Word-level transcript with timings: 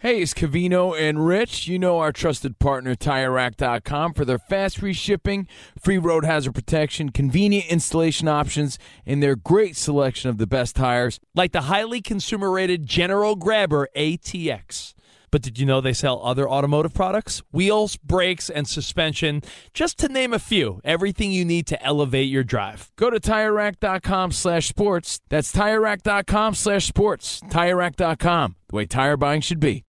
Hey, 0.00 0.20
it's 0.20 0.34
Covino 0.34 0.94
and 0.94 1.26
Rich. 1.26 1.68
You 1.68 1.78
know 1.78 2.00
our 2.00 2.12
trusted 2.12 2.58
partner, 2.58 2.94
TireRack.com, 2.94 4.12
for 4.12 4.26
their 4.26 4.38
fast 4.38 4.76
free 4.76 4.92
shipping, 4.92 5.48
free 5.80 5.96
road 5.96 6.22
hazard 6.22 6.54
protection, 6.54 7.08
convenient 7.08 7.64
installation 7.68 8.28
options, 8.28 8.78
and 9.06 9.22
their 9.22 9.36
great 9.36 9.74
selection 9.74 10.28
of 10.28 10.36
the 10.36 10.46
best 10.46 10.76
tires. 10.76 11.18
Like 11.34 11.52
the 11.52 11.62
highly 11.62 12.02
consumer 12.02 12.50
rated 12.50 12.84
General 12.84 13.36
Grabber 13.36 13.88
ATX. 13.96 14.92
But 15.36 15.42
did 15.42 15.58
you 15.58 15.66
know 15.66 15.82
they 15.82 15.92
sell 15.92 16.22
other 16.24 16.48
automotive 16.48 16.94
products? 16.94 17.42
Wheels, 17.52 17.98
brakes, 17.98 18.48
and 18.48 18.66
suspension, 18.66 19.42
just 19.74 19.98
to 19.98 20.08
name 20.08 20.32
a 20.32 20.38
few. 20.38 20.80
Everything 20.82 21.30
you 21.30 21.44
need 21.44 21.66
to 21.66 21.82
elevate 21.84 22.30
your 22.30 22.42
drive. 22.42 22.90
Go 22.96 23.10
to 23.10 23.20
TireRack.com 23.20 24.32
slash 24.32 24.66
sports. 24.68 25.20
That's 25.28 25.52
TireRack.com 25.52 26.54
slash 26.54 26.86
sports. 26.86 27.42
TireRack.com, 27.50 28.56
the 28.70 28.76
way 28.76 28.86
tire 28.86 29.18
buying 29.18 29.42
should 29.42 29.60
be. 29.60 29.84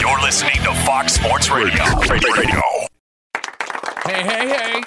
You're 0.00 0.22
listening 0.22 0.62
to 0.64 0.72
Fox 0.86 1.12
Sports 1.12 1.50
Radio. 1.50 1.84
Radio. 2.08 2.62
Hey, 4.06 4.22
hey, 4.22 4.48
hey. 4.48 4.82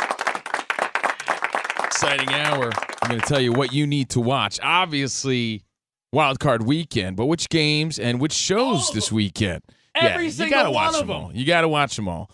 Exciting 1.86 2.30
hour. 2.30 2.72
I'm 3.04 3.10
going 3.10 3.22
to 3.22 3.28
tell 3.28 3.40
you 3.40 3.54
what 3.54 3.74
you 3.74 3.86
need 3.86 4.10
to 4.10 4.22
watch. 4.22 4.60
Obviously, 4.64 5.62
wild 6.12 6.40
card 6.40 6.64
weekend, 6.64 7.16
but 7.18 7.26
which 7.28 7.50
games 7.50 8.00
and 8.00 8.20
which 8.20 8.34
shows 8.34 8.92
this 8.92 9.12
weekend? 9.12 9.62
Every 9.96 10.26
yeah, 10.26 10.30
single 10.32 10.46
you 10.46 10.52
gotta 10.52 10.72
one 10.72 10.86
watch 10.86 11.02
of 11.02 11.08
them 11.08 11.12
all. 11.16 11.32
You 11.34 11.46
got 11.46 11.62
to 11.62 11.68
watch 11.68 11.96
them 11.96 12.08
all. 12.08 12.30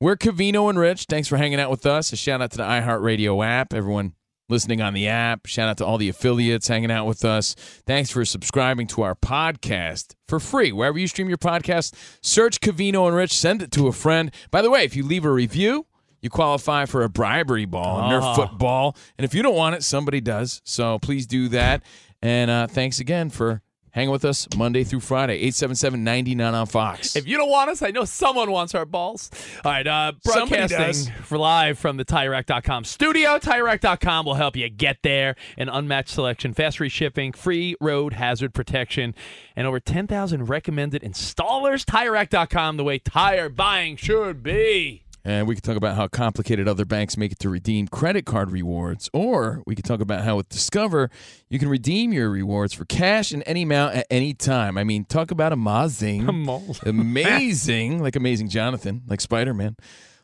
We're 0.00 0.16
Covino 0.16 0.68
and 0.68 0.78
Rich. 0.78 1.04
Thanks 1.08 1.28
for 1.28 1.36
hanging 1.36 1.60
out 1.60 1.70
with 1.70 1.86
us. 1.86 2.12
A 2.12 2.16
shout 2.16 2.42
out 2.42 2.50
to 2.52 2.56
the 2.56 2.64
iHeartRadio 2.64 3.44
app. 3.46 3.72
Everyone 3.72 4.14
listening 4.48 4.82
on 4.82 4.92
the 4.94 5.06
app. 5.06 5.46
Shout 5.46 5.68
out 5.68 5.78
to 5.78 5.86
all 5.86 5.96
the 5.96 6.08
affiliates 6.08 6.66
hanging 6.68 6.90
out 6.90 7.06
with 7.06 7.24
us. 7.24 7.54
Thanks 7.86 8.10
for 8.10 8.24
subscribing 8.24 8.88
to 8.88 9.02
our 9.02 9.14
podcast 9.14 10.14
for 10.28 10.40
free. 10.40 10.72
Wherever 10.72 10.98
you 10.98 11.06
stream 11.06 11.28
your 11.28 11.38
podcast, 11.38 11.94
search 12.20 12.60
Covino 12.60 13.06
and 13.06 13.16
Rich, 13.16 13.32
send 13.32 13.62
it 13.62 13.70
to 13.72 13.86
a 13.86 13.92
friend. 13.92 14.32
By 14.50 14.60
the 14.60 14.70
way, 14.70 14.82
if 14.84 14.96
you 14.96 15.04
leave 15.04 15.24
a 15.24 15.30
review, 15.30 15.86
you 16.20 16.30
qualify 16.30 16.84
for 16.86 17.04
a 17.04 17.08
bribery 17.08 17.64
ball, 17.64 18.00
a 18.00 18.12
Nerf 18.12 18.22
Ah. 18.22 18.34
football. 18.34 18.96
And 19.16 19.24
if 19.24 19.34
you 19.34 19.42
don't 19.42 19.56
want 19.56 19.76
it, 19.76 19.84
somebody 19.84 20.20
does. 20.20 20.60
So 20.64 20.98
please 20.98 21.26
do 21.26 21.48
that. 21.50 21.82
And 22.22 22.50
uh, 22.50 22.66
thanks 22.68 23.00
again 23.00 23.30
for 23.30 23.62
hanging 23.92 24.10
with 24.10 24.24
us 24.24 24.48
Monday 24.56 24.84
through 24.84 25.00
Friday, 25.00 25.34
877 25.34 26.02
99 26.02 26.54
on 26.54 26.66
Fox. 26.66 27.14
If 27.14 27.26
you 27.26 27.36
don't 27.36 27.50
want 27.50 27.70
us, 27.70 27.82
I 27.82 27.90
know 27.90 28.04
someone 28.04 28.50
wants 28.50 28.74
our 28.74 28.84
balls. 28.84 29.30
All 29.64 29.70
right, 29.72 29.86
uh, 29.86 30.12
broadcasting 30.24 31.12
for 31.24 31.38
live 31.38 31.78
from 31.78 31.96
the 31.96 32.04
TireRack.com 32.04 32.84
studio. 32.84 33.38
TireRack.com 33.38 34.26
will 34.26 34.34
help 34.34 34.56
you 34.56 34.68
get 34.68 34.98
there. 35.02 35.36
An 35.56 35.68
unmatched 35.68 36.10
selection, 36.10 36.54
fast 36.54 36.78
free 36.78 36.88
shipping, 36.88 37.32
free 37.32 37.76
road 37.80 38.14
hazard 38.14 38.54
protection, 38.54 39.14
and 39.54 39.66
over 39.66 39.78
10,000 39.78 40.48
recommended 40.48 41.02
installers. 41.02 41.84
TireRack.com, 41.84 42.76
the 42.76 42.84
way 42.84 42.98
tire 42.98 43.48
buying 43.48 43.96
should 43.96 44.42
be. 44.42 45.01
And 45.24 45.46
we 45.46 45.54
could 45.54 45.62
talk 45.62 45.76
about 45.76 45.96
how 45.96 46.08
complicated 46.08 46.66
other 46.66 46.84
banks 46.84 47.16
make 47.16 47.30
it 47.32 47.38
to 47.40 47.48
redeem 47.48 47.86
credit 47.86 48.26
card 48.26 48.50
rewards. 48.50 49.08
Or 49.12 49.62
we 49.66 49.76
could 49.76 49.84
talk 49.84 50.00
about 50.00 50.24
how 50.24 50.36
with 50.36 50.48
Discover, 50.48 51.10
you 51.48 51.58
can 51.60 51.68
redeem 51.68 52.12
your 52.12 52.28
rewards 52.28 52.72
for 52.72 52.84
cash 52.84 53.32
in 53.32 53.42
any 53.44 53.62
amount 53.62 53.94
at 53.94 54.06
any 54.10 54.34
time. 54.34 54.76
I 54.76 54.82
mean, 54.82 55.04
talk 55.04 55.30
about 55.30 55.52
amazing. 55.52 56.28
amazing. 56.86 58.02
like 58.02 58.16
Amazing 58.16 58.48
Jonathan, 58.48 59.02
like 59.06 59.20
Spider 59.20 59.54
Man. 59.54 59.76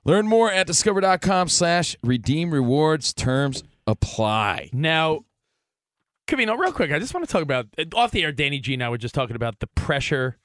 Learn 0.04 0.26
more 0.26 0.50
at 0.50 0.66
discover.com 0.66 1.48
slash 1.48 1.96
redeem 2.02 2.50
rewards. 2.50 3.12
Terms 3.12 3.62
apply. 3.86 4.70
Now, 4.72 5.20
Covino, 6.26 6.58
real 6.58 6.72
quick, 6.72 6.92
I 6.92 6.98
just 6.98 7.14
want 7.14 7.26
to 7.26 7.32
talk 7.32 7.42
about 7.42 7.66
off 7.94 8.10
the 8.10 8.22
air. 8.24 8.32
Danny 8.32 8.58
G 8.58 8.74
and 8.74 8.82
I 8.82 8.88
were 8.88 8.98
just 8.98 9.14
talking 9.14 9.36
about 9.36 9.60
the 9.60 9.66
pressure 9.68 10.38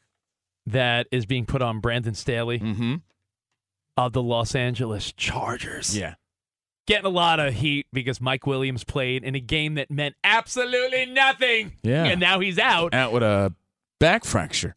that 0.66 1.08
is 1.12 1.26
being 1.26 1.46
put 1.46 1.62
on 1.62 1.80
Brandon 1.80 2.14
Staley 2.14 2.60
Mm-hmm. 2.60 2.96
Of 3.98 4.14
the 4.14 4.24
Los 4.24 4.56
Angeles 4.56 5.12
Chargers. 5.14 5.98
Yeah. 5.98 6.16
Getting 6.86 7.06
a 7.06 7.10
lot 7.10 7.40
of 7.40 7.54
heat 7.54 7.88
because 7.94 8.20
Mike 8.20 8.46
Williams 8.46 8.84
played 8.84 9.24
in 9.24 9.36
a 9.36 9.40
game 9.40 9.76
that 9.76 9.90
meant 9.90 10.16
absolutely 10.24 11.06
nothing. 11.06 11.74
Yeah. 11.82 12.04
And 12.06 12.20
now 12.20 12.40
he's 12.40 12.60
out. 12.60 12.94
Out 12.94 13.14
with 13.14 13.24
a 13.24 13.54
back 14.00 14.26
fracture. 14.26 14.76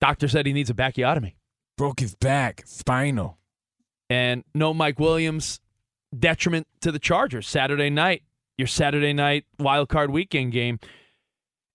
Doctor 0.00 0.26
said 0.28 0.46
he 0.46 0.52
needs 0.52 0.70
a 0.70 0.74
bacchiotomy. 0.74 1.34
Broke 1.78 2.00
his 2.00 2.14
back, 2.14 2.62
spinal. 2.66 3.38
And 4.10 4.44
no 4.54 4.74
Mike 4.74 4.98
Williams, 4.98 5.60
detriment 6.16 6.66
to 6.80 6.92
the 6.92 6.98
Chargers. 6.98 7.48
Saturday 7.48 7.90
night, 7.90 8.22
your 8.58 8.68
Saturday 8.68 9.12
night 9.12 9.44
wild 9.58 9.88
card 9.88 10.10
weekend 10.10 10.52
game. 10.52 10.78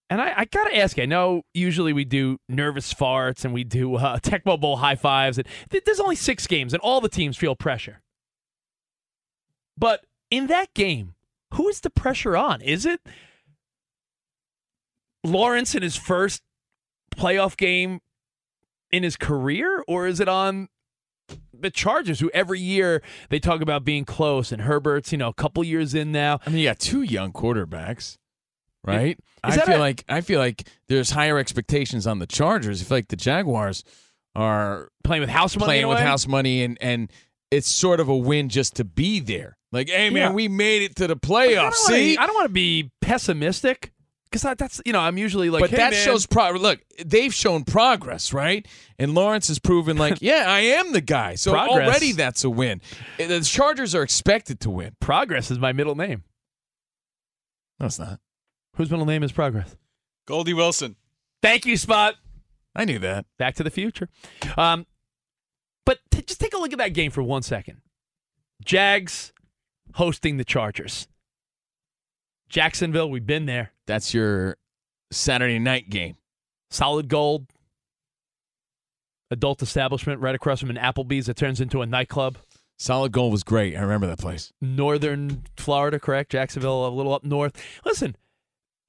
And 0.09 0.21
I, 0.21 0.33
I 0.37 0.45
got 0.45 0.65
to 0.65 0.75
ask 0.75 0.97
you, 0.97 1.03
I 1.03 1.05
know 1.05 1.43
usually 1.53 1.93
we 1.93 2.03
do 2.03 2.39
nervous 2.49 2.93
farts 2.93 3.45
and 3.45 3.53
we 3.53 3.63
do 3.63 3.95
uh, 3.95 4.17
Tecmo 4.19 4.59
Bowl 4.59 4.77
high 4.77 4.95
fives. 4.95 5.37
And 5.37 5.47
th- 5.69 5.83
there's 5.83 5.99
only 5.99 6.15
six 6.15 6.47
games, 6.47 6.73
and 6.73 6.81
all 6.81 6.99
the 7.01 7.09
teams 7.09 7.37
feel 7.37 7.55
pressure. 7.55 8.01
But 9.77 10.05
in 10.31 10.47
that 10.47 10.73
game, 10.73 11.13
who 11.53 11.67
is 11.67 11.81
the 11.81 11.89
pressure 11.89 12.35
on? 12.35 12.61
Is 12.61 12.85
it 12.85 13.01
Lawrence 15.23 15.75
in 15.75 15.83
his 15.83 15.95
first 15.95 16.41
playoff 17.15 17.57
game 17.57 17.99
in 18.91 19.03
his 19.03 19.15
career, 19.15 19.83
or 19.87 20.07
is 20.07 20.19
it 20.19 20.27
on 20.27 20.69
the 21.53 21.69
Chargers, 21.69 22.19
who 22.19 22.29
every 22.33 22.59
year 22.59 23.01
they 23.29 23.39
talk 23.39 23.61
about 23.61 23.83
being 23.83 24.05
close, 24.05 24.51
and 24.51 24.63
Herbert's, 24.63 25.11
you 25.11 25.17
know, 25.17 25.27
a 25.27 25.33
couple 25.33 25.63
years 25.63 25.93
in 25.93 26.11
now. 26.11 26.39
I 26.45 26.49
mean, 26.49 26.59
you 26.59 26.69
got 26.69 26.79
two 26.79 27.01
young 27.01 27.31
quarterbacks, 27.31 28.17
right? 28.83 29.17
Is 29.47 29.57
I 29.57 29.65
feel 29.65 29.77
a- 29.77 29.79
like 29.79 30.03
I 30.09 30.21
feel 30.21 30.39
like 30.39 30.67
there's 30.87 31.11
higher 31.11 31.37
expectations 31.37 32.05
on 32.07 32.19
the 32.19 32.27
Chargers. 32.27 32.81
I 32.81 32.85
feel 32.85 32.97
like 32.97 33.07
the 33.09 33.15
Jaguars 33.15 33.83
are 34.35 34.89
Playing 35.03 35.21
with 35.21 35.29
house 35.29 35.55
money, 35.57 35.65
playing 35.67 35.87
with 35.87 35.97
house 35.99 36.27
money, 36.27 36.63
and 36.63 36.77
and 36.81 37.11
it's 37.51 37.67
sort 37.67 37.99
of 37.99 38.09
a 38.09 38.15
win 38.15 38.47
just 38.49 38.75
to 38.75 38.83
be 38.83 39.19
there. 39.19 39.57
Like, 39.71 39.89
hey 39.89 40.09
man, 40.09 40.29
Yeah. 40.29 40.31
we 40.33 40.47
made 40.47 40.83
it 40.83 40.95
to 40.97 41.07
the 41.07 41.15
playoffs. 41.15 41.55
wanna- 41.57 41.73
See, 41.73 42.17
I 42.17 42.25
don't 42.27 42.35
want 42.35 42.45
to 42.47 42.53
be 42.53 42.91
pessimistic 43.01 43.91
because 44.31 44.43
that's 44.57 44.81
you 44.85 44.93
know 44.93 44.99
I'm 44.99 45.17
usually 45.17 45.49
like, 45.49 45.61
but 45.61 45.71
hey, 45.71 45.77
that 45.77 45.91
man, 45.93 46.05
shows 46.05 46.27
pro. 46.27 46.51
Look, 46.51 46.79
they've 47.03 47.33
shown 47.33 47.63
progress, 47.63 48.33
right? 48.33 48.67
And 48.99 49.15
Lawrence 49.15 49.47
has 49.47 49.57
proven, 49.57 49.97
like, 49.97 50.17
yeah, 50.21 50.43
I 50.47 50.59
am 50.59 50.91
the 50.91 51.01
guy. 51.01 51.35
So 51.35 51.51
Progress. 51.53 51.87
already 51.87 52.11
that's 52.11 52.43
a 52.43 52.49
win. 52.51 52.81
The 53.17 53.41
Chargers 53.41 53.95
are 53.95 54.03
expected 54.03 54.59
to 54.61 54.69
win. 54.69 54.95
progress 54.99 55.49
is 55.49 55.57
my 55.57 55.71
middle 55.73 55.95
name. 55.95 56.23
No, 57.79 57.87
it's 57.87 57.97
not. 57.97 58.19
Whose 58.75 58.89
middle 58.89 59.05
name 59.05 59.23
is 59.23 59.31
Progress? 59.31 59.75
Goldie 60.27 60.53
Wilson. 60.53 60.95
Thank 61.41 61.65
you, 61.65 61.75
Spot. 61.77 62.15
I 62.75 62.85
knew 62.85 62.99
that. 62.99 63.25
Back 63.37 63.55
to 63.55 63.63
the 63.63 63.69
Future. 63.69 64.09
Um, 64.57 64.85
but 65.85 65.99
t- 66.11 66.21
just 66.21 66.39
take 66.39 66.53
a 66.53 66.57
look 66.57 66.71
at 66.71 66.77
that 66.79 66.93
game 66.93 67.11
for 67.11 67.23
one 67.23 67.41
second. 67.41 67.81
Jags 68.63 69.33
hosting 69.95 70.37
the 70.37 70.43
Chargers. 70.45 71.07
Jacksonville, 72.47 73.09
we've 73.09 73.25
been 73.25 73.45
there. 73.45 73.71
That's 73.87 74.13
your 74.13 74.57
Saturday 75.11 75.59
night 75.59 75.89
game. 75.89 76.15
Solid 76.69 77.07
gold. 77.07 77.47
Adult 79.31 79.61
establishment 79.61 80.21
right 80.21 80.33
across 80.35 80.59
from 80.59 80.69
an 80.71 80.75
Applebee's 80.77 81.27
that 81.27 81.37
turns 81.37 81.61
into 81.61 81.81
a 81.81 81.85
nightclub. 81.85 82.37
Solid 82.79 83.11
Gold 83.11 83.33
was 83.33 83.43
great. 83.43 83.75
I 83.75 83.81
remember 83.81 84.07
that 84.07 84.19
place. 84.19 84.53
Northern 84.61 85.43
Florida, 85.57 85.99
correct? 85.99 86.31
Jacksonville, 86.31 86.87
a 86.87 86.89
little 86.89 87.13
up 87.13 87.25
north. 87.25 87.61
Listen, 87.83 88.15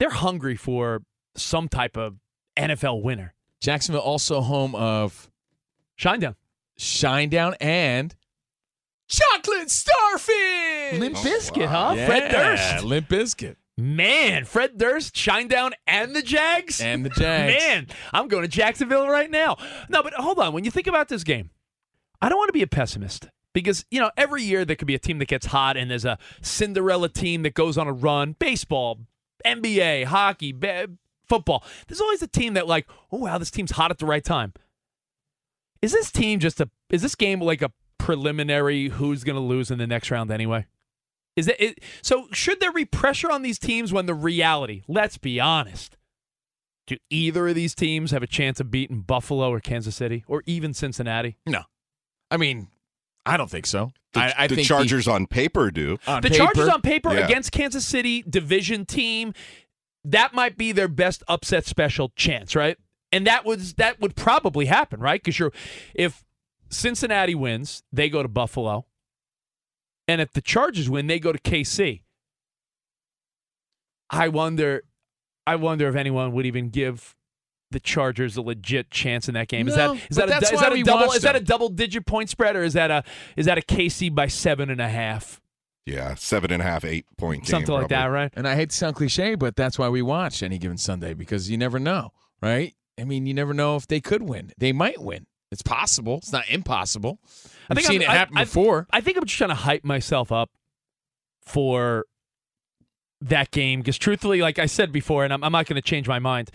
they're 0.01 0.11
hungry 0.11 0.57
for 0.57 1.03
some 1.37 1.69
type 1.69 1.97
of 1.97 2.17
NFL 2.57 3.03
winner. 3.03 3.35
Jacksonville 3.61 4.01
also 4.03 4.41
home 4.41 4.75
of 4.75 5.31
Shinedown. 5.99 6.35
Shinedown 6.79 7.55
and 7.61 8.15
Chocolate 9.09 9.71
Starfish. 9.71 10.99
Limp 10.99 11.17
Oh, 11.17 11.21
Bizkit, 11.21 11.67
wow. 11.67 11.95
huh? 11.95 12.07
Fred 12.07 12.31
Durst. 12.31 12.85
Limp 12.85 13.09
Bizkit. 13.09 13.57
Man, 13.77 14.45
Fred 14.45 14.77
Durst, 14.77 15.15
Shinedown, 15.15 15.73
and 15.87 16.15
the 16.15 16.21
Jags. 16.23 16.81
And 16.81 17.05
the 17.05 17.09
Jags. 17.11 17.55
Man, 17.65 17.87
I'm 18.13 18.29
going 18.29 18.43
to 18.43 18.49
Jacksonville 18.49 19.09
right 19.09 19.31
now. 19.31 19.57
No, 19.89 20.03
but 20.03 20.13
hold 20.15 20.39
on. 20.39 20.53
When 20.53 20.65
you 20.65 20.71
think 20.71 20.87
about 20.87 21.09
this 21.09 21.25
game, 21.25 21.51
I 22.21 22.29
don't 22.29 22.37
want 22.39 22.49
to 22.49 22.53
be 22.53 22.63
a 22.63 22.67
pessimist 22.67 23.29
because, 23.55 23.87
you 23.91 23.99
know, 23.99 24.11
every 24.19 24.43
year 24.43 24.65
there 24.67 24.77
could 24.77 24.87
be 24.87 24.95
a 24.95 24.99
team 24.99 25.19
that 25.21 25.29
gets 25.29 25.47
hot 25.47 25.77
and 25.79 25.91
there's 25.91 26.05
a 26.05 26.19
Cinderella 26.43 27.09
team 27.09 27.43
that 27.43 27.55
goes 27.55 27.79
on 27.79 27.87
a 27.89 27.93
run. 27.93 28.37
Baseball, 28.39 28.99
NBA, 29.45 30.05
hockey, 30.05 30.53
ba- 30.53 30.89
football. 31.29 31.65
There's 31.87 32.01
always 32.01 32.23
a 32.23 32.27
team 32.27 32.55
that, 32.55 32.67
like, 32.67 32.87
oh, 33.13 33.19
wow, 33.19 33.39
this 33.39 33.51
team's 33.51 33.73
hot 33.73 33.91
at 33.91 33.99
the 33.99 34.07
right 34.07 34.25
time. 34.25 34.53
Is 35.83 35.93
this 35.93 36.11
team 36.13 36.41
just 36.41 36.61
a, 36.61 36.69
is 36.91 37.03
this 37.03 37.15
game 37.15 37.41
like 37.41 37.63
a 37.63 37.73
preliminary 37.99 38.89
who's 38.89 39.25
going 39.25 39.37
to 39.37 39.43
lose 39.43 39.71
in 39.71 39.79
the 39.79 39.87
next 39.87 40.11
round 40.11 40.31
anyway? 40.31 40.67
Is 41.37 41.49
it, 41.49 41.61
it 41.61 41.79
so? 42.03 42.27
Should 42.33 42.61
there 42.61 42.73
be 42.73 42.85
pressure 42.85 43.31
on 43.31 43.43
these 43.43 43.59
teams 43.59 43.93
when 43.93 44.07
the 44.07 44.15
reality? 44.15 44.83
Let's 44.89 45.17
be 45.17 45.41
honest. 45.41 45.97
Do 46.87 46.97
either 47.09 47.49
of 47.49 47.55
these 47.55 47.75
teams 47.75 48.11
have 48.11 48.23
a 48.23 48.27
chance 48.27 48.59
of 48.59 48.71
beating 48.71 49.03
Buffalo 49.03 49.49
or 49.51 49.61
Kansas 49.61 49.95
City 49.95 50.25
or 50.27 50.43
even 50.47 50.75
Cincinnati? 50.75 51.37
No. 51.47 51.63
I 52.31 52.37
mean, 52.37 52.69
I 53.27 53.37
don't 53.37 53.51
think 53.51 53.67
so. 53.67 53.93
The, 54.13 54.21
I, 54.21 54.35
I 54.39 54.47
the 54.47 54.57
think 54.57 54.67
Chargers 54.67 55.07
on 55.07 55.27
paper 55.27 55.71
do. 55.71 55.99
on 56.07 56.23
the 56.23 56.31
paper, 56.31 56.45
Chargers 56.45 56.69
on 56.69 56.81
paper 56.83 57.13
Yeah. 57.15 57.25
against 57.27 57.53
Kansas 57.53 57.87
City 57.87 58.23
division 58.29 58.87
team, 58.87 59.35
that 60.05 60.33
might 60.35 60.57
be 60.57 60.73
their 60.73 60.89
best 60.89 61.23
upset 61.29 61.65
special 61.67 62.11
chance, 62.17 62.57
right? 62.57 62.77
And 63.13 63.27
that 63.27 63.45
was 63.45 63.75
that 63.75 64.01
would 64.01 64.17
probably 64.17 64.67
happen, 64.67 65.01
right? 65.01 65.21
Because 65.23 65.39
you're 65.39 65.53
if 65.95 66.25
Cincinnati 66.71 67.35
wins, 67.35 67.83
they 67.93 68.09
go 68.09 68.23
to 68.23 68.29
Buffalo. 68.29 68.87
And 70.09 70.21
if 70.21 70.33
the 70.33 70.41
Chargers 70.41 70.89
win, 70.91 71.07
they 71.07 71.21
go 71.21 71.33
to 71.33 71.39
KC. 71.39 72.03
I 74.11 74.29
wonder 74.29 74.83
I 75.47 75.57
wonder 75.57 75.89
if 75.89 75.95
anyone 75.95 76.33
would 76.33 76.47
even 76.47 76.71
give 76.71 77.15
the 77.71 77.81
Chargers 77.81 78.37
a 78.37 78.43
legit 78.43 78.91
chance 78.91 79.29
in 79.29 79.35
that 79.35 79.49
game. 79.49 79.69
Is 79.69 79.77
that 79.77 79.95
is 80.11 80.17
that 80.17 80.29
a, 80.29 80.37
is 80.39 80.61
that 80.61 80.73
a 80.73 80.83
double 80.83 81.13
is 81.13 81.23
that 81.23 81.37
a 81.37 81.41
double 81.41 81.69
digit 81.69 82.05
point 82.07 82.29
spread 82.31 82.57
or 82.57 82.63
is 82.63 82.73
that 82.75 82.91
a 82.91 83.05
is 83.37 83.47
that 83.47 83.59
a 83.59 83.63
KC 83.63 84.15
by 84.15 84.27
seven 84.27 84.71
and 84.71 84.81
a 84.81 84.89
half? 84.89 85.41
Yeah, 85.87 86.15
seven 86.15 86.53
and 86.53 86.63
a 86.63 86.65
half, 86.67 86.85
eight 86.85 87.07
point 87.17 87.43
game. 87.45 87.51
Something 87.51 87.75
like 87.75 87.89
that, 87.89 88.07
right? 88.07 88.33
And 88.37 88.47
I 88.47 88.55
hate 88.55 88.71
to 88.71 88.77
sound 88.77 88.97
cliche, 88.97 89.35
but 89.35 89.57
that's 89.57 89.79
why 89.79 89.89
we 89.89 90.03
watch 90.03 90.43
any 90.43 90.59
given 90.59 90.77
Sunday 90.79 91.15
because 91.15 91.51
you 91.51 91.57
never 91.57 91.79
know, 91.79 92.11
right? 92.43 92.75
I 92.99 93.05
mean, 93.05 93.27
you 93.27 93.35
never 93.35 93.55
know 93.55 93.77
if 93.77 93.87
they 93.87 94.01
could 94.01 94.23
win. 94.23 94.53
They 94.59 94.73
might 94.73 95.01
win. 95.01 95.27
It's 95.51 95.63
possible. 95.63 96.19
It's 96.19 96.33
not 96.33 96.49
impossible. 96.49 97.19
I 97.25 97.29
I've 97.71 97.77
think 97.79 97.89
seen 97.89 98.03
I'm- 98.03 98.11
it 98.11 98.15
happen 98.15 98.39
I- 98.39 98.45
before. 98.45 98.87
I 98.91 99.01
think 99.01 99.17
I'm 99.17 99.25
just 99.25 99.39
trying 99.39 99.51
to 99.51 99.55
hype 99.57 99.85
myself 99.85 100.31
up 100.31 100.51
for 101.45 102.05
that 103.23 103.51
game 103.51 103.81
because, 103.81 103.99
truthfully, 103.99 104.41
like 104.41 104.59
I 104.59 104.67
said 104.67 104.93
before, 104.93 105.25
and 105.25 105.33
I'm, 105.33 105.43
I'm 105.43 105.53
not 105.53 105.67
going 105.67 105.77
to 105.77 105.83
change 105.83 106.07
my 106.09 106.19
mind. 106.19 106.51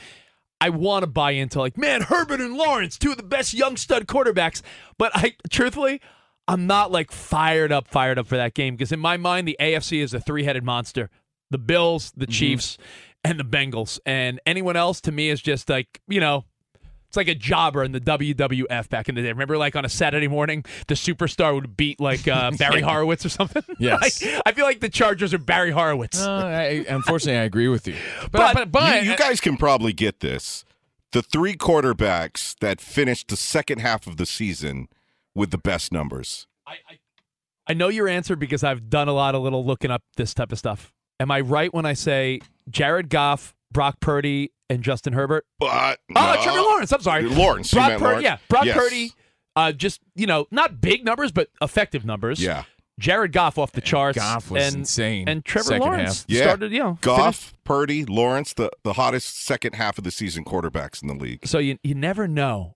I 0.61 0.69
want 0.69 1.03
to 1.03 1.07
buy 1.07 1.31
into 1.31 1.59
like, 1.59 1.77
man, 1.77 2.01
Herbert 2.01 2.41
and 2.41 2.55
Lawrence, 2.55 2.97
two 2.97 3.11
of 3.11 3.17
the 3.17 3.23
best 3.23 3.53
young 3.53 3.77
stud 3.77 4.07
quarterbacks. 4.07 4.61
But 4.97 5.11
I, 5.13 5.35
truthfully, 5.49 6.01
I'm 6.47 6.67
not 6.67 6.91
like 6.91 7.11
fired 7.11 7.71
up, 7.71 7.87
fired 7.87 8.17
up 8.17 8.27
for 8.27 8.37
that 8.37 8.53
game 8.53 8.75
because 8.75 8.91
in 8.91 8.99
my 8.99 9.17
mind, 9.17 9.47
the 9.47 9.57
AFC 9.59 10.01
is 10.01 10.13
a 10.13 10.19
three-headed 10.19 10.63
monster: 10.63 11.09
the 11.51 11.57
Bills, 11.57 12.11
the 12.15 12.25
mm-hmm. 12.25 12.31
Chiefs, 12.31 12.77
and 13.23 13.39
the 13.39 13.43
Bengals. 13.43 13.99
And 14.05 14.39
anyone 14.45 14.75
else 14.75 15.01
to 15.01 15.11
me 15.11 15.29
is 15.29 15.41
just 15.41 15.69
like, 15.69 16.01
you 16.07 16.19
know, 16.19 16.45
it's 17.15 17.17
like 17.17 17.33
a 17.33 17.39
jobber 17.39 17.81
in 17.83 17.93
the 17.93 18.01
WWF 18.01 18.89
back 18.89 19.07
in 19.07 19.15
the 19.15 19.21
day. 19.21 19.29
Remember, 19.29 19.57
like 19.57 19.75
on 19.75 19.85
a 19.85 19.89
Saturday 19.89 20.27
morning, 20.27 20.65
the 20.87 20.95
superstar 20.95 21.55
would 21.55 21.77
beat 21.77 21.99
like 22.01 22.27
uh, 22.27 22.51
Barry 22.57 22.81
Horowitz 22.81 23.25
or 23.25 23.29
something. 23.29 23.63
Yes. 23.77 24.23
Like, 24.23 24.41
I 24.45 24.51
feel 24.53 24.65
like 24.65 24.79
the 24.79 24.89
Chargers 24.89 25.33
are 25.33 25.37
Barry 25.37 25.71
Horowitz. 25.71 26.19
Uh, 26.21 26.31
I, 26.31 26.85
unfortunately, 26.87 27.39
I 27.39 27.43
agree 27.43 27.67
with 27.67 27.87
you. 27.87 27.95
But 28.31 28.31
But 28.31 28.53
but, 28.53 28.71
but, 28.71 29.03
you, 29.03 29.11
you 29.11 29.17
guys 29.17 29.39
can 29.39 29.57
probably 29.57 29.91
get 29.93 30.21
this. 30.21 30.63
The 31.11 31.21
three 31.21 31.55
quarterbacks 31.55 32.57
that 32.59 32.79
finished 32.81 33.27
the 33.27 33.35
second 33.35 33.79
half 33.79 34.07
of 34.07 34.17
the 34.17 34.25
season 34.25 34.87
with 35.33 35.51
the 35.51 35.57
best 35.57 35.91
numbers. 35.91 36.47
I, 36.65 36.73
I, 36.89 36.99
I 37.67 37.73
know 37.73 37.89
your 37.89 38.07
answer 38.07 38.35
because 38.35 38.63
I've 38.63 38.89
done 38.89 39.07
a 39.07 39.13
lot 39.13 39.35
of 39.35 39.41
little 39.41 39.65
looking 39.65 39.91
up 39.91 40.03
this 40.15 40.33
type 40.33 40.51
of 40.51 40.57
stuff. 40.59 40.93
Am 41.19 41.31
I 41.31 41.41
right 41.41 41.73
when 41.73 41.85
I 41.85 41.93
say 41.93 42.39
Jared 42.69 43.09
Goff, 43.09 43.55
Brock 43.71 43.99
Purdy, 43.99 44.51
and 44.69 44.83
Justin 44.83 45.13
Herbert? 45.13 45.45
But 45.59 45.99
Oh, 46.15 46.33
no. 46.35 46.43
Trevor 46.43 46.61
Lawrence. 46.61 46.91
I'm 46.91 47.01
sorry. 47.01 47.23
Lawrence. 47.23 47.73
Brock 47.73 47.91
Purdy. 47.91 48.03
Lawrence. 48.03 48.23
Yeah, 48.23 48.37
Brock 48.49 48.65
Yes. 48.65 48.77
Purdy. 48.77 49.11
Uh, 49.55 49.71
just 49.71 50.01
you 50.15 50.27
know, 50.27 50.47
not 50.51 50.81
big 50.81 51.05
numbers, 51.05 51.31
but 51.31 51.49
effective 51.61 52.05
numbers. 52.05 52.41
Yeah. 52.41 52.63
Jared 52.99 53.33
Goff 53.33 53.57
off 53.57 53.73
the 53.73 53.81
charts. 53.81 54.17
Goff 54.17 54.49
was 54.49 54.67
and, 54.67 54.75
insane. 54.77 55.27
And 55.27 55.43
Trevor 55.43 55.67
second 55.67 55.81
Lawrence 55.81 56.21
half. 56.21 56.25
Yeah. 56.29 56.43
started, 56.43 56.71
you 56.71 56.79
know, 56.79 56.97
Goff, 57.01 57.53
Purdy, 57.65 58.05
Lawrence, 58.05 58.53
the, 58.53 58.69
the 58.83 58.93
hottest 58.93 59.43
second 59.43 59.73
half 59.75 59.97
of 59.97 60.05
the 60.05 60.11
season 60.11 60.45
quarterbacks 60.45 61.01
in 61.01 61.09
the 61.09 61.13
league. 61.13 61.45
So 61.45 61.57
you 61.59 61.77
you 61.83 61.93
never 61.93 62.27
know. 62.27 62.75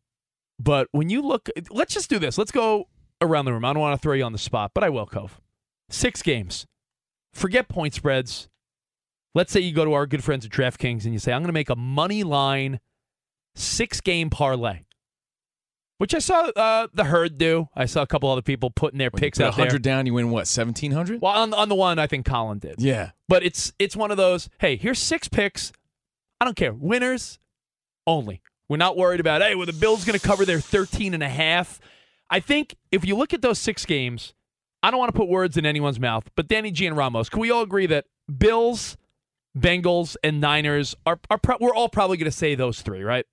But 0.59 0.89
when 0.91 1.09
you 1.09 1.21
look, 1.21 1.49
let's 1.69 1.93
just 1.93 2.09
do 2.09 2.19
this. 2.19 2.37
Let's 2.37 2.51
go 2.51 2.89
around 3.21 3.45
the 3.45 3.53
room. 3.53 3.63
I 3.63 3.71
don't 3.71 3.81
want 3.81 3.99
to 3.99 4.01
throw 4.03 4.13
you 4.13 4.23
on 4.23 4.33
the 4.33 4.37
spot, 4.37 4.71
but 4.73 4.83
I 4.83 4.89
will, 4.89 5.05
Cove. 5.05 5.39
Six 5.89 6.21
games. 6.21 6.65
Forget 7.33 7.69
point 7.69 7.93
spreads. 7.93 8.49
Let's 9.39 9.53
say 9.53 9.61
you 9.61 9.71
go 9.71 9.85
to 9.85 9.93
our 9.93 10.05
good 10.05 10.21
friends 10.21 10.45
at 10.45 10.51
DraftKings 10.51 11.05
and 11.05 11.13
you 11.13 11.17
say, 11.17 11.31
I'm 11.31 11.41
going 11.41 11.47
to 11.47 11.53
make 11.53 11.69
a 11.69 11.75
money 11.77 12.23
line 12.23 12.81
six 13.55 14.01
game 14.01 14.29
parlay, 14.29 14.79
which 15.97 16.13
I 16.13 16.19
saw 16.19 16.49
uh, 16.49 16.87
the 16.93 17.05
herd 17.05 17.37
do. 17.37 17.69
I 17.73 17.85
saw 17.85 18.01
a 18.01 18.05
couple 18.05 18.29
other 18.29 18.41
people 18.41 18.69
putting 18.69 18.97
their 18.97 19.09
When 19.09 19.21
picks 19.21 19.37
put 19.37 19.45
out 19.45 19.55
there. 19.55 19.63
100 19.63 19.81
down, 19.81 20.05
you 20.05 20.13
win 20.13 20.25
what, 20.25 20.39
1700? 20.39 21.21
Well, 21.21 21.31
on, 21.31 21.53
on 21.53 21.69
the 21.69 21.75
one, 21.75 21.99
I 21.99 22.05
think 22.05 22.25
Colin 22.25 22.59
did. 22.59 22.81
Yeah. 22.81 23.11
But 23.29 23.43
it's 23.43 23.71
it's 23.79 23.95
one 23.95 24.11
of 24.11 24.17
those, 24.17 24.49
hey, 24.59 24.75
here's 24.75 24.99
six 24.99 25.29
picks. 25.29 25.71
I 26.41 26.43
don't 26.43 26.57
care. 26.57 26.73
Winners 26.73 27.39
only. 28.05 28.41
We're 28.67 28.75
not 28.75 28.97
worried 28.97 29.21
about, 29.21 29.41
hey, 29.41 29.55
well, 29.55 29.67
the 29.67 29.71
Bills 29.71 30.03
going 30.03 30.19
to 30.19 30.27
cover 30.27 30.43
their 30.43 30.59
13 30.59 31.13
and 31.13 31.23
a 31.23 31.29
half. 31.29 31.79
I 32.29 32.41
think 32.41 32.75
if 32.91 33.05
you 33.05 33.15
look 33.15 33.33
at 33.33 33.41
those 33.41 33.57
six 33.57 33.85
games, 33.85 34.33
I 34.83 34.91
don't 34.91 34.99
want 34.99 35.13
to 35.13 35.17
put 35.17 35.29
words 35.29 35.55
in 35.55 35.65
anyone's 35.65 35.97
mouth, 35.97 36.29
but 36.35 36.49
Danny 36.49 36.71
G 36.71 36.85
and 36.87 36.97
Ramos, 36.97 37.29
can 37.29 37.39
we 37.39 37.51
all 37.51 37.61
agree 37.61 37.85
that 37.85 38.03
Bills, 38.37 38.97
Bengals, 39.59 40.15
and 40.23 40.39
Niners 40.41 40.95
are, 41.05 41.19
are 41.29 41.37
pro- 41.37 41.57
we're 41.59 41.73
all 41.73 41.89
probably 41.89 42.17
going 42.17 42.31
to 42.31 42.37
say 42.37 42.55
those 42.55 42.81
three, 42.81 43.03
right? 43.03 43.25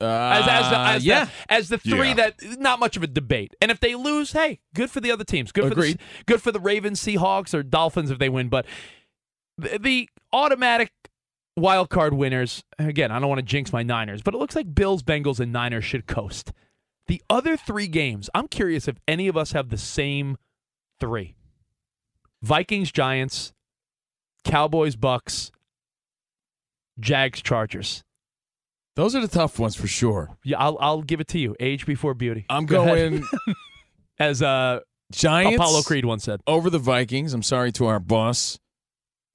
Uh, 0.00 0.04
As, 0.06 0.48
as, 0.48 0.70
the, 0.70 0.78
as, 0.78 1.04
yeah. 1.04 1.24
the, 1.26 1.30
as 1.52 1.68
the 1.68 1.78
three 1.78 2.08
Yeah. 2.08 2.14
that 2.14 2.34
not 2.58 2.80
much 2.80 2.96
of 2.96 3.02
a 3.02 3.06
debate. 3.06 3.54
And 3.60 3.70
if 3.70 3.80
they 3.80 3.94
lose, 3.94 4.32
hey, 4.32 4.60
good 4.74 4.90
for 4.90 5.00
the 5.00 5.10
other 5.10 5.24
teams. 5.24 5.52
Good 5.52 5.70
Agreed. 5.72 5.92
for 5.92 5.98
the, 6.18 6.24
good 6.24 6.42
for 6.42 6.52
the 6.52 6.60
Ravens, 6.60 7.02
Seahawks, 7.02 7.52
or 7.52 7.62
Dolphins 7.62 8.10
if 8.10 8.18
they 8.18 8.30
win. 8.30 8.48
But 8.48 8.64
the, 9.58 9.78
the 9.78 10.08
automatic 10.32 10.90
wild 11.56 11.90
card 11.90 12.14
winners, 12.14 12.64
again, 12.78 13.10
I 13.10 13.18
don't 13.18 13.28
want 13.28 13.40
to 13.40 13.44
jinx 13.44 13.74
my 13.74 13.82
Niners, 13.82 14.22
but 14.22 14.32
it 14.32 14.38
looks 14.38 14.56
like 14.56 14.74
Bills, 14.74 15.02
Bengals, 15.02 15.38
and 15.38 15.52
Niners 15.52 15.84
should 15.84 16.06
coast. 16.06 16.52
The 17.06 17.22
other 17.28 17.58
three 17.58 17.86
games, 17.88 18.30
I'm 18.34 18.48
curious 18.48 18.88
if 18.88 18.96
any 19.06 19.28
of 19.28 19.36
us 19.36 19.52
have 19.52 19.68
the 19.68 19.76
same 19.76 20.38
three: 20.98 21.34
Vikings, 22.42 22.90
Giants, 22.90 23.52
Cowboys, 24.44 24.96
Bucks, 24.96 25.50
Jags, 27.00 27.42
Chargers. 27.42 28.04
Those 28.96 29.14
are 29.14 29.20
the 29.20 29.28
tough 29.28 29.58
ones 29.58 29.76
for 29.76 29.86
sure. 29.86 30.36
Yeah, 30.44 30.58
I'll 30.58 30.76
I'll 30.80 31.02
give 31.02 31.20
it 31.20 31.28
to 31.28 31.38
you. 31.38 31.56
Age 31.60 31.86
before 31.86 32.14
beauty. 32.14 32.44
I'm 32.50 32.66
Go 32.66 32.84
going 32.84 33.24
as 34.18 34.42
uh, 34.42 34.80
Giants 35.12 35.56
Apollo 35.56 35.82
Creed 35.82 36.04
once 36.04 36.24
said. 36.24 36.40
over 36.46 36.70
the 36.70 36.78
Vikings. 36.78 37.32
I'm 37.32 37.42
sorry 37.42 37.72
to 37.72 37.86
our 37.86 38.00
boss 38.00 38.58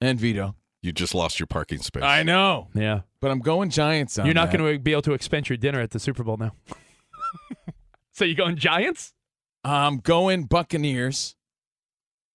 and 0.00 0.20
Vito. 0.20 0.54
You 0.82 0.92
just 0.92 1.14
lost 1.14 1.40
your 1.40 1.46
parking 1.48 1.78
space. 1.78 2.04
I 2.04 2.22
know, 2.22 2.68
Yeah, 2.74 3.00
but 3.20 3.30
I'm 3.30 3.40
going 3.40 3.70
Giants 3.70 4.18
on 4.18 4.26
you're 4.26 4.34
not 4.34 4.52
going 4.52 4.74
to 4.74 4.78
be 4.78 4.92
able 4.92 5.02
to 5.02 5.14
expense 5.14 5.48
your 5.48 5.56
dinner 5.56 5.80
at 5.80 5.90
the 5.90 5.98
Super 5.98 6.22
Bowl 6.22 6.36
now. 6.36 6.52
so 8.12 8.24
you 8.24 8.36
going 8.36 8.56
Giants? 8.56 9.12
I'm 9.64 9.98
going 9.98 10.44
Buccaneers. 10.44 11.34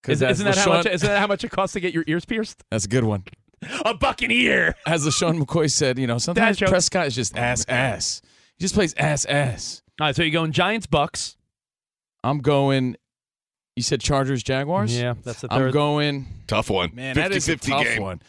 Is, 0.08 0.22
isn't, 0.22 0.46
that 0.46 0.58
how 0.58 0.70
much? 0.70 0.86
Isn't 0.86 1.08
that 1.08 1.20
how 1.20 1.28
much 1.28 1.44
it 1.44 1.52
costs 1.52 1.74
to 1.74 1.80
get 1.80 1.94
your 1.94 2.04
ears 2.08 2.26
pierced? 2.26 2.64
That's 2.72 2.86
a 2.86 2.88
good 2.90 3.04
one. 3.04 3.24
A 3.86 3.94
Buccaneer. 3.94 4.76
As 4.86 5.06
LeSean 5.06 5.42
McCoy 5.42 5.72
said, 5.72 6.00
you 6.00 6.08
know, 6.08 6.18
sometimes 6.18 6.58
jokes. 6.58 6.72
Prescott 6.72 7.08
is 7.08 7.16
just 7.16 7.38
ass 7.38 7.66
oh 7.70 7.74
ass. 7.74 8.22
He 8.58 8.64
just 8.64 8.74
plays 8.74 8.94
ass 8.96 9.26
ass. 9.26 9.82
All 10.00 10.08
right, 10.08 10.16
so 10.16 10.24
you're 10.24 10.32
going 10.32 10.52
Giants, 10.52 10.88
Bucks. 10.88 11.38
I'm 12.24 12.40
going. 12.40 12.98
You 13.76 13.84
said 13.84 14.02
Chargers, 14.02 14.44
Jaguars. 14.44 14.98
Yeah, 15.00 15.14
that's 15.24 15.42
the 15.42 15.48
Third. 15.48 15.68
I'm 15.68 15.72
going. 15.72 16.28
Tough 16.48 16.70
one. 16.70 16.92
Man, 16.94 17.16
50, 17.16 17.30
that 17.30 17.36
is 17.36 17.50
a 17.50 17.56
tough 17.56 17.84
game. 17.84 18.02
one. 18.02 18.22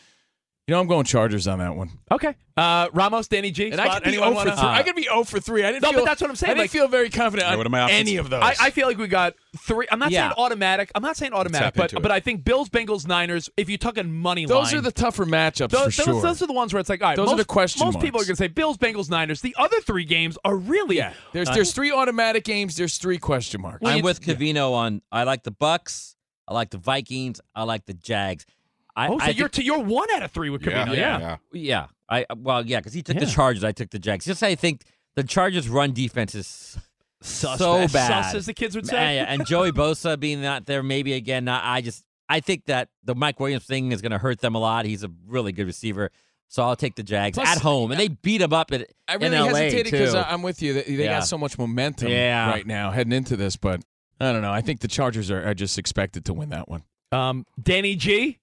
You 0.68 0.74
know, 0.74 0.80
I'm 0.80 0.86
going 0.86 1.04
Chargers 1.04 1.48
on 1.48 1.58
that 1.58 1.74
one. 1.74 1.90
Okay. 2.12 2.36
Uh, 2.56 2.86
Ramos, 2.92 3.26
Danny 3.26 3.50
G. 3.50 3.72
And 3.72 3.80
I 3.80 3.94
could 3.94 4.04
be 4.04 4.10
anyone 4.10 4.28
0 4.28 4.40
for 4.42 4.48
wanna- 4.50 4.60
3. 4.60 4.68
I 4.68 4.82
could 4.84 4.94
be 4.94 5.02
0 5.02 5.24
for 5.24 5.40
3. 5.40 5.64
I 5.64 5.72
didn't 5.72 5.82
No, 5.82 5.90
feel, 5.90 6.00
but 6.00 6.04
that's 6.04 6.20
what 6.20 6.30
I'm 6.30 6.36
saying, 6.36 6.50
I 6.50 6.54
didn't 6.54 6.62
like- 6.64 6.70
feel 6.70 6.86
very 6.86 7.10
confident 7.10 7.48
Yeah, 7.48 7.52
on 7.54 7.58
what 7.58 7.74
are 7.74 7.90
any 7.90 8.16
of 8.16 8.30
those. 8.30 8.40
I, 8.44 8.54
I 8.60 8.70
feel 8.70 8.86
like 8.86 8.96
we 8.96 9.08
got 9.08 9.34
three. 9.58 9.88
I'm 9.90 9.98
not 9.98 10.12
Yeah. 10.12 10.28
saying 10.28 10.34
automatic. 10.38 10.92
I'm 10.94 11.02
not 11.02 11.16
saying 11.16 11.32
automatic, 11.32 11.74
but 11.74 12.00
but 12.00 12.12
I 12.12 12.20
think 12.20 12.44
Bills, 12.44 12.68
Bengals, 12.68 13.08
Niners. 13.08 13.50
If 13.56 13.68
you're 13.68 13.76
talking 13.78 14.12
money 14.12 14.46
those 14.46 14.66
line, 14.66 14.76
are 14.76 14.80
the 14.82 14.92
tougher 14.92 15.26
matchups 15.26 15.70
those, 15.70 15.96
for 15.96 16.04
those, 16.04 16.14
sure. 16.14 16.22
those 16.22 16.42
are 16.42 16.46
the 16.46 16.52
ones 16.52 16.72
where 16.72 16.80
it's 16.80 16.88
like, 16.88 17.02
all 17.02 17.08
right, 17.08 17.16
Those 17.16 17.26
are 17.26 17.30
most, 17.32 17.38
the 17.38 17.44
question 17.44 17.84
Most 17.84 17.98
people 18.00 18.20
are 18.20 18.24
going 18.24 18.36
to 18.36 18.42
say 18.42 18.46
Bills, 18.48 18.78
Bengals, 18.78 19.10
Niners. 19.10 19.40
The 19.40 19.56
other 19.58 19.80
three 19.80 20.04
games 20.04 20.38
are 20.44 20.54
really 20.56 20.98
yeah, 20.98 21.12
there's 21.32 21.48
uh, 21.48 21.54
there's 21.54 21.72
three 21.72 21.90
automatic 21.90 22.44
games. 22.44 22.76
There's 22.76 22.98
three 22.98 23.18
question 23.18 23.60
marks. 23.62 23.80
I'm 23.84 24.02
with 24.04 24.20
Covino 24.20 24.74
on. 24.74 25.02
I 25.10 25.24
like 25.24 25.42
the 25.42 25.50
Bucks. 25.50 26.14
I 26.46 26.54
like 26.54 26.70
the 26.70 26.78
Vikings. 26.78 27.40
I 27.56 27.64
like 27.64 27.86
the 27.86 27.94
Jags. 27.94 28.46
I, 28.94 29.08
Oh, 29.08 29.18
so 29.18 29.24
I 29.24 29.28
you're 29.28 29.48
think- 29.48 29.52
t- 29.52 29.62
you're 29.64 29.78
one 29.78 30.08
out 30.14 30.22
of 30.22 30.30
three 30.32 30.50
with 30.50 30.64
Yeah, 30.66 30.86
Covino. 30.86 30.96
yeah, 30.96 31.18
Yeah. 31.18 31.18
yeah. 31.20 31.36
yeah. 31.52 31.86
I 32.08 32.26
well, 32.36 32.66
yeah, 32.66 32.80
because 32.80 32.92
he 32.92 33.02
took 33.02 33.16
the 33.18 33.24
Yeah. 33.26 33.32
Chargers. 33.32 33.64
I 33.64 33.72
took 33.72 33.90
the 33.90 33.98
Jags. 33.98 34.24
Just 34.26 34.42
I 34.42 34.54
think 34.54 34.82
the 35.16 35.24
Chargers' 35.24 35.68
run 35.68 35.92
defense 35.92 36.34
is 36.34 36.76
Sus, 37.22 37.58
so 37.58 37.80
sus, 37.82 37.92
bad. 37.92 38.34
as 38.36 38.46
the 38.46 38.52
kids 38.54 38.74
would 38.76 38.86
say. 38.86 39.16
yeah, 39.16 39.24
and 39.28 39.46
Joey 39.46 39.70
Bosa 39.72 40.18
being 40.20 40.42
not 40.42 40.66
there, 40.66 40.82
maybe 40.82 41.12
again. 41.14 41.48
I 41.48 41.76
I 41.76 41.80
just 41.80 42.04
I 42.28 42.40
think 42.40 42.66
that 42.66 42.88
the 43.04 43.14
Mike 43.14 43.38
Williams 43.40 43.64
thing 43.64 43.92
is 43.92 44.02
going 44.02 44.12
to 44.12 44.18
hurt 44.18 44.40
them 44.40 44.54
a 44.54 44.58
lot. 44.58 44.84
He's 44.84 45.04
a 45.04 45.10
really 45.26 45.52
good 45.52 45.66
receiver, 45.66 46.10
so 46.48 46.62
I'll 46.62 46.76
take 46.76 46.94
the 46.96 47.02
Jags 47.02 47.36
Plus, 47.38 47.48
at 47.56 47.62
home, 47.62 47.92
and 47.92 48.00
they 48.00 48.08
beat 48.08 48.40
him 48.42 48.52
up 48.52 48.72
at 48.72 48.88
I 49.08 49.14
in 49.14 49.20
really 49.20 49.36
LA 49.36 49.46
hesitated 49.58 49.92
because. 49.92 50.14
I'm 50.14 50.42
with 50.42 50.60
you. 50.62 50.74
They, 50.74 50.82
they 50.82 51.04
Yeah. 51.04 51.18
got 51.20 51.26
so 51.26 51.38
much 51.38 51.56
momentum 51.58 52.08
Yeah. 52.08 52.50
right 52.50 52.66
now 52.66 52.90
heading 52.90 53.12
into 53.12 53.36
this, 53.36 53.56
but 53.56 53.80
I 54.20 54.32
don't 54.32 54.42
know. 54.42 54.52
I 54.52 54.60
think 54.60 54.80
the 54.80 54.88
Chargers 54.88 55.30
are, 55.30 55.42
are 55.46 55.54
just 55.54 55.78
expected 55.78 56.24
to 56.26 56.34
win 56.34 56.50
that 56.50 56.68
one. 56.68 56.82
Um, 57.12 57.46
Danny 57.62 57.94
G. 57.96 58.38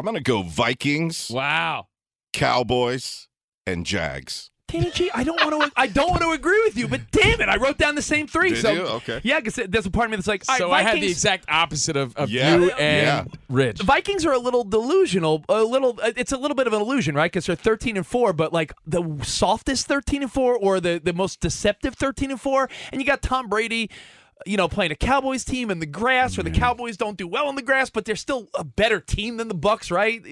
I'm 0.00 0.04
gonna 0.06 0.20
go 0.20 0.42
Vikings, 0.42 1.30
Wow. 1.30 1.88
Cowboys, 2.32 3.28
and 3.66 3.84
Jags. 3.84 4.50
Danny 4.66 4.90
G. 4.92 5.10
I 5.12 5.24
don't 5.24 5.44
want 5.44 5.64
to. 5.64 5.72
I 5.76 5.88
don't 5.88 6.10
want 6.10 6.22
to 6.22 6.30
agree 6.30 6.62
with 6.64 6.76
you, 6.76 6.86
but 6.88 7.00
damn 7.10 7.40
it, 7.40 7.48
I 7.48 7.56
wrote 7.56 7.76
down 7.76 7.96
the 7.96 8.02
same 8.02 8.26
three. 8.28 8.50
Did 8.50 8.62
so 8.62 8.70
you? 8.72 8.80
Okay. 8.82 9.20
yeah, 9.24 9.40
because 9.40 9.56
there's 9.68 9.84
a 9.84 9.90
part 9.90 10.06
of 10.06 10.10
me 10.12 10.16
that's 10.16 10.28
like, 10.28 10.44
all 10.48 10.54
right, 10.54 10.58
so 10.60 10.70
I 10.70 10.82
had 10.82 10.94
the 11.00 11.08
exact 11.10 11.44
opposite 11.48 11.96
of, 11.96 12.16
of 12.16 12.30
Yeah, 12.30 12.54
you 12.56 12.68
yeah. 12.68 12.76
and 12.78 13.38
Rich. 13.48 13.78
The 13.78 13.84
Vikings 13.84 14.24
are 14.24 14.32
a 14.32 14.38
little 14.38 14.62
delusional. 14.62 15.44
A 15.48 15.62
little. 15.64 15.98
uh, 16.00 16.12
It's 16.16 16.30
a 16.30 16.36
little 16.38 16.54
bit 16.54 16.68
of 16.68 16.72
an 16.72 16.80
illusion, 16.80 17.16
right? 17.16 17.30
Because 17.32 17.46
they're 17.46 17.56
thirteen 17.56 17.96
and 17.96 18.06
four, 18.06 18.32
but 18.32 18.52
like 18.52 18.72
the 18.86 19.02
softest 19.24 19.86
thirteen 19.88 20.22
and 20.22 20.32
four, 20.32 20.56
or 20.56 20.78
the 20.80 21.00
the 21.02 21.12
most 21.12 21.40
deceptive 21.40 21.96
thirteen 21.96 22.30
and 22.30 22.40
four. 22.40 22.70
And 22.92 23.00
you 23.00 23.06
got 23.06 23.22
Tom 23.22 23.48
Brady, 23.48 23.90
you 24.46 24.56
know, 24.56 24.68
playing 24.68 24.92
a 24.92 24.96
Cowboys 24.96 25.44
team 25.44 25.70
in 25.70 25.78
the 25.78 25.86
grass, 25.86 26.36
where 26.36 26.44
the 26.44 26.50
Cowboys 26.50 26.96
don't 26.96 27.16
do 27.16 27.26
well 27.26 27.48
in 27.48 27.56
the 27.56 27.62
grass, 27.62 27.90
but 27.90 28.04
they're 28.04 28.16
still 28.16 28.48
a 28.54 28.64
better 28.64 29.00
team 29.00 29.36
than 29.36 29.48
the 29.48 29.54
Bucks, 29.54 29.90
right? 29.90 30.22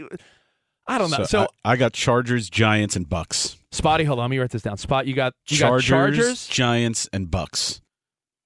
I 0.86 0.98
don't 0.98 1.10
know. 1.10 1.24
So, 1.24 1.48
I, 1.64 1.72
I 1.72 1.76
got 1.76 1.92
Chargers, 1.92 2.48
Giants, 2.48 2.96
and 2.96 3.08
Bucks. 3.08 3.56
Spotty, 3.72 4.04
hold 4.04 4.18
on, 4.18 4.24
let 4.24 4.30
me 4.30 4.38
write 4.38 4.50
this 4.50 4.62
down. 4.62 4.78
Spot, 4.78 5.06
you 5.06 5.14
got 5.14 5.34
you 5.48 5.58
Chargers, 5.58 5.90
got 5.90 5.96
Chargers, 5.96 6.46
Giants, 6.46 7.08
and 7.12 7.30
Bucks. 7.30 7.82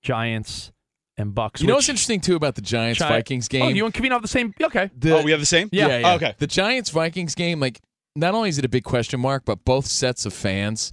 Giants, 0.03 0.73
and 1.17 1.35
Bucks. 1.35 1.61
You 1.61 1.69
know 1.69 1.75
what's 1.75 1.89
interesting 1.89 2.21
too 2.21 2.37
about 2.37 2.55
the 2.55 2.63
Giants 2.63 2.99
Gi- 2.99 3.09
Vikings 3.09 3.47
oh, 3.47 3.53
game? 3.53 3.63
Oh, 3.63 3.69
you 3.69 3.85
and 3.85 3.95
Covino 3.95 4.13
have 4.13 4.23
the 4.23 4.29
same. 4.29 4.53
Okay. 4.61 4.91
The- 4.97 5.19
oh, 5.19 5.23
we 5.23 5.31
have 5.31 5.41
the 5.41 5.47
same. 5.47 5.69
Yeah. 5.73 5.89
yeah, 5.89 5.99
yeah. 5.99 6.11
Oh, 6.11 6.15
okay. 6.17 6.35
The 6.39 6.47
Giants 6.47 6.91
Vikings 6.91 7.35
game, 7.35 7.61
like, 7.61 7.81
not 8.17 8.35
only 8.35 8.49
is 8.49 8.59
it 8.59 8.65
a 8.65 8.69
big 8.69 8.85
question 8.85 9.21
mark, 9.21 9.45
but 9.45 9.65
both 9.65 9.87
sets 9.87 10.27
of 10.27 10.33
fans 10.33 10.93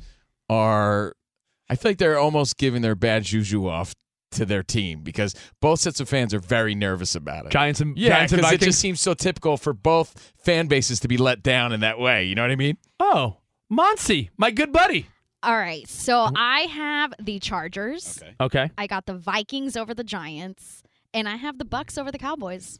are. 0.49 1.13
I 1.69 1.75
feel 1.75 1.91
like 1.91 1.97
they're 1.99 2.17
almost 2.17 2.57
giving 2.57 2.81
their 2.81 2.95
bad 2.95 3.23
juju 3.23 3.67
off 3.67 3.93
to 4.31 4.45
their 4.45 4.63
team 4.63 5.01
because 5.01 5.35
both 5.59 5.79
sets 5.79 5.99
of 5.99 6.09
fans 6.09 6.33
are 6.33 6.39
very 6.39 6.75
nervous 6.75 7.15
about 7.15 7.45
it. 7.45 7.51
Giants 7.51 7.81
and 7.81 7.97
yeah, 7.97 8.09
Giants 8.09 8.33
and 8.33 8.41
because 8.41 8.53
it 8.53 8.61
just 8.61 8.79
seems 8.79 9.01
so 9.01 9.13
typical 9.13 9.57
for 9.57 9.73
both 9.73 10.33
fan 10.37 10.67
bases 10.67 10.99
to 11.01 11.07
be 11.07 11.17
let 11.17 11.43
down 11.43 11.71
in 11.73 11.79
that 11.81 11.99
way. 11.99 12.25
You 12.25 12.35
know 12.35 12.43
what 12.43 12.51
I 12.51 12.55
mean? 12.55 12.77
oh, 12.99 13.37
Monty, 13.69 14.31
my 14.37 14.51
good 14.51 14.71
buddy. 14.71 15.05
All 15.41 15.55
right, 15.55 15.87
so 15.87 16.27
I 16.35 16.61
have 16.61 17.13
the 17.19 17.39
Chargers. 17.39 18.19
Okay. 18.21 18.35
Okay. 18.41 18.71
I 18.77 18.87
got 18.87 19.05
the 19.05 19.13
Vikings 19.13 19.77
over 19.77 19.93
the 19.93 20.03
Giants, 20.03 20.83
and 21.13 21.29
I 21.29 21.37
have 21.37 21.57
the 21.57 21.65
Bucks 21.65 21.97
over 21.97 22.11
the 22.11 22.17
Cowboys. 22.17 22.79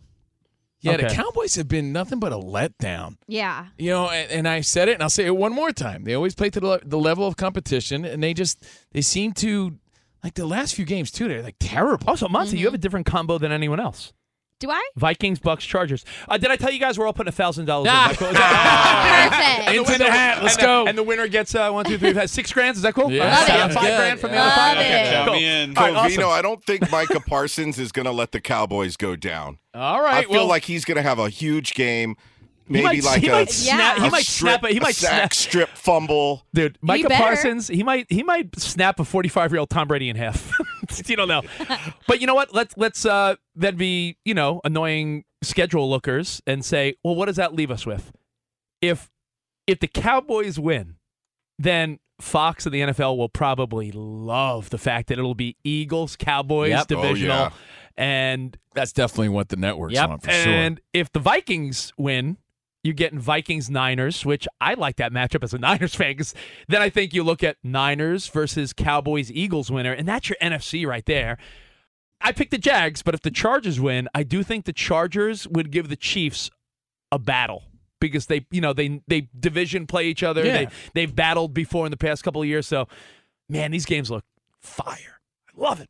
Yeah, 0.82 0.98
the 0.98 1.08
Cowboys 1.08 1.56
have 1.56 1.68
been 1.68 1.92
nothing 1.92 2.20
but 2.20 2.32
a 2.32 2.38
letdown. 2.38 3.18
Yeah. 3.28 3.68
You 3.78 3.92
know, 3.92 4.10
and, 4.10 4.32
and 4.32 4.48
I 4.48 4.62
said 4.62 4.88
it, 4.88 4.94
and 4.94 5.04
I'll 5.04 5.10
say 5.10 5.26
it 5.26 5.36
one 5.36 5.54
more 5.54 5.72
time. 5.72 6.06
They 6.06 6.14
always 6.14 6.36
play 6.36 6.50
to 6.52 6.60
the, 6.60 6.82
the 6.86 6.98
level 6.98 7.28
of 7.28 7.36
competition, 7.36 8.06
and 8.06 8.24
they 8.24 8.34
just 8.34 8.66
they 8.92 9.02
seem 9.02 9.34
to 9.34 9.78
like 10.24 10.34
the 10.36 10.46
last 10.46 10.76
few 10.76 10.86
games 10.86 11.12
too. 11.12 11.28
They're 11.28 11.42
like 11.44 11.56
terrible. 11.60 12.10
Also, 12.10 12.28
Monty, 12.28 12.58
you 12.58 12.66
have 12.66 12.74
a 12.74 12.78
different 12.80 13.06
combo 13.06 13.38
than 13.38 13.52
anyone 13.52 13.80
else. 13.80 14.14
Do 14.60 14.70
I? 14.70 14.90
Vikings, 14.98 15.40
Bucks, 15.40 15.66
Chargers. 15.66 16.04
Uh, 16.28 16.38
did 16.38 16.52
I 16.52 16.58
tell 16.58 16.70
you 16.70 16.80
guys 16.82 17.00
we're 17.00 17.08
all 17.08 17.14
putting 17.14 17.30
a 17.30 17.32
thousand 17.32 17.64
dollars 17.64 17.88
in? 17.88 17.94
Ah. 17.96 18.10
Is 18.12 18.18
that 18.20 18.26
cool? 18.26 18.34
Perfect. 19.70 19.90
Into 19.90 20.04
the 20.04 20.12
hat. 20.12 20.44
Let's 20.44 20.56
and 20.56 20.62
the- 20.62 20.68
go. 20.68 20.86
and 20.88 20.98
the 20.98 21.04
winner 21.04 21.28
gets 21.30 21.56
uh, 21.56 21.72
one, 21.72 21.86
two, 21.86 21.98
three, 21.98 22.12
five, 22.14 22.30
six 22.30 22.52
grand. 22.52 22.76
Is 22.76 22.82
that 22.82 22.94
cool? 22.94 23.10
Yeah. 23.10 23.24
Love 23.34 23.48
five 23.48 23.72
it. 23.72 23.74
five 23.74 23.84
Good. 23.84 23.98
grand 23.98 24.20
from 24.20 24.32
the 24.32 24.38
other 24.38 24.52
five. 24.52 24.76
Love 24.78 24.86
Okay, 24.86 25.08
it. 25.08 25.12
Count 25.14 25.28
cool. 25.28 25.36
me 25.36 25.46
in. 25.64 25.78
All 25.78 25.84
right, 25.86 25.96
awesome. 25.96 26.22
Covino, 26.22 26.30
I 26.30 26.42
don't 26.42 26.62
think 26.66 26.92
Micah 26.92 27.22
Parsons 27.22 27.80
is 27.80 27.94
gonna 27.94 28.12
let 28.12 28.34
the 28.34 28.42
Cowboys 28.42 28.98
go 28.98 29.16
down. 29.16 29.60
All 29.74 30.06
I 30.06 30.24
feel 30.24 30.32
well, 30.32 30.48
like 30.48 30.66
he's 30.66 30.84
gonna 30.84 31.04
have 31.04 31.20
a 31.20 31.30
huge 31.30 31.74
game. 31.74 32.18
He 32.70 32.74
Maybe 32.74 32.84
might, 32.84 33.04
like 33.04 33.22
he 33.22 33.28
a, 33.30 33.32
might 33.32 33.50
snap. 33.50 33.98
Yeah. 33.98 34.02
He 34.04 34.08
a 34.08 34.12
might 34.12 34.24
strip, 34.26 34.60
snap. 34.62 34.64
A, 34.64 34.68
he 34.70 34.78
a 34.78 34.82
might 34.82 34.96
sack 34.96 35.34
snap. 35.34 35.34
strip 35.34 35.70
fumble. 35.70 36.46
Dude, 36.54 36.78
Micah. 36.82 37.10
Parsons, 37.10 37.68
he 37.68 37.82
might 37.82 38.06
he 38.10 38.22
might 38.22 38.58
snap 38.60 39.00
a 39.00 39.04
45 39.04 39.52
year 39.52 39.60
old 39.60 39.72
Tom 39.72 39.88
Brady 39.88 40.08
in 40.08 40.16
half. 40.16 40.54
you 41.08 41.16
don't 41.16 41.28
know, 41.28 41.42
but 42.08 42.22
you 42.22 42.28
know 42.28 42.36
what? 42.36 42.54
Let's 42.54 42.78
let's 42.78 43.06
uh 43.08 43.36
then 43.56 43.76
be 43.76 44.18
you 44.24 44.36
know 44.36 44.62
annoying 44.64 45.24
schedule 45.42 45.90
lookers 45.90 46.42
and 46.46 46.64
say, 46.64 46.94
well, 47.04 47.16
what 47.16 47.26
does 47.26 47.38
that 47.38 47.56
leave 47.56 47.72
us 47.72 47.86
with? 47.88 48.12
If 48.82 49.10
if 49.66 49.80
the 49.80 49.88
Cowboys 49.88 50.60
win, 50.60 50.98
then 51.58 51.98
Fox 52.22 52.66
and 52.68 52.74
the 52.76 52.82
NFL 52.82 53.18
will 53.18 53.30
probably 53.30 53.92
love 53.92 54.70
the 54.70 54.78
fact 54.78 55.08
that 55.08 55.18
it'll 55.18 55.34
be 55.36 55.58
Eagles 55.64 56.16
Cowboys 56.16 56.70
Yep. 56.70 56.86
Oh, 56.92 57.02
divisional, 57.02 57.36
yeah. 57.38 57.50
and 57.98 58.58
that's 58.76 58.92
definitely 58.94 59.30
what 59.30 59.50
the 59.50 59.56
networks 59.56 59.94
Yep. 59.96 60.10
want 60.10 60.24
for 60.24 60.32
sure. 60.32 60.52
and 60.54 60.82
if 60.94 61.12
the 61.12 61.20
Vikings 61.20 61.94
win, 61.98 62.38
you're 62.84 62.94
getting 62.94 63.20
Vikings 63.20 63.70
Niners, 63.70 64.26
which 64.26 64.48
I 64.62 64.74
like 64.76 64.96
that 64.98 65.12
matchup 65.12 65.44
as 65.44 65.54
a 65.54 65.58
Niners 65.60 65.96
fan. 65.96 66.16
'cause 66.16 66.34
then 66.68 66.82
I 66.82 66.90
think 66.90 67.14
you 67.14 67.24
look 67.24 67.44
at 67.44 67.58
Niners 67.64 68.28
versus 68.28 68.74
Cowboys 68.74 69.32
Eagles 69.32 69.70
winner, 69.72 69.92
and 69.92 70.08
that's 70.08 70.30
your 70.30 70.38
NFC 70.42 70.86
right 70.88 71.06
there. 71.06 71.38
I 72.22 72.32
picked 72.34 72.52
the 72.52 72.58
Jags, 72.58 73.02
but 73.02 73.14
if 73.14 73.22
the 73.22 73.32
Chargers 73.32 73.80
win, 73.80 74.10
I 74.14 74.24
do 74.24 74.44
think 74.44 74.66
the 74.66 74.74
Chargers 74.74 75.48
would 75.48 75.72
give 75.72 75.88
the 75.90 75.96
Chiefs 75.96 76.50
a 77.12 77.18
battle 77.20 77.64
because 78.02 78.26
they, 78.28 78.46
you 78.52 78.62
know, 78.62 78.74
they 78.74 79.02
they 79.08 79.30
division 79.40 79.88
play 79.88 80.08
each 80.08 80.22
other. 80.24 80.46
Yeah. 80.46 80.54
They 80.54 80.68
they've 80.94 81.16
battled 81.16 81.54
before 81.54 81.86
in 81.86 81.92
the 81.92 81.98
past 81.98 82.24
couple 82.24 82.42
of 82.42 82.48
years. 82.48 82.68
So, 82.68 82.88
man, 83.48 83.72
these 83.72 83.86
games 83.86 84.12
look 84.12 84.24
fire. 84.60 85.20
I 85.48 85.52
love 85.62 85.80
it. 85.80 85.90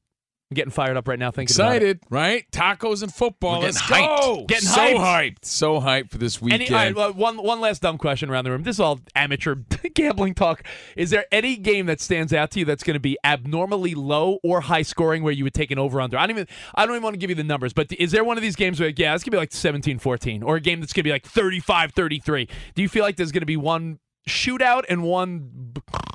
I'm 0.51 0.55
getting 0.55 0.71
fired 0.71 0.97
up 0.97 1.07
right 1.07 1.19
now 1.19 1.29
thinking 1.29 1.55
about 1.55 1.73
it. 1.73 1.75
Excited, 1.75 1.99
right? 2.09 2.49
Tacos 2.51 3.03
and 3.03 3.13
football. 3.13 3.59
We're 3.59 3.65
Let's 3.65 3.79
hyped. 3.83 4.17
go. 4.19 4.45
Getting 4.47 4.67
so 4.67 4.79
hyped. 4.81 4.97
hyped. 4.97 5.45
So 5.45 5.79
hyped 5.79 6.09
for 6.09 6.17
this 6.17 6.41
Any, 6.41 6.53
weekend. 6.53 6.71
all 6.73 6.77
right, 6.77 6.95
well, 6.95 7.13
one 7.13 7.37
one 7.37 7.61
last 7.61 7.83
dumb 7.83 7.99
question 7.99 8.31
around 8.31 8.45
the 8.45 8.51
room. 8.51 8.63
This 8.63 8.77
is 8.77 8.79
all 8.79 8.99
amateur 9.13 9.53
gambling 9.93 10.33
talk. 10.33 10.63
Is 10.95 11.11
there 11.11 11.25
any 11.31 11.55
game 11.55 11.85
that 11.85 12.01
stands 12.01 12.33
out 12.33 12.49
to 12.51 12.59
you 12.59 12.65
that's 12.65 12.81
going 12.81 12.95
to 12.95 12.99
be 12.99 13.15
abnormally 13.23 13.93
low 13.93 14.39
or 14.43 14.61
high 14.61 14.81
scoring 14.81 15.21
where 15.21 15.33
you 15.33 15.43
would 15.43 15.53
take 15.53 15.69
an 15.69 15.77
over 15.77 16.01
under? 16.01 16.17
I 16.17 16.21
don't 16.21 16.31
even 16.31 16.47
I 16.73 16.87
don't 16.87 16.95
even 16.95 17.03
want 17.03 17.13
to 17.13 17.19
give 17.19 17.29
you 17.29 17.35
the 17.35 17.43
numbers, 17.43 17.71
but 17.71 17.91
is 17.91 18.11
there 18.11 18.23
one 18.23 18.37
of 18.37 18.41
these 18.41 18.55
games 18.55 18.79
where 18.79 18.89
yeah, 18.89 19.13
it's 19.13 19.23
going 19.23 19.31
to 19.31 19.31
be 19.31 19.37
like 19.37 19.51
17-14 19.51 20.43
or 20.43 20.55
a 20.55 20.59
game 20.61 20.79
that's 20.79 20.93
going 20.93 21.01
to 21.01 21.07
be 21.07 21.11
like 21.11 21.25
35-33? 21.29 22.49
Do 22.73 22.81
you 22.81 22.89
feel 22.89 23.03
like 23.03 23.17
there's 23.17 23.31
going 23.31 23.41
to 23.41 23.45
be 23.45 23.57
one 23.57 23.99
shootout 24.27 24.85
and 24.89 25.03
one 25.03 25.73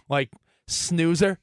like 0.08 0.30
snoozer? 0.66 1.38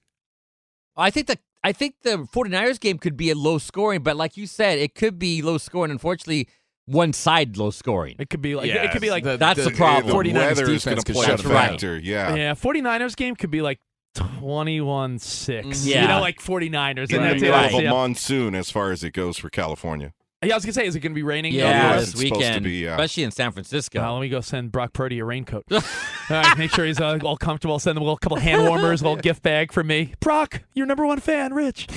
I 0.98 1.10
think 1.10 1.28
the 1.28 1.38
I 1.64 1.72
think 1.74 1.96
the 2.02 2.18
49ers 2.34 2.80
game 2.80 2.98
could 2.98 3.16
be 3.16 3.30
a 3.30 3.36
low 3.36 3.58
scoring, 3.58 4.02
but 4.02 4.18
like 4.18 4.36
you 4.38 4.48
said, 4.48 4.80
it 4.80 4.96
could 4.96 5.20
be 5.20 5.42
low 5.42 5.58
scoring. 5.58 5.92
Unfortunately, 5.92 6.48
one 6.86 7.14
side 7.14 7.56
low 7.58 7.70
scoring. 7.70 8.16
It 8.20 8.30
could 8.30 8.42
be 8.42 8.56
like 8.56 8.68
Yeah, 8.68 8.84
it 8.84 8.92
could 8.92 9.02
be 9.02 9.12
like 9.12 9.24
That's 9.24 9.64
the 9.64 9.72
problem. 9.72 10.08
The 10.08 10.32
49ers 10.32 10.34
weather 10.34 10.72
is 10.72 10.84
defense 10.84 10.84
going 10.84 10.98
to 10.98 11.04
could 11.06 11.16
play 11.16 11.26
a 11.26 11.28
shut 11.30 11.38
them 11.44 11.52
down. 11.52 11.70
factor. 11.70 12.00
Yeah. 12.00 12.36
yeah, 12.36 12.54
49ers 12.54 13.16
game 13.16 13.36
could 13.36 13.52
be 13.52 13.62
like 13.62 13.80
21-6. 14.16 15.64
Mm, 15.64 15.86
yeah. 15.86 15.96
You 15.96 16.02
Yeah. 16.02 16.08
know 16.08 16.22
like 16.22 16.40
49ers 16.42 17.10
In 17.12 17.22
and 17.24 17.26
the 17.26 17.30
that's 17.30 17.42
middle 17.42 17.60
it. 17.60 17.74
of 17.74 17.80
a 17.86 17.90
monsoon, 17.90 18.56
as 18.56 18.72
far 18.72 18.92
as 18.92 19.04
it 19.04 19.12
goes 19.14 19.38
for 19.38 19.50
California. 19.50 20.14
Yeah, 20.44 20.54
I 20.54 20.58
was 20.58 20.66
gonna 20.66 20.74
say, 20.74 20.88
is 20.88 20.96
it 20.96 21.02
gonna 21.02 21.14
be 21.14 21.22
raining? 21.22 21.54
Yeah, 21.54 21.94
yes, 21.94 22.00
this 22.00 22.10
it's 22.10 22.20
to 22.20 22.36
weekend, 22.36 22.64
be, 22.64 22.72
yeah. 22.78 22.94
especially 22.94 23.24
in 23.24 23.32
San 23.32 23.52
Francisco. 23.52 24.00
Well, 24.00 24.14
let 24.16 24.22
me 24.22 24.30
go 24.30 24.42
send 24.42 24.72
Brock 24.72 24.92
Purdy 24.92 25.20
a 25.20 25.26
raincoat. 25.26 25.66
all 25.72 25.82
right, 26.30 26.58
make 26.58 26.72
sure 26.72 26.84
he's 26.84 27.00
uh, 27.00 27.20
all 27.24 27.38
comfortable. 27.38 27.78
Send 27.78 27.96
him 27.96 28.02
a 28.02 28.06
little 28.06 28.18
couple 28.18 28.38
hand 28.38 28.68
warmers, 28.68 29.02
a 29.02 29.04
little 29.04 29.22
gift 29.22 29.44
bag 29.44 29.72
for 29.72 29.84
me. 29.84 30.16
Brock, 30.20 30.64
your 30.74 30.88
number 30.88 31.06
one 31.06 31.20
fan, 31.20 31.54
Rich. 31.54 31.88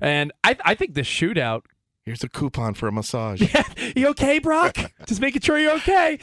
And 0.00 0.32
I, 0.44 0.56
I 0.64 0.74
think 0.76 0.94
the 0.94 1.00
shootout. 1.00 1.62
Here's 2.04 2.22
a 2.22 2.28
coupon 2.28 2.74
for 2.74 2.86
a 2.86 2.92
massage. 2.92 3.42
you 3.96 4.06
okay, 4.08 4.38
Brock? 4.38 4.76
Just 5.06 5.20
making 5.20 5.42
sure 5.42 5.58
you're 5.58 5.74
okay. 5.74 6.20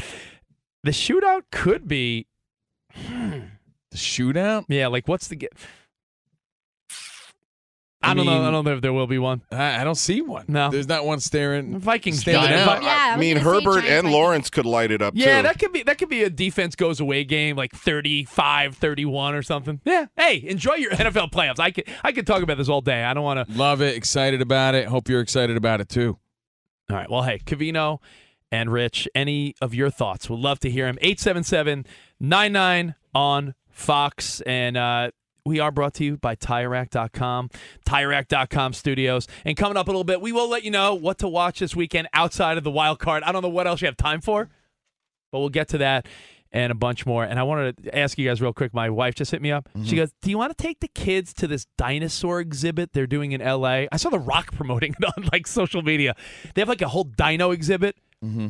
The 0.84 0.92
shootout 0.92 1.42
could 1.52 1.90
be, 1.90 2.28
the 2.96 3.42
shootout? 3.96 4.64
yeah. 4.70 4.88
Like, 4.88 5.10
what's 5.10 5.28
the? 5.28 5.36
Ge- 5.36 5.50
I, 8.12 8.14
don't 8.14 8.26
know. 8.26 8.48
I 8.48 8.52
don't 8.52 8.64
know 8.66 8.74
if 8.76 8.82
there 8.82 8.94
will 8.94 9.08
be 9.08 9.18
one. 9.18 9.42
I, 9.52 9.82
I 9.82 9.84
don't 9.84 9.96
see 9.96 10.22
one. 10.22 10.46
No. 10.48 10.70
there's 10.70 10.88
not 10.88 11.06
one 11.06 11.20
staring. 11.20 11.80
Vikings 11.80 12.20
standing 12.22 12.50
Giants. 12.50 12.70
out. 12.70 12.80
Vi- 12.80 12.86
Yeah, 12.86 13.08
I 13.10 13.14
I 13.14 13.18
mean, 13.18 13.38
Herbert 13.38 13.80
and 13.86 14.04
Vikings. 14.04 14.14
Lawrence 14.14 14.50
could 14.50 14.66
light 14.66 14.92
it 14.92 15.02
up 15.02 15.14
Yeah, 15.16 15.38
too. 15.38 15.44
that 15.44 15.60
could 15.60 15.72
be 15.74 15.84
that 15.84 15.98
could 15.98 16.10
be 16.10 16.24
a 16.24 16.30
defense 16.30 16.76
goes 16.76 17.00
away 17.00 17.24
game 17.24 17.56
like 17.56 17.74
35, 17.74 18.76
31 18.78 19.36
or 19.36 19.42
something. 19.44 19.80
Yeah. 19.86 20.06
Hey, 20.18 20.44
enjoy 20.48 20.76
your 20.76 20.92
NFL 20.94 21.32
playoffs. 21.32 21.60
I 21.60 21.72
could 21.72 21.86
I 22.04 22.12
could 22.12 22.28
talk 22.28 22.42
about 22.44 22.58
this 22.58 22.70
all 22.70 22.82
day. 22.82 23.04
I 23.04 23.14
don't 23.14 23.24
want 23.24 23.48
to 23.50 23.58
Love 23.58 23.82
it. 23.82 23.96
Excited 23.96 24.42
about 24.42 24.76
it. 24.76 24.88
Hope 24.88 25.10
you're 25.10 25.22
excited 25.22 25.58
about 25.58 25.82
it 25.82 25.90
too. 25.90 26.18
All 26.90 26.96
right. 26.98 27.10
Well, 27.10 27.24
hey, 27.24 27.40
Covino 27.40 28.00
and 28.52 28.72
Rich, 28.72 29.08
any 29.16 29.56
of 29.60 29.74
your 29.74 29.90
thoughts? 29.90 30.30
We'd 30.30 30.40
love 30.40 30.60
to 30.60 30.70
hear 30.70 30.86
them. 30.86 30.98
877 31.02 31.86
99 32.20 32.96
on 33.14 33.56
Fox. 33.70 34.42
And 34.42 34.78
uh, 34.78 35.12
we 35.46 35.60
are 35.60 35.72
brought 35.72 35.94
to 35.96 36.04
you 36.04 36.18
by 36.18 36.36
TireRack.com, 36.36 37.50
TireRack.com 37.86 38.74
studios. 38.74 39.28
And 39.46 39.56
coming 39.56 39.78
up 39.78 39.88
a 39.88 39.92
little 39.92 40.04
bit, 40.04 40.20
we 40.20 40.32
will 40.32 40.50
let 40.50 40.64
you 40.64 40.72
know 40.72 40.96
what 40.96 41.20
to 41.20 41.28
watch 41.28 41.60
this 41.60 41.76
weekend 41.76 42.08
outside 42.14 42.58
of 42.58 42.64
the 42.64 42.72
wild 42.72 43.00
card. 43.00 43.24
I 43.24 43.32
don't 43.32 43.44
know 43.44 43.50
what 43.50 43.68
else 43.68 43.82
you 43.82 43.86
have 43.86 43.98
time 43.98 44.22
for, 44.22 44.50
but 45.32 45.40
we'll 45.40 45.50
get 45.50 45.68
to 45.70 45.78
that 45.78 46.08
and 46.52 46.72
a 46.72 46.76
bunch 46.76 47.06
more. 47.06 47.24
And 47.24 47.38
I 47.40 47.44
wanted 47.44 47.84
to 47.84 47.98
ask 47.98 48.18
you 48.18 48.28
guys 48.28 48.42
real 48.42 48.54
quick. 48.54 48.74
My 48.74 48.90
wife 48.90 49.14
just 49.14 49.30
hit 49.30 49.42
me 49.42 49.52
up. 49.52 49.70
She 49.84 49.96
goes, 49.96 50.14
Do 50.22 50.30
you 50.30 50.38
want 50.38 50.58
to 50.58 50.62
take 50.62 50.80
the 50.80 50.88
kids 50.88 51.34
to 51.36 51.48
this 51.48 51.68
dinosaur 51.78 52.40
exhibit 52.40 52.94
they're 52.94 53.06
doing 53.06 53.34
in 53.34 53.42
LA? 53.42 53.86
I 53.92 53.98
saw 53.98 54.10
The 54.10 54.20
Rock 54.20 54.54
promoting 54.54 54.96
it 55.00 55.06
on 55.18 55.30
like 55.32 55.46
social 55.46 55.82
media. 55.82 56.16
They 56.56 56.62
have 56.62 56.70
like 56.70 56.82
a 56.82 56.88
whole 56.88 57.04
dino 57.04 57.52
exhibit. 57.52 57.98
Mm-hmm. 58.24 58.48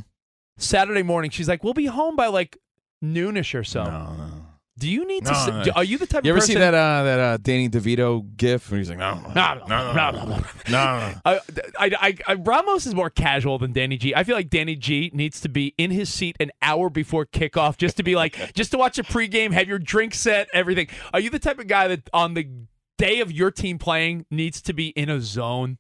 Saturday 0.58 1.04
morning, 1.04 1.32
she's 1.32 1.50
like, 1.50 1.64
We'll 1.64 1.74
be 1.74 1.88
home 1.88 2.16
by 2.16 2.28
like 2.28 2.58
noonish 3.04 3.54
or 3.54 3.64
so. 3.64 3.84
No, 3.84 4.14
no. 4.14 4.35
Do 4.78 4.90
you 4.90 5.08
need 5.08 5.24
to? 5.26 5.32
No, 5.32 5.64
no. 5.64 5.72
Are 5.74 5.86
you 5.86 5.98
the 5.98 6.06
type 6.06 6.26
You 6.26 6.32
of 6.32 6.38
ever 6.38 6.42
person? 6.42 6.56
see 6.56 6.60
that 6.60 6.74
uh, 6.74 7.04
that 7.04 7.20
uh, 7.20 7.38
Danny 7.38 7.70
DeVito 7.70 8.36
gif 8.36 8.70
where 8.70 8.78
he's 8.78 8.90
like, 8.90 8.98
no, 8.98 9.16
no, 9.22 9.30
No, 9.34 9.66
no, 9.68 9.94
no, 9.94 10.12
no, 10.12 10.26
no. 10.26 10.40
no. 10.70 11.14
I, 11.24 11.40
I, 11.80 11.92
I, 12.02 12.18
I, 12.28 12.34
Ramos 12.34 12.86
is 12.86 12.94
more 12.94 13.10
casual 13.10 13.58
than 13.58 13.72
Danny 13.72 13.96
G. 13.98 14.14
I 14.14 14.26
feel 14.26 14.36
like 14.36 14.50
Danny 14.50 14.76
G 14.76 15.12
needs 15.14 15.40
to 15.42 15.50
be 15.50 15.74
in 15.78 15.92
his 15.92 16.10
seat 16.14 16.36
an 16.42 16.52
hour 16.62 16.90
before 16.90 17.26
kickoff 17.26 17.78
just 17.78 17.96
to 17.98 18.04
be 18.04 18.18
like, 18.18 18.36
just 18.54 18.72
to 18.72 18.78
watch 18.78 18.98
a 19.00 19.04
pregame, 19.04 19.54
have 19.54 19.68
your 19.70 19.80
drink 19.80 20.14
set, 20.14 20.50
everything. 20.52 20.88
Are 21.14 21.22
you 21.22 21.30
the 21.30 21.40
type 21.40 21.58
of 21.60 21.68
guy 21.68 21.88
that 21.88 22.10
on 22.14 22.34
the 22.34 22.50
day 22.98 23.22
of 23.22 23.32
your 23.32 23.52
team 23.52 23.78
playing 23.78 24.26
needs 24.30 24.62
to 24.64 24.74
be 24.74 24.90
in 24.90 25.10
a 25.10 25.22
zone? 25.22 25.78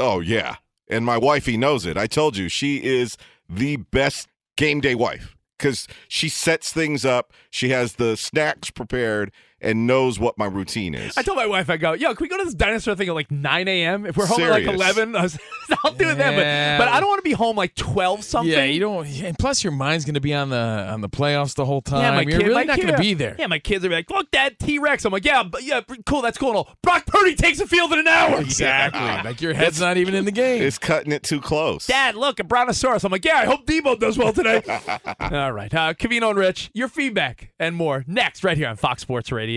Oh 0.00 0.18
yeah, 0.18 0.56
and 0.88 1.04
my 1.04 1.16
wifey 1.16 1.56
knows 1.56 1.86
it. 1.86 1.96
I 1.96 2.08
told 2.08 2.36
you 2.36 2.48
she 2.48 2.82
is 2.82 3.16
the 3.48 3.76
best 3.76 4.26
game 4.56 4.80
day 4.80 4.96
wife 4.96 5.36
because 5.62 5.86
she 6.08 6.28
sets 6.28 6.72
things 6.72 7.04
up. 7.04 7.32
She 7.48 7.68
has 7.68 7.94
the 7.94 8.16
snacks 8.16 8.68
prepared 8.70 9.30
and 9.62 9.86
knows 9.86 10.18
what 10.18 10.36
my 10.36 10.46
routine 10.46 10.94
is. 10.94 11.16
I 11.16 11.22
told 11.22 11.36
my 11.36 11.46
wife, 11.46 11.70
I 11.70 11.76
go, 11.76 11.92
yo, 11.92 12.14
can 12.14 12.24
we 12.24 12.28
go 12.28 12.38
to 12.38 12.44
this 12.44 12.54
dinosaur 12.54 12.94
thing 12.94 13.08
at 13.08 13.14
like 13.14 13.30
9 13.30 13.68
a.m.? 13.68 14.06
If 14.06 14.16
we're 14.16 14.26
home 14.26 14.42
at 14.42 14.50
like 14.50 14.64
11, 14.64 15.16
I 15.16 15.22
was, 15.22 15.38
I'll 15.84 15.92
do 15.92 16.10
it 16.10 16.18
then. 16.18 16.32
Yeah. 16.34 16.78
But, 16.78 16.86
but 16.86 16.92
I 16.92 17.00
don't 17.00 17.08
want 17.08 17.18
to 17.18 17.28
be 17.28 17.32
home 17.32 17.56
like 17.56 17.74
12 17.74 18.24
something. 18.24 18.52
Yeah, 18.52 18.64
you 18.64 18.80
don't. 18.80 19.06
And 19.06 19.38
plus, 19.38 19.62
your 19.64 19.72
mind's 19.72 20.04
going 20.04 20.14
to 20.14 20.20
be 20.20 20.34
on 20.34 20.50
the 20.50 20.56
on 20.56 21.00
the 21.00 21.08
playoffs 21.08 21.54
the 21.54 21.64
whole 21.64 21.80
time. 21.80 22.00
Yeah, 22.02 22.10
my 22.12 22.20
You're 22.22 22.30
kid, 22.40 22.46
really 22.48 22.54
my 22.54 22.64
not 22.64 22.76
going 22.80 22.92
to 22.92 22.98
be 22.98 23.14
there. 23.14 23.36
Yeah, 23.38 23.46
my 23.46 23.58
kids 23.58 23.84
are 23.84 23.88
like, 23.88 24.10
look, 24.10 24.30
Dad, 24.30 24.58
T 24.58 24.78
Rex. 24.78 25.04
I'm 25.04 25.12
like, 25.12 25.24
yeah, 25.24 25.42
but 25.42 25.62
yeah, 25.62 25.80
cool, 26.06 26.22
that's 26.22 26.38
cool. 26.38 26.48
And 26.48 26.56
all. 26.58 26.68
Brock 26.82 27.06
Purdy 27.06 27.34
takes 27.34 27.58
the 27.58 27.66
field 27.66 27.92
in 27.92 28.00
an 28.00 28.08
hour. 28.08 28.40
Exactly. 28.52 29.00
Like 29.00 29.40
your 29.40 29.54
head's 29.54 29.80
not 29.80 29.96
even 29.96 30.14
in 30.14 30.24
the 30.24 30.30
game. 30.30 30.62
it's 30.62 30.76
cutting 30.78 31.10
it 31.12 31.22
too 31.22 31.40
close. 31.40 31.86
Dad, 31.86 32.16
look, 32.16 32.38
a 32.38 32.44
brontosaurus. 32.44 33.02
I'm 33.04 33.10
like, 33.12 33.24
yeah, 33.24 33.36
I 33.38 33.44
hope 33.46 33.66
Deebo 33.66 33.98
does 33.98 34.18
well 34.18 34.32
today. 34.32 34.62
All 35.20 35.52
right. 35.52 35.72
Uh, 35.72 35.94
Covino 35.94 36.30
and 36.30 36.38
Rich, 36.38 36.70
your 36.74 36.88
feedback 36.88 37.52
and 37.58 37.74
more 37.74 38.04
next 38.06 38.44
right 38.44 38.56
here 38.56 38.68
on 38.68 38.76
Fox 38.76 39.02
Sports 39.02 39.32
Radio. 39.32 39.51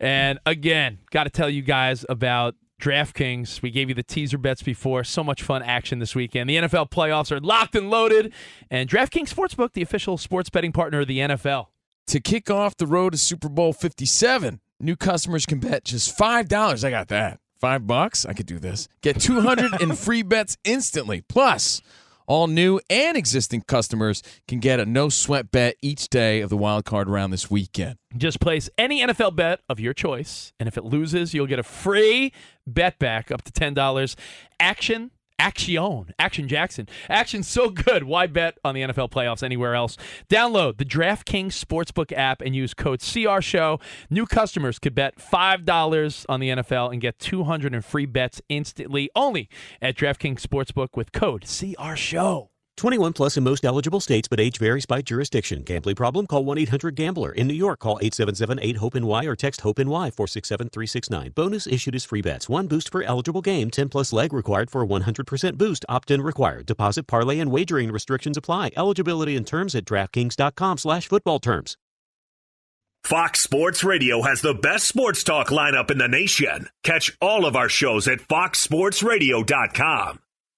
And 0.00 0.38
again, 0.44 0.98
got 1.10 1.24
to 1.24 1.30
tell 1.30 1.48
you 1.48 1.62
guys 1.62 2.04
about 2.08 2.54
DraftKings. 2.80 3.60
We 3.60 3.70
gave 3.70 3.88
you 3.88 3.94
the 3.94 4.02
teaser 4.02 4.38
bets 4.38 4.62
before. 4.62 5.04
So 5.04 5.22
much 5.22 5.42
fun 5.42 5.62
action 5.62 5.98
this 5.98 6.14
weekend. 6.14 6.48
The 6.48 6.56
NFL 6.56 6.90
playoffs 6.90 7.30
are 7.30 7.40
locked 7.40 7.74
and 7.74 7.90
loaded. 7.90 8.32
And 8.70 8.88
DraftKings 8.88 9.34
Sportsbook, 9.34 9.72
the 9.74 9.82
official 9.82 10.16
sports 10.16 10.48
betting 10.48 10.72
partner 10.72 11.00
of 11.00 11.06
the 11.06 11.18
NFL. 11.18 11.66
to 12.10 12.18
kick 12.18 12.50
off 12.50 12.76
the 12.76 12.88
road 12.88 13.12
to 13.12 13.18
Super 13.18 13.48
Bowl 13.48 13.72
57. 13.72 14.60
New 14.80 14.96
customers 14.96 15.46
can 15.46 15.60
bet 15.60 15.84
just 15.84 16.18
$5. 16.18 16.84
I 16.84 16.90
got 16.90 17.08
that. 17.08 17.38
5 17.60 17.86
bucks? 17.86 18.26
I 18.26 18.32
could 18.32 18.46
do 18.46 18.58
this. 18.58 18.88
Get 19.00 19.20
200 19.20 19.80
in 19.80 19.94
free 19.94 20.22
bets 20.22 20.56
instantly. 20.64 21.20
Plus, 21.20 21.80
all 22.30 22.46
new 22.46 22.78
and 22.88 23.16
existing 23.16 23.60
customers 23.62 24.22
can 24.46 24.60
get 24.60 24.78
a 24.78 24.86
no 24.86 25.08
sweat 25.08 25.50
bet 25.50 25.74
each 25.82 26.08
day 26.08 26.42
of 26.42 26.48
the 26.48 26.56
wild 26.56 26.84
card 26.84 27.08
round 27.08 27.32
this 27.32 27.50
weekend. 27.50 27.96
Just 28.16 28.38
place 28.38 28.70
any 28.78 29.00
NFL 29.00 29.34
bet 29.34 29.58
of 29.68 29.80
your 29.80 29.92
choice, 29.92 30.52
and 30.60 30.68
if 30.68 30.78
it 30.78 30.84
loses, 30.84 31.34
you'll 31.34 31.48
get 31.48 31.58
a 31.58 31.64
free 31.64 32.32
bet 32.68 33.00
back 33.00 33.32
up 33.32 33.42
to 33.42 33.50
ten 33.50 33.74
dollars. 33.74 34.14
Action, 34.60 35.10
action, 35.40 36.12
action 36.18 36.48
Jackson. 36.48 36.86
Action's 37.08 37.48
so 37.48 37.70
good. 37.70 38.04
Why 38.04 38.26
bet 38.26 38.58
on 38.64 38.74
the 38.74 38.82
NFL 38.82 39.10
playoffs 39.10 39.42
anywhere 39.42 39.74
else? 39.74 39.96
Download 40.28 40.76
the 40.76 40.84
DraftKings 40.84 41.52
Sportsbook 41.52 42.12
app 42.12 42.42
and 42.42 42.54
use 42.54 42.74
code 42.74 43.00
CR 43.00 43.40
Show. 43.40 43.80
New 44.10 44.26
customers 44.26 44.78
could 44.78 44.94
bet 44.94 45.20
five 45.20 45.64
dollars 45.64 46.26
on 46.28 46.40
the 46.40 46.50
NFL 46.50 46.92
and 46.92 47.00
get 47.00 47.18
two 47.18 47.44
hundred 47.44 47.74
in 47.74 47.80
free 47.80 48.06
bets 48.06 48.42
instantly, 48.48 49.10
only 49.16 49.48
at 49.80 49.96
DraftKings 49.96 50.40
Sportsbook 50.40 50.88
with 50.94 51.12
code 51.12 51.44
CR 51.46 51.94
Show. 51.94 52.49
21 52.76 53.12
plus 53.12 53.36
in 53.36 53.44
most 53.44 53.64
eligible 53.64 54.00
states, 54.00 54.26
but 54.26 54.40
age 54.40 54.58
varies 54.58 54.86
by 54.86 55.02
jurisdiction. 55.02 55.62
Gambling 55.62 55.96
problem? 55.96 56.26
Call 56.26 56.44
1 56.44 56.58
800 56.58 56.94
Gambler. 56.94 57.32
In 57.32 57.46
New 57.46 57.54
York, 57.54 57.78
call 57.80 57.98
877 58.00 58.58
8 58.60 58.76
HOPE 58.78 58.94
NY 58.94 59.24
or 59.26 59.36
text 59.36 59.60
HOPE 59.60 59.78
NY 59.80 60.10
467 60.10 60.70
369. 60.70 61.32
Bonus 61.34 61.66
issued 61.66 61.94
as 61.94 62.04
free 62.04 62.22
bets. 62.22 62.48
One 62.48 62.66
boost 62.66 62.90
for 62.90 63.02
eligible 63.02 63.42
game. 63.42 63.70
10 63.70 63.88
plus 63.90 64.12
leg 64.12 64.32
required 64.32 64.70
for 64.70 64.86
100% 64.86 65.58
boost. 65.58 65.84
Opt 65.88 66.10
in 66.10 66.22
required. 66.22 66.66
Deposit, 66.66 67.06
parlay, 67.06 67.38
and 67.38 67.52
wagering 67.52 67.92
restrictions 67.92 68.36
apply. 68.38 68.70
Eligibility 68.76 69.36
and 69.36 69.46
terms 69.46 69.74
at 69.74 69.84
DraftKings.com 69.84 70.78
slash 70.78 71.08
football 71.08 71.38
terms. 71.38 71.76
Fox 73.04 73.40
Sports 73.40 73.82
Radio 73.82 74.22
has 74.22 74.42
the 74.42 74.54
best 74.54 74.86
sports 74.86 75.24
talk 75.24 75.48
lineup 75.48 75.90
in 75.90 75.98
the 75.98 76.06
nation. 76.08 76.68
Catch 76.84 77.16
all 77.20 77.46
of 77.46 77.56
our 77.56 77.68
shows 77.68 78.06
at 78.06 78.20
foxsportsradio.com. 78.20 80.20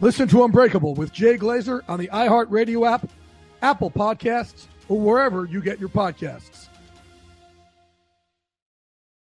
Listen 0.00 0.26
to 0.28 0.44
Unbreakable 0.44 0.94
with 0.94 1.12
Jay 1.12 1.36
Glazer 1.36 1.82
on 1.86 1.98
the 1.98 2.08
iHeartRadio 2.08 2.90
app, 2.90 3.08
Apple 3.60 3.90
Podcasts, 3.90 4.66
or 4.88 4.98
wherever 4.98 5.44
you 5.44 5.60
get 5.60 5.78
your 5.78 5.90
podcasts. 5.90 6.68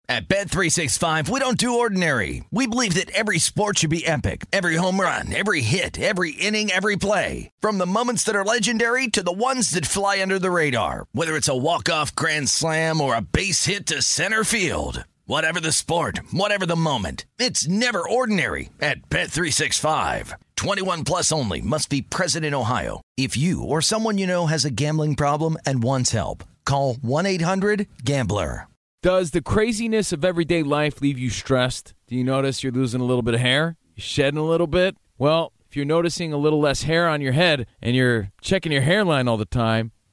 At 0.08 0.28
Bet365, 0.28 1.30
we 1.30 1.40
don't 1.40 1.58
do 1.58 1.80
ordinary. 1.80 2.44
We 2.52 2.68
believe 2.68 2.96
that 2.96 3.10
every 3.12 3.40
sport 3.40 3.78
should 3.78 3.90
be 3.90 4.06
epic. 4.06 4.46
Every 4.52 4.76
home 4.76 5.00
run, 5.00 5.34
every 5.34 5.62
hit, 5.62 5.98
every 5.98 6.32
inning, 6.32 6.70
every 6.70 6.98
play. 6.98 7.50
From 7.62 7.78
the 7.78 7.86
moments 7.86 8.26
that 8.26 8.36
are 8.36 8.44
legendary 8.44 9.08
to 9.08 9.24
the 9.24 9.32
ones 9.32 9.72
that 9.72 9.86
fly 9.86 10.22
under 10.22 10.38
the 10.38 10.52
radar. 10.52 11.06
Whether 11.14 11.38
it's 11.38 11.48
a 11.48 11.56
walk-off 11.56 12.14
grand 12.14 12.50
slam 12.50 13.00
or 13.00 13.16
a 13.16 13.22
base 13.22 13.66
hit 13.66 13.86
to 13.88 14.02
center 14.02 14.44
field. 14.44 15.06
Whatever 15.32 15.62
the 15.62 15.72
sport, 15.72 16.20
whatever 16.32 16.66
the 16.66 16.76
moment. 16.76 17.26
It's 17.40 17.66
never 17.66 18.04
ordinary 18.04 18.70
at 18.82 19.08
Bet365. 19.08 20.34
21 20.58 21.06
plus 21.06 21.32
only 21.32 21.62
must 21.62 21.90
be 21.90 22.02
present 22.02 22.44
in 22.44 22.54
Ohio. 22.54 23.00
If 23.16 23.38
you 23.38 23.64
or 23.64 23.82
someone 23.82 24.18
you 24.18 24.28
know 24.28 24.48
has 24.48 24.66
a 24.66 24.70
gambling 24.70 25.16
problem 25.16 25.56
and 25.66 25.82
wants 25.82 26.12
help, 26.12 26.44
call 26.66 26.96
1-800-GAMBLER. 26.96 28.68
Does 29.04 29.32
the 29.32 29.42
craziness 29.42 30.12
of 30.12 30.26
everyday 30.26 30.64
life 30.64 31.00
leave 31.00 31.18
you 31.18 31.30
stressed? 31.30 31.94
Do 32.08 32.18
you 32.18 32.26
notice 32.26 32.62
you're 32.62 32.74
losing 32.74 33.00
a 33.00 33.06
little 33.06 33.24
bit 33.24 33.36
of 33.36 33.40
hair? 33.40 33.78
You're 33.96 34.04
shedding 34.04 34.38
a 34.38 34.44
little 34.44 34.68
bit? 34.68 34.98
Well, 35.18 35.54
if 35.66 35.78
you're 35.78 35.86
noticing 35.86 36.34
a 36.34 36.38
little 36.38 36.60
less 36.60 36.84
hair 36.84 37.08
on 37.08 37.22
your 37.22 37.32
head 37.32 37.68
and 37.82 37.96
you're 37.96 38.34
checking 38.42 38.74
your 38.74 38.82
hairline 38.82 39.30
all 39.30 39.38
the 39.38 39.46
time, 39.46 39.94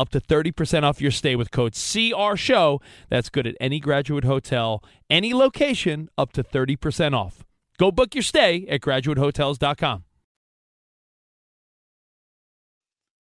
up 0.00 0.08
to 0.10 0.20
30% 0.20 0.82
off 0.82 1.00
your 1.00 1.10
stay 1.10 1.36
with 1.36 1.50
code 1.50 1.74
CR 1.74 2.34
Show. 2.36 2.80
That's 3.10 3.28
good 3.28 3.46
at 3.46 3.54
any 3.60 3.78
graduate 3.78 4.24
hotel, 4.24 4.82
any 5.10 5.34
location, 5.34 6.08
up 6.16 6.32
to 6.32 6.42
30% 6.42 7.14
off. 7.14 7.44
Go 7.78 7.90
book 7.90 8.14
your 8.14 8.22
stay 8.22 8.66
at 8.68 8.80
graduatehotels.com. 8.80 10.04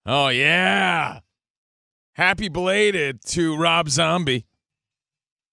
Oh, 0.05 0.29
yeah. 0.29 1.21
Happy 2.15 2.49
belated 2.49 3.25
to 3.27 3.57
Rob 3.57 3.89
Zombie. 3.89 4.47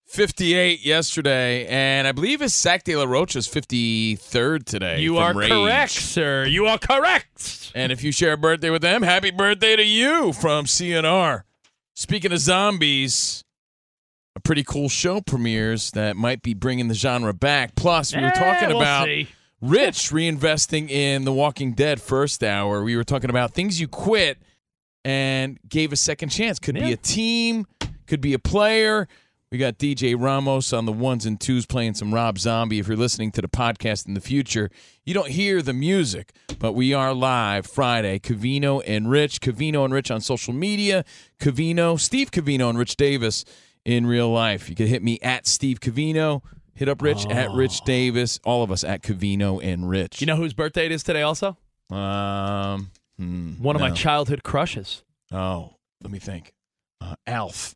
58 0.10 0.84
yesterday, 0.84 1.68
and 1.68 2.08
I 2.08 2.12
believe 2.14 2.40
his 2.40 2.56
Zack 2.56 2.84
de 2.84 2.96
la 2.96 3.04
Rocha's 3.04 3.48
53rd 3.48 4.66
today. 4.66 5.02
You 5.02 5.20
are 5.20 5.36
Rage. 5.36 5.52
correct, 5.52 5.92
sir. 5.92 6.46
You 6.48 6.66
are 6.66 6.80
correct. 6.80 7.72
And 7.76 7.92
if 7.92 8.04
you 8.04 8.12
share 8.12 8.34
a 8.34 8.38
birthday 8.38 8.72
with 8.72 8.82
them, 8.82 9.04
happy 9.04 9.30
birthday 9.30 9.76
to 9.76 9.84
you 9.84 10.34
from 10.34 10.66
CNR. 10.66 11.44
Speaking 11.94 12.32
of 12.32 12.40
zombies, 12.40 13.44
a 14.36 14.40
pretty 14.40 14.64
cool 14.64 14.90
show 14.90 15.22
premieres 15.22 15.92
that 15.92 16.16
might 16.16 16.42
be 16.42 16.56
bringing 16.56 16.88
the 16.88 16.96
genre 16.96 17.32
back. 17.34 17.76
Plus, 17.76 18.16
we 18.16 18.24
were 18.24 18.32
talking 18.32 18.70
we'll 18.70 18.82
about 18.82 19.06
see. 19.06 19.28
Rich 19.62 20.10
reinvesting 20.10 20.90
in 20.90 21.24
The 21.24 21.34
Walking 21.34 21.74
Dead 21.74 22.02
first 22.02 22.44
hour. 22.44 22.84
We 22.84 22.96
were 22.96 23.04
talking 23.04 23.30
about 23.30 23.54
things 23.54 23.80
you 23.80 23.88
quit 23.88 24.40
and 25.06 25.60
gave 25.70 25.94
a 25.94 25.98
second 25.98 26.30
chance. 26.30 26.58
Could 26.58 26.76
be 26.76 26.94
a 26.94 26.98
team, 26.98 27.68
could 28.08 28.22
be 28.22 28.34
a 28.34 28.40
player. 28.40 29.08
We 29.52 29.58
got 29.58 29.80
DJ 29.80 30.16
Ramos 30.16 30.74
on 30.74 30.86
the 30.86 30.92
ones 30.92 31.26
and 31.26 31.42
twos 31.42 31.66
playing 31.66 31.96
some 31.96 32.14
Rob 32.14 32.38
Zombie. 32.38 32.78
If 32.78 32.88
you're 32.88 32.96
listening 32.96 33.32
to 33.32 33.42
the 33.42 33.48
podcast 33.48 34.08
in 34.08 34.14
the 34.14 34.22
future, 34.22 34.70
you 35.06 35.16
don't 35.16 35.32
hear 35.32 35.64
the 35.64 35.74
music, 35.74 36.34
but 36.60 36.74
we 36.74 36.94
are 36.94 37.16
live 37.16 37.66
Friday. 37.66 38.20
Covino 38.20 38.84
and 38.86 39.10
Rich. 39.10 39.42
Covino 39.42 39.84
and 39.86 39.92
Rich 39.92 40.12
on 40.12 40.22
social 40.22 40.54
media. 40.54 41.04
Covino, 41.40 42.00
Steve 42.00 42.30
Covino 42.30 42.70
and 42.70 42.78
Rich 42.78 42.96
Davis 42.98 43.44
in 43.84 44.06
real 44.06 44.30
life. 44.30 44.70
You 44.70 44.76
can 44.76 44.86
hit 44.86 45.02
me 45.02 45.18
at 45.24 45.48
Steve 45.48 45.80
Covino. 45.80 46.44
Hit 46.76 46.88
up 46.88 47.02
Rich 47.02 47.26
at 47.26 47.50
Rich 47.50 47.82
Davis. 47.86 48.40
All 48.44 48.62
of 48.62 48.72
us 48.72 48.84
at 48.84 49.02
Covino 49.02 49.60
and 49.64 49.90
Rich. 49.90 50.22
You 50.22 50.28
know 50.28 50.36
whose 50.36 50.54
birthday 50.54 50.86
it 50.86 50.92
is 50.92 51.02
today 51.02 51.24
also? 51.24 51.58
Um, 51.90 52.92
hmm, 53.18 53.54
One 53.54 53.76
of 53.76 53.82
my 53.82 53.90
childhood 53.90 54.44
crushes. 54.44 55.04
Oh, 55.32 55.74
let 56.04 56.12
me 56.12 56.20
think. 56.20 56.54
Uh, 57.02 57.16
Alf. 57.26 57.74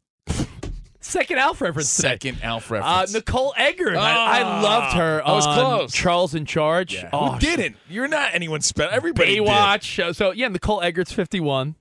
Second 1.14 1.38
Alf 1.38 1.62
reference 1.62 1.96
today. 1.96 2.10
Second 2.10 2.44
Alf 2.44 2.72
Uh, 2.72 2.76
reference. 2.76 3.14
Nicole 3.14 3.54
Eggert. 3.56 3.96
I, 3.98 4.40
I 4.40 4.44
Ah, 4.44 4.62
loved 4.62 4.96
her. 4.98 5.22
I 5.26 5.32
was 5.34 5.46
close. 5.46 5.94
Charles 5.94 6.34
in 6.36 6.46
Charge. 6.46 6.96
Yeah. 6.96 7.10
Oh, 7.14 7.32
Who 7.34 7.40
didn't? 7.40 7.76
You're 7.90 8.08
not 8.08 8.34
anyone 8.34 8.62
special. 8.62 8.92
Everybody 8.94 9.36
did. 9.36 9.44
Baywatch. 9.44 10.04
Uh, 10.04 10.12
So 10.14 10.32
yeah, 10.32 10.48
Nicole 10.48 10.82
Eggert's 10.82 11.14
51. 11.14 11.76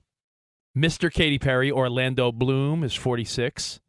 Mr. 0.77 1.11
Katy 1.11 1.37
Perry, 1.39 1.71
Orlando 1.71 2.31
Bloom 2.31 2.83
is 2.83 2.93
46. 2.95 3.79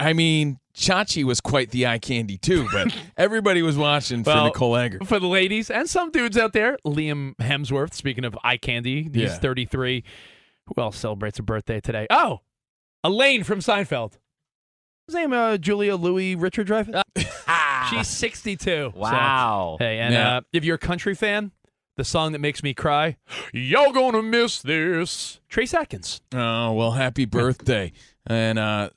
I 0.00 0.12
mean, 0.14 0.58
Chachi 0.74 1.24
was 1.24 1.40
quite 1.40 1.70
the 1.70 1.86
eye 1.86 1.98
candy 1.98 2.36
too, 2.38 2.66
but 2.72 2.88
everybody 3.16 3.62
was 3.62 3.76
watching 3.76 4.24
for 4.24 4.30
Well, 4.30 4.44
Nicole 4.46 4.76
Eggert. 4.76 5.06
For 5.06 5.20
the 5.20 5.26
ladies 5.26 5.70
and 5.70 5.88
some 5.88 6.10
dudes 6.10 6.36
out 6.38 6.52
there, 6.54 6.76
Liam 6.86 7.34
Hemsworth. 7.36 7.94
Speaking 7.94 8.24
of 8.24 8.36
eye 8.42 8.56
candy, 8.56 9.04
he's 9.04 9.14
Yeah. 9.14 9.34
33. 9.38 10.04
Who 10.66 10.82
else 10.82 10.96
celebrates 10.98 11.38
a 11.38 11.42
birthday 11.42 11.80
today? 11.80 12.06
Oh, 12.10 12.40
Elaine 13.04 13.42
from 13.44 13.60
Seinfeld. 13.60 14.18
His 15.06 15.14
name 15.14 15.32
uh, 15.32 15.56
Julia 15.58 15.96
Louis 15.96 16.34
Richard 16.36 16.68
Dreyfuss. 16.68 17.02
She's 17.90 18.08
62. 18.08 18.92
So, 18.94 18.98
Wow. 18.98 19.76
hey, 19.78 19.98
and 19.98 20.14
Yeah. 20.14 20.36
uh, 20.36 20.40
if 20.52 20.64
you're 20.64 20.76
a 20.76 20.78
country 20.78 21.14
fan, 21.14 21.50
the 21.96 22.04
song 22.04 22.32
that 22.32 22.38
makes 22.38 22.62
me 22.62 22.72
cry, 22.72 23.16
y'all 23.52 23.92
gonna 23.92 24.22
miss 24.22 24.62
this. 24.62 25.40
Trace 25.48 25.74
Atkins. 25.74 26.20
Oh 26.34 26.72
well, 26.72 26.92
happy 26.92 27.24
birthday! 27.26 27.92
And 28.26 28.58
uh, 28.58 28.90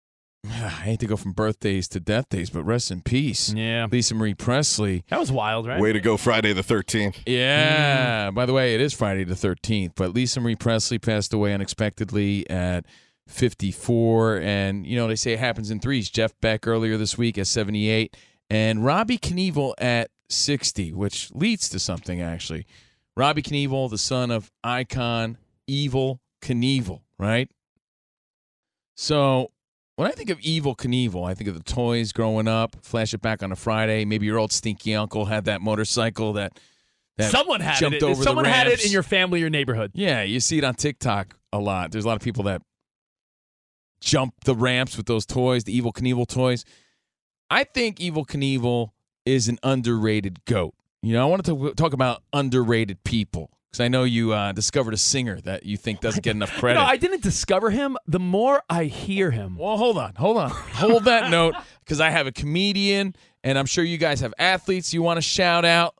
I 0.46 0.48
hate 0.68 1.00
to 1.00 1.06
go 1.06 1.16
from 1.16 1.32
birthdays 1.32 1.88
to 1.88 2.00
death 2.00 2.28
days, 2.28 2.50
but 2.50 2.62
rest 2.62 2.92
in 2.92 3.00
peace, 3.00 3.52
Yeah. 3.52 3.88
Lisa 3.90 4.14
Marie 4.14 4.34
Presley. 4.34 5.02
That 5.08 5.18
was 5.18 5.32
wild, 5.32 5.66
right? 5.66 5.80
Way 5.80 5.92
to 5.94 6.00
go, 6.00 6.16
Friday 6.16 6.52
the 6.52 6.62
13th. 6.62 7.16
Yeah. 7.26 8.30
By 8.30 8.46
the 8.46 8.52
way, 8.52 8.74
it 8.74 8.80
is 8.80 8.94
Friday 8.94 9.24
the 9.24 9.34
13th, 9.34 9.92
but 9.96 10.14
Lisa 10.14 10.40
Marie 10.40 10.54
Presley 10.56 10.98
passed 11.00 11.32
away 11.34 11.52
unexpectedly 11.54 12.48
at 12.48 12.84
54. 13.28 14.40
And, 14.40 14.86
you 14.86 14.96
know, 14.96 15.06
they 15.06 15.16
say 15.16 15.32
it 15.32 15.38
happens 15.38 15.70
in 15.70 15.80
threes. 15.80 16.10
Jeff 16.10 16.32
Beck 16.40 16.66
earlier 16.66 16.96
this 16.96 17.16
week 17.16 17.38
at 17.38 17.46
78, 17.46 18.16
and 18.50 18.84
Robbie 18.84 19.18
Knievel 19.18 19.74
at 19.78 20.10
60, 20.28 20.92
which 20.92 21.30
leads 21.32 21.68
to 21.68 21.78
something, 21.78 22.20
actually. 22.20 22.66
Robbie 23.16 23.42
Knievel, 23.42 23.90
the 23.90 23.98
son 23.98 24.30
of 24.30 24.50
icon 24.64 25.38
Evel 25.68 26.18
Knievel, 26.42 27.02
right? 27.18 27.50
So 28.96 29.48
when 29.96 30.08
I 30.08 30.12
think 30.12 30.30
of 30.30 30.38
Evel 30.38 30.76
Knievel, 30.76 31.28
I 31.28 31.34
think 31.34 31.48
of 31.48 31.56
the 31.56 31.62
toys 31.62 32.12
growing 32.12 32.48
up. 32.48 32.76
Flash 32.82 33.12
it 33.12 33.20
back 33.20 33.42
on 33.42 33.52
a 33.52 33.56
Friday. 33.56 34.04
Maybe 34.04 34.26
your 34.26 34.38
old 34.38 34.52
stinky 34.52 34.94
uncle 34.94 35.24
had 35.24 35.44
that 35.46 35.60
motorcycle 35.60 36.32
that 36.34 36.58
that 37.16 37.32
Someone 37.32 37.60
had 37.60 37.78
jumped 37.78 37.96
it. 37.96 38.02
over 38.04 38.22
Someone 38.22 38.44
had 38.44 38.68
it 38.68 38.84
in 38.84 38.92
your 38.92 39.02
family 39.02 39.42
or 39.42 39.50
neighborhood. 39.50 39.90
Yeah, 39.94 40.22
you 40.22 40.38
see 40.38 40.58
it 40.58 40.64
on 40.64 40.74
TikTok 40.74 41.36
a 41.52 41.58
lot. 41.58 41.90
There's 41.90 42.04
a 42.04 42.08
lot 42.08 42.16
of 42.16 42.22
people 42.22 42.44
that 42.44 42.62
jump 44.00 44.34
the 44.44 44.54
ramps 44.54 44.96
with 44.96 45.06
those 45.06 45.26
toys, 45.26 45.64
the 45.64 45.80
Evel 45.80 45.92
Knievel 45.92 46.26
toys. 46.26 46.64
I 47.50 47.64
think 47.64 47.98
Evel 47.98 48.26
Knievel 48.26 48.90
is 49.24 49.48
an 49.48 49.58
underrated 49.62 50.44
goat. 50.44 50.74
You 51.02 51.12
know, 51.12 51.22
I 51.22 51.30
wanted 51.30 51.46
to 51.46 51.74
talk 51.74 51.92
about 51.92 52.22
underrated 52.32 53.04
people 53.04 53.50
because 53.70 53.80
I 53.80 53.88
know 53.88 54.04
you 54.04 54.32
uh, 54.32 54.52
discovered 54.52 54.94
a 54.94 54.98
singer 54.98 55.40
that 55.42 55.64
you 55.64 55.76
think 55.76 56.00
doesn't 56.00 56.24
get 56.24 56.34
enough 56.34 56.52
credit. 56.58 56.80
No, 56.80 56.84
I 56.86 56.96
didn't 56.96 57.22
discover 57.22 57.70
him. 57.70 57.96
The 58.06 58.18
more 58.18 58.62
I 58.68 58.84
hear 58.84 59.30
him, 59.30 59.56
Well, 59.56 59.76
hold 59.76 59.98
on, 59.98 60.14
hold 60.14 60.38
on, 60.38 60.50
hold 60.50 61.04
that 61.04 61.30
note 61.30 61.54
because 61.84 62.00
I 62.00 62.10
have 62.10 62.26
a 62.26 62.32
comedian, 62.32 63.14
and 63.44 63.58
I'm 63.58 63.66
sure 63.66 63.84
you 63.84 63.98
guys 63.98 64.20
have 64.20 64.34
athletes 64.38 64.92
you 64.92 65.02
want 65.02 65.18
to 65.18 65.22
shout 65.22 65.64
out. 65.64 65.94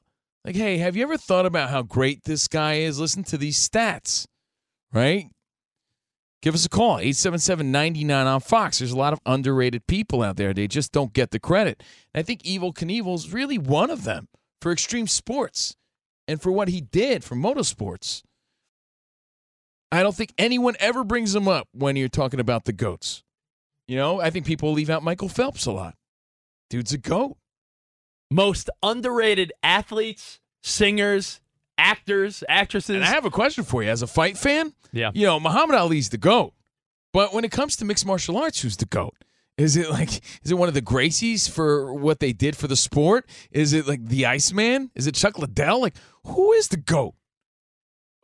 Like, 0.45 0.57
hey, 0.57 0.79
have 0.79 0.97
you 0.97 1.03
ever 1.03 1.17
thought 1.19 1.47
about 1.47 1.69
how 1.71 1.83
great 1.83 2.25
this 2.25 2.49
guy 2.49 2.75
is? 2.75 2.99
Listen 2.99 3.23
to 3.25 3.37
these 3.39 3.57
stats, 3.69 4.27
right? 4.93 5.27
Give 6.41 6.55
us 6.55 6.65
a 6.65 6.69
call, 6.69 6.99
877 6.99 7.73
99 7.73 8.27
on 8.27 8.41
Fox. 8.41 8.79
There's 8.79 8.93
a 8.93 8.97
lot 8.97 9.13
of 9.13 9.21
underrated 9.27 9.87
people 9.87 10.23
out 10.23 10.37
there. 10.37 10.55
They 10.55 10.69
just 10.69 10.93
don't 10.93 11.13
get 11.13 11.31
the 11.33 11.41
credit. 11.41 11.83
And 12.15 12.21
I 12.21 12.23
think 12.23 12.43
Evel 12.43 12.73
Knievel's 12.73 13.33
really 13.33 13.59
one 13.59 13.91
of 13.91 14.05
them 14.05 14.29
for 14.61 14.71
extreme 14.71 15.09
sports 15.09 15.77
and 16.29 16.41
for 16.41 16.53
what 16.53 16.69
he 16.69 16.81
did 16.81 17.25
for 17.25 17.35
motorsports. 17.35 18.23
I 19.91 20.03
don't 20.03 20.15
think 20.15 20.35
anyone 20.39 20.77
ever 20.79 21.03
brings 21.03 21.35
him 21.35 21.49
up 21.49 21.67
when 21.73 21.97
you're 21.97 22.09
talking 22.09 22.41
about 22.41 22.67
the 22.67 22.73
goats. 22.73 23.25
You 23.89 23.97
know, 23.97 24.21
I 24.21 24.31
think 24.31 24.45
people 24.45 24.73
leave 24.73 24.91
out 24.91 25.03
Michael 25.03 25.31
Phelps 25.31 25.67
a 25.67 25.73
lot. 25.73 25.95
Dude's 26.69 26.93
a 26.93 26.99
goat. 26.99 27.39
Most 28.31 28.69
underrated 28.83 29.53
athletes, 29.63 30.41
singers, 30.63 31.41
actors, 31.79 32.45
actresses. 32.49 32.97
And 32.97 33.05
I 33.05 33.09
have 33.09 33.25
a 33.25 33.31
question 33.31 33.65
for 33.65 33.83
you. 33.83 33.89
As 33.91 34.03
a 34.03 34.07
fight 34.07 34.37
fan, 34.37 34.75
Yeah. 34.93 35.11
you 35.15 35.25
know, 35.25 35.41
Muhammad 35.41 35.77
Ali's 35.77 36.11
the 36.11 36.19
GOAT. 36.19 36.53
But 37.15 37.33
when 37.33 37.45
it 37.45 37.51
comes 37.51 37.77
to 37.77 37.85
mixed 37.85 38.05
martial 38.05 38.37
arts, 38.37 38.61
who's 38.61 38.77
the 38.77 38.85
GOAT? 38.87 39.15
Is 39.57 39.77
it 39.77 39.91
like 39.91 40.21
is 40.45 40.51
it 40.53 40.55
one 40.59 40.69
of 40.69 40.75
the 40.75 40.83
Gracies 40.83 41.51
for 41.51 41.93
what 41.95 42.21
they 42.21 42.33
did 42.33 42.57
for 42.57 42.69
the 42.69 42.77
sport? 42.77 43.29
Is 43.51 43.73
it 43.73 43.87
like 43.89 44.05
the 44.07 44.27
Iceman? 44.27 44.91
Is 44.95 45.07
it 45.07 45.15
Chuck 45.15 45.39
Liddell? 45.39 45.81
Like 45.81 45.97
who 46.27 46.53
is 46.53 46.69
the 46.69 46.77
GOAT? 46.77 47.15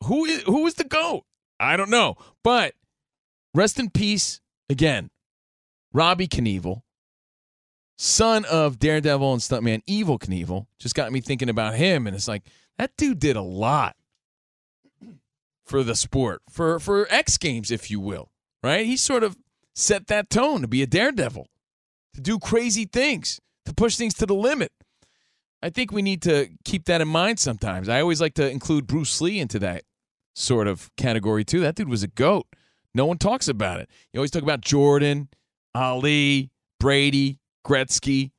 Who 0.04 0.24
is 0.26 0.42
who 0.42 0.66
is 0.66 0.74
the 0.74 0.84
GOAT? 0.84 1.24
I 1.58 1.76
don't 1.76 1.90
know. 1.90 2.16
But 2.44 2.74
rest 3.54 3.78
in 3.80 3.90
peace 3.90 4.40
again. 4.68 5.10
Robbie 5.92 6.28
Knievel, 6.28 6.82
son 7.96 8.44
of 8.44 8.78
Daredevil 8.78 9.32
and 9.32 9.40
stuntman 9.42 9.82
Evel 9.86 10.18
Knievel, 10.18 10.66
just 10.78 10.94
got 10.94 11.12
me 11.12 11.20
thinking 11.20 11.48
about 11.48 11.74
him 11.74 12.06
and 12.06 12.14
it's 12.16 12.28
like 12.28 12.42
that 12.78 12.96
dude 12.96 13.18
did 13.18 13.36
a 13.36 13.42
lot 13.42 13.96
for 15.64 15.82
the 15.82 15.94
sport, 15.94 16.42
for 16.50 16.78
for 16.78 17.06
X 17.10 17.38
Games, 17.38 17.70
if 17.70 17.90
you 17.90 18.00
will. 18.00 18.30
Right? 18.62 18.86
He 18.86 18.96
sort 18.96 19.22
of 19.22 19.36
set 19.74 20.06
that 20.06 20.30
tone 20.30 20.62
to 20.62 20.68
be 20.68 20.82
a 20.82 20.86
daredevil, 20.86 21.48
to 22.14 22.20
do 22.20 22.38
crazy 22.38 22.84
things, 22.86 23.40
to 23.66 23.74
push 23.74 23.96
things 23.96 24.14
to 24.14 24.26
the 24.26 24.34
limit. 24.34 24.72
I 25.62 25.70
think 25.70 25.92
we 25.92 26.02
need 26.02 26.22
to 26.22 26.48
keep 26.64 26.84
that 26.86 27.00
in 27.00 27.08
mind 27.08 27.40
sometimes. 27.40 27.88
I 27.88 28.00
always 28.00 28.20
like 28.20 28.34
to 28.34 28.50
include 28.50 28.86
Bruce 28.86 29.20
Lee 29.20 29.40
into 29.40 29.58
that 29.60 29.84
sort 30.34 30.66
of 30.66 30.90
category 30.96 31.44
too. 31.44 31.60
That 31.60 31.74
dude 31.74 31.88
was 31.88 32.02
a 32.02 32.08
goat. 32.08 32.46
No 32.94 33.06
one 33.06 33.18
talks 33.18 33.48
about 33.48 33.80
it. 33.80 33.88
You 34.12 34.20
always 34.20 34.30
talk 34.30 34.42
about 34.42 34.60
Jordan, 34.60 35.28
Ali, 35.74 36.50
Brady, 36.78 37.40
Gretzky, 37.66 38.32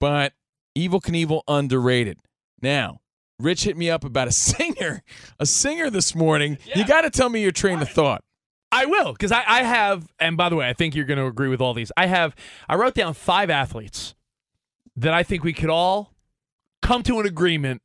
but 0.00 0.32
Evel 0.76 1.02
Knievel 1.02 1.42
underrated. 1.48 2.18
Now, 2.62 3.00
Rich 3.38 3.64
hit 3.64 3.76
me 3.76 3.90
up 3.90 4.04
about 4.04 4.28
a 4.28 4.32
singer, 4.32 5.02
a 5.38 5.46
singer 5.46 5.90
this 5.90 6.14
morning. 6.14 6.58
You 6.74 6.86
got 6.86 7.02
to 7.02 7.10
tell 7.10 7.28
me 7.28 7.42
your 7.42 7.52
train 7.52 7.80
of 7.80 7.88
thought. 7.88 8.22
I 8.70 8.86
will, 8.86 9.12
because 9.12 9.30
I, 9.30 9.44
I 9.46 9.62
have, 9.62 10.08
and 10.18 10.36
by 10.36 10.48
the 10.48 10.56
way, 10.56 10.68
I 10.68 10.72
think 10.72 10.96
you're 10.96 11.04
going 11.04 11.18
to 11.18 11.26
agree 11.26 11.48
with 11.48 11.60
all 11.60 11.74
these. 11.74 11.92
I 11.96 12.06
have, 12.06 12.34
I 12.68 12.74
wrote 12.74 12.94
down 12.94 13.14
five 13.14 13.48
athletes 13.48 14.16
that 14.96 15.14
I 15.14 15.22
think 15.22 15.44
we 15.44 15.52
could 15.52 15.70
all 15.70 16.12
come 16.82 17.04
to 17.04 17.20
an 17.20 17.26
agreement, 17.26 17.82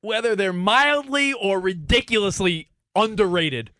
whether 0.00 0.34
they're 0.34 0.54
mildly 0.54 1.34
or 1.34 1.60
ridiculously 1.60 2.70
underrated. 2.94 3.72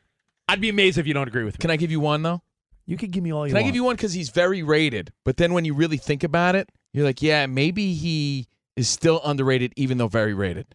I'd 0.47 0.61
be 0.61 0.69
amazed 0.69 0.99
if 0.99 1.07
you 1.07 1.15
don't 1.15 1.29
agree 1.29 1.45
with 1.45 1.55
me. 1.55 1.59
Can 1.59 1.71
I 1.71 1.77
give 1.77 1.91
you 1.91 2.01
one 2.01 2.23
though? 2.23 2.43
You 2.85 2.97
could 2.97 3.13
give 3.13 3.23
me 3.23 3.33
all 3.33 3.47
you 3.47 3.55
Can 3.55 3.63
I 3.63 3.65
give 3.65 3.75
you 3.75 3.85
one 3.85 3.97
because 3.97 4.13
he's 4.13 4.31
very 4.31 4.63
rated, 4.63 5.13
but 5.25 5.37
then 5.37 5.55
when 5.55 5.65
you 5.65 5.75
really 5.75 5.97
think 5.97 6.25
about 6.25 6.55
it, 6.55 6.69
you're 6.93 7.05
like, 7.05 7.23
yeah, 7.23 7.47
maybe 7.47 7.95
he 7.95 8.47
is 8.77 8.89
still 8.89 9.21
underrated, 9.25 9.73
even 9.77 9.99
though 9.99 10.09
very 10.09 10.35
rated. 10.35 10.75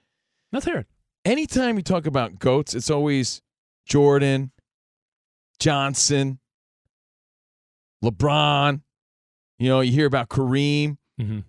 Let's 0.52 0.66
hear 0.66 0.78
it. 0.78 0.88
Anytime 1.24 1.78
you 1.78 1.84
talk 1.84 2.06
about 2.06 2.40
goats, 2.40 2.76
it's 2.76 2.90
always 2.90 3.42
Jordan, 3.86 4.52
Johnson, 5.60 6.40
LeBron. 8.04 8.82
You 9.58 9.70
know, 9.70 9.82
you 9.82 9.92
hear 9.92 10.06
about 10.06 10.30
Kareem. 10.30 10.98
Mm-hmm. 11.20 11.40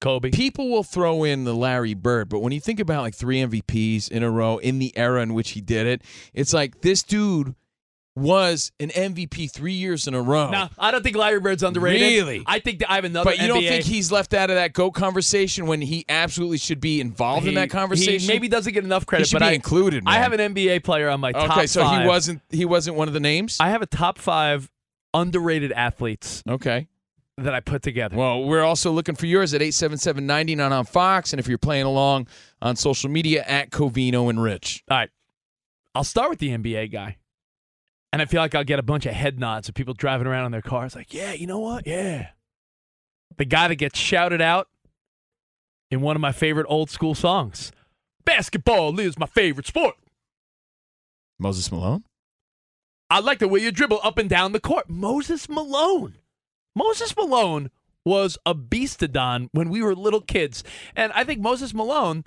Kobe. 0.00 0.30
People 0.30 0.70
will 0.70 0.82
throw 0.82 1.24
in 1.24 1.44
the 1.44 1.54
Larry 1.54 1.92
Bird, 1.92 2.30
but 2.30 2.38
when 2.40 2.52
you 2.52 2.60
think 2.60 2.80
about 2.80 3.02
like 3.02 3.14
three 3.14 3.38
MVPs 3.40 4.10
in 4.10 4.22
a 4.22 4.30
row 4.30 4.56
in 4.56 4.78
the 4.78 4.96
era 4.96 5.22
in 5.22 5.34
which 5.34 5.50
he 5.50 5.60
did 5.60 5.86
it, 5.86 6.02
it's 6.32 6.54
like 6.54 6.80
this 6.80 7.02
dude 7.02 7.54
was 8.20 8.70
an 8.78 8.90
MVP 8.90 9.50
three 9.50 9.72
years 9.72 10.06
in 10.06 10.14
a 10.14 10.20
row. 10.22 10.50
No, 10.50 10.68
I 10.78 10.90
don't 10.90 11.02
think 11.02 11.16
Larry 11.16 11.40
Bird's 11.40 11.62
underrated. 11.62 12.02
Really? 12.02 12.42
I 12.46 12.58
think 12.60 12.80
that 12.80 12.90
I 12.90 12.96
have 12.96 13.04
another. 13.04 13.30
But 13.30 13.38
you 13.38 13.48
don't 13.48 13.62
think 13.62 13.84
he's 13.84 14.12
left 14.12 14.34
out 14.34 14.50
of 14.50 14.56
that 14.56 14.72
GOAT 14.72 14.92
conversation 14.92 15.66
when 15.66 15.80
he 15.80 16.04
absolutely 16.08 16.58
should 16.58 16.80
be 16.80 17.00
involved 17.00 17.46
in 17.46 17.54
that 17.54 17.70
conversation? 17.70 18.20
He 18.20 18.26
maybe 18.28 18.48
doesn't 18.48 18.72
get 18.72 18.84
enough 18.84 19.06
credit, 19.06 19.28
He 19.28 19.34
but 19.34 19.42
I, 19.42 19.52
included, 19.52 20.04
I 20.06 20.18
have 20.18 20.32
an 20.32 20.54
NBA 20.54 20.84
player 20.84 21.08
on 21.08 21.20
my 21.20 21.32
top 21.32 21.56
Okay, 21.56 21.66
so 21.66 21.82
five. 21.82 22.02
he 22.02 22.08
wasn't 22.08 22.42
he 22.50 22.64
wasn't 22.64 22.96
one 22.96 23.08
of 23.08 23.14
the 23.14 23.20
names? 23.20 23.56
I 23.60 23.70
have 23.70 23.82
a 23.82 23.86
top 23.86 24.18
five 24.18 24.70
underrated 25.14 25.72
athletes 25.72 26.42
Okay. 26.48 26.86
that 27.38 27.54
I 27.54 27.60
put 27.60 27.82
together. 27.82 28.16
Well, 28.16 28.44
we're 28.44 28.62
also 28.62 28.90
looking 28.92 29.14
for 29.16 29.26
yours 29.26 29.54
at 29.54 29.60
877-99 29.60 30.70
on 30.70 30.84
Fox, 30.84 31.32
and 31.32 31.40
if 31.40 31.48
you're 31.48 31.58
playing 31.58 31.86
along 31.86 32.28
on 32.62 32.76
social 32.76 33.10
media 33.10 33.42
at 33.46 33.70
Covino 33.70 34.28
and 34.30 34.42
Rich. 34.42 34.84
All 34.90 34.98
right. 34.98 35.10
I'll 35.94 36.04
start 36.04 36.30
with 36.30 36.38
the 36.38 36.50
NBA 36.50 36.92
guy. 36.92 37.16
And 38.12 38.20
I 38.20 38.24
feel 38.24 38.40
like 38.40 38.54
I'll 38.54 38.64
get 38.64 38.78
a 38.78 38.82
bunch 38.84 39.06
of 39.06 39.12
head 39.12 39.38
nods 39.38 39.68
of 39.68 39.74
people 39.74 39.94
driving 39.94 40.26
around 40.26 40.46
in 40.46 40.52
their 40.52 40.62
cars 40.62 40.96
like, 40.96 41.14
yeah, 41.14 41.32
you 41.32 41.46
know 41.46 41.60
what? 41.60 41.86
Yeah. 41.86 42.28
The 43.36 43.44
guy 43.44 43.68
that 43.68 43.76
gets 43.76 43.98
shouted 43.98 44.40
out 44.40 44.68
in 45.90 46.00
one 46.00 46.16
of 46.16 46.22
my 46.22 46.32
favorite 46.32 46.66
old 46.68 46.90
school 46.90 47.14
songs. 47.14 47.70
Basketball 48.24 48.98
is 48.98 49.18
my 49.18 49.26
favorite 49.26 49.66
sport. 49.66 49.94
Moses 51.38 51.70
Malone? 51.70 52.04
I 53.08 53.20
like 53.20 53.38
the 53.38 53.48
way 53.48 53.60
you 53.60 53.72
dribble 53.72 54.00
up 54.02 54.18
and 54.18 54.28
down 54.28 54.52
the 54.52 54.60
court. 54.60 54.88
Moses 54.88 55.48
Malone. 55.48 56.18
Moses 56.74 57.16
Malone 57.16 57.70
was 58.04 58.38
a 58.46 58.54
beastodon 58.54 59.48
when 59.52 59.68
we 59.68 59.82
were 59.82 59.94
little 59.94 60.20
kids. 60.20 60.62
And 60.94 61.12
I 61.12 61.24
think 61.24 61.40
Moses 61.40 61.74
Malone 61.74 62.24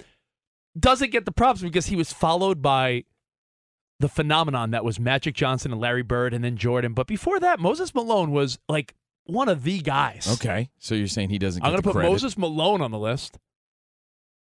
doesn't 0.77 1.11
get 1.11 1.25
the 1.25 1.31
props 1.31 1.61
because 1.61 1.87
he 1.87 1.95
was 1.95 2.11
followed 2.11 2.61
by 2.61 3.05
the 3.99 4.09
phenomenon 4.09 4.71
that 4.71 4.83
was 4.83 4.99
Magic 4.99 5.35
Johnson 5.35 5.71
and 5.71 5.79
Larry 5.79 6.01
Bird 6.01 6.33
and 6.33 6.43
then 6.43 6.57
Jordan. 6.57 6.93
But 6.93 7.07
before 7.07 7.39
that, 7.39 7.59
Moses 7.59 7.93
Malone 7.95 8.31
was 8.31 8.59
like 8.67 8.95
one 9.25 9.49
of 9.49 9.63
the 9.63 9.79
guys. 9.79 10.27
Okay. 10.33 10.69
So 10.79 10.95
you're 10.95 11.07
saying 11.07 11.29
he 11.29 11.37
doesn't 11.39 11.61
get 11.61 11.67
I'm 11.67 11.73
going 11.73 11.81
to 11.81 11.87
put 11.87 11.93
credit. 11.93 12.09
Moses 12.09 12.37
Malone 12.37 12.81
on 12.81 12.91
the 12.91 12.99
list. 12.99 13.37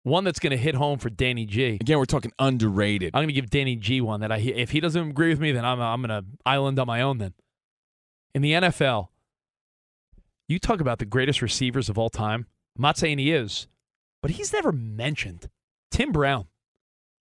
One 0.02 0.24
that's 0.24 0.38
going 0.38 0.52
to 0.52 0.56
hit 0.56 0.74
home 0.74 0.98
for 0.98 1.10
Danny 1.10 1.44
G. 1.44 1.76
Again, 1.78 1.98
we're 1.98 2.06
talking 2.06 2.32
underrated. 2.38 3.10
I'm 3.12 3.18
going 3.18 3.28
to 3.28 3.34
give 3.34 3.50
Danny 3.50 3.76
G 3.76 4.00
one 4.00 4.20
that 4.20 4.32
I 4.32 4.38
if 4.38 4.70
he 4.70 4.80
doesn't 4.80 5.10
agree 5.10 5.28
with 5.28 5.40
me, 5.40 5.52
then 5.52 5.64
I'm 5.64 5.80
I'm 5.80 6.00
going 6.00 6.08
to 6.08 6.24
island 6.46 6.78
on 6.78 6.86
my 6.86 7.02
own. 7.02 7.18
Then 7.18 7.34
in 8.34 8.40
the 8.40 8.52
NFL, 8.52 9.08
you 10.48 10.58
talk 10.58 10.80
about 10.80 11.00
the 11.00 11.04
greatest 11.04 11.42
receivers 11.42 11.90
of 11.90 11.98
all 11.98 12.08
time. 12.08 12.46
I'm 12.76 12.82
not 12.82 12.96
saying 12.96 13.18
he 13.18 13.30
is, 13.30 13.68
but 14.22 14.32
he's 14.32 14.54
never 14.54 14.72
mentioned. 14.72 15.50
Tim 15.90 16.12
Brown. 16.12 16.46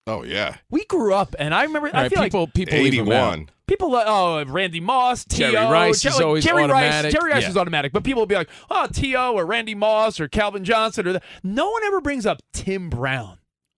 Oh 0.10 0.24
yeah, 0.24 0.56
We 0.72 0.86
grew 0.86 1.13
up, 1.13 1.36
and 1.38 1.54
I 1.54 1.63
remember. 1.63 1.89
All 1.89 1.95
I 1.95 2.02
right, 2.04 2.12
feel 2.12 2.24
people 2.24 2.41
like 2.41 2.54
people 2.54 2.80
leave 2.80 2.93
him 2.93 3.12
out. 3.12 3.34
eighty-one. 3.34 3.50
people. 3.67 3.91
like, 3.91 4.06
Oh, 4.08 4.43
Randy 4.45 4.80
Moss, 4.80 5.24
T.O. 5.26 5.52
Jerry 5.52 5.65
Rice 5.72 6.02
Jer- 6.02 6.10
is 6.10 6.19
always 6.19 6.43
Jerry 6.43 6.63
automatic. 6.63 7.04
Rice. 7.04 7.13
Jerry 7.13 7.32
Rice 7.32 7.43
Yeah. 7.43 7.50
is 7.50 7.58
automatic, 7.58 7.91
but 7.93 8.04
people 8.04 8.22
will 8.22 8.28
be 8.28 8.36
like, 8.36 8.50
"Oh, 8.72 8.88
T.O. 8.91 9.34
or 9.34 9.45
Randy 9.45 9.76
Moss 9.76 10.19
or 10.19 10.28
Calvin 10.28 10.63
Johnson 10.63 11.08
or 11.08 11.13
that." 11.13 11.24
No 11.43 11.69
one 11.69 11.84
ever 11.84 12.02
brings 12.02 12.26
up 12.26 12.41
Tim 12.54 12.89
Brown. 12.89 13.38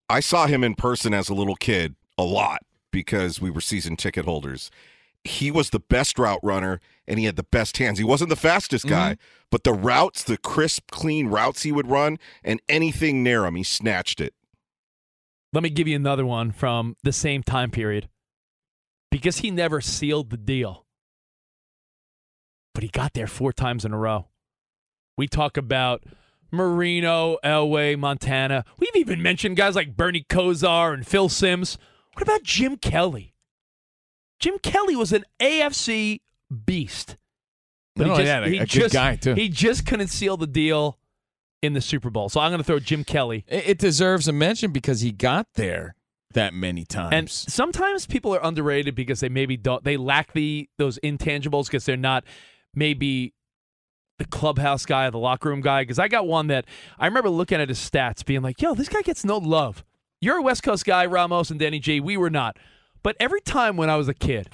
I 0.10 0.20
saw 0.22 0.48
him 0.48 0.63
in 0.63 0.76
person 0.76 1.13
as 1.13 1.28
a 1.30 1.34
little 1.34 1.56
kid 1.56 1.96
a 2.17 2.24
lot 2.24 2.62
because 2.91 3.41
we 3.41 3.50
were 3.50 3.62
season 3.62 3.96
ticket 3.98 4.26
holders. 4.26 4.70
He 5.24 5.52
was 5.52 5.70
the 5.70 5.80
best 5.80 6.17
route 6.17 6.39
runner 6.44 6.80
and 7.08 7.20
he 7.20 7.26
had 7.26 7.36
the 7.36 7.44
best 7.44 7.78
hands. 7.78 7.98
He 8.00 8.04
wasn't 8.04 8.30
the 8.30 8.36
fastest 8.36 8.88
guy, 8.88 9.13
mm-hmm. 9.13 9.46
but 9.52 9.63
the 9.63 9.74
routes, 9.74 10.24
the 10.24 10.38
crisp, 10.38 10.91
clean 10.91 11.28
routes 11.28 11.63
he 11.63 11.72
would 11.72 11.89
run, 11.89 12.17
and 12.44 12.60
anything 12.67 13.22
near 13.24 13.46
him, 13.46 13.56
he 13.56 13.63
snatched 13.63 14.20
it. 14.22 14.34
Let 15.54 15.64
me 15.64 15.70
give 15.70 15.88
you 15.88 15.96
another 15.96 16.26
one 16.26 16.52
from 16.52 16.96
the 17.04 17.12
same 17.12 17.44
time 17.44 17.72
period. 17.72 18.10
Because 19.10 19.40
he 19.40 19.52
never 19.52 19.82
sealed 19.82 20.30
the 20.30 20.38
deal. 20.38 20.86
But 22.74 22.84
he 22.84 22.90
got 22.90 23.14
there 23.14 23.28
four 23.28 23.52
times 23.52 23.84
in 23.84 23.92
a 23.92 23.98
row. 23.98 24.28
We 25.18 25.28
talk 25.28 25.58
about 25.58 26.04
Marino, 26.52 27.38
Elway, 27.44 28.00
Montana. 28.00 28.64
We've 28.80 28.96
even 28.96 29.22
mentioned 29.22 29.58
guys 29.58 29.76
like 29.76 29.98
Bernie 29.98 30.26
Kosar 30.30 30.94
and 30.94 31.06
Phil 31.06 31.28
Simms. 31.28 31.78
What 32.14 32.24
about 32.24 32.44
Jim 32.44 32.78
Kelly? 32.78 33.36
Jim 34.40 34.58
Kelly 34.60 34.96
was 34.96 35.12
an 35.12 35.26
AFC 35.42 36.22
beast. 36.66 37.18
But 37.96 38.08
No, 38.08 38.14
he 38.14 38.20
just, 38.20 38.28
yeah, 38.28 38.40
a- 38.46 38.50
he 38.50 38.56
a 38.58 38.60
good 38.62 38.68
just, 38.70 38.94
guy, 38.94 39.16
too. 39.18 39.34
He 39.36 39.50
just 39.50 39.86
couldn't 39.86 40.08
seal 40.08 40.38
the 40.38 40.48
deal 40.48 40.98
in 41.62 41.74
the 41.74 41.82
Super 41.82 42.10
Bowl. 42.10 42.30
So 42.30 42.39
I'm 42.39 42.52
going 42.52 42.60
to 42.60 42.63
throw 42.63 42.80
Jim 42.80 43.04
Kelly 43.04 43.45
It, 43.47 43.78
deserves 43.78 44.28
a 44.28 44.34
mention 44.34 44.71
because 44.71 45.02
he 45.02 45.12
got 45.12 45.47
there 45.56 45.95
that 46.34 46.54
many 46.54 46.86
times. 46.86 47.13
And 47.13 47.30
sometimes 47.30 48.06
people 48.06 48.34
are 48.34 48.43
underrated 48.43 48.95
because 48.95 49.19
they 49.19 49.30
maybe 49.30 49.58
don't 49.58 49.84
they 49.84 49.97
lack 49.97 50.34
the 50.34 50.69
those 50.78 50.97
intangibles 51.00 51.65
because 51.65 51.86
they're 51.86 51.97
not 51.97 52.24
maybe 52.74 53.34
the 54.17 54.26
clubhouse 54.26 54.86
guy, 54.86 55.10
the 55.10 55.17
locker 55.17 55.50
room 55.50 55.62
guy. 55.62 55.84
Because 55.84 56.00
I 56.00 56.08
got 56.08 56.28
one 56.28 56.47
that 56.47 56.65
I 56.97 57.06
remember 57.06 57.30
looking 57.30 57.60
at 57.60 57.69
his 57.69 57.80
stats, 57.80 58.26
being 58.26 58.41
like, 58.41 58.62
"Yo, 58.62 58.74
this 58.74 58.89
guy 58.89 59.02
gets 59.02 59.26
no 59.26 59.38
love." 59.38 59.84
You're 60.21 60.38
a 60.38 60.41
West 60.41 60.63
Coast 60.63 60.86
guy, 60.86 61.06
Ramos 61.06 61.50
and 61.50 61.60
Danny 61.60 61.80
J. 61.80 62.00
We 62.00 62.15
were 62.15 62.30
not, 62.30 62.58
but 63.04 63.15
every 63.19 63.41
time 63.41 63.76
when 63.76 63.89
I 63.89 63.95
was 63.95 64.08
a 64.08 64.13
kid, 64.13 64.50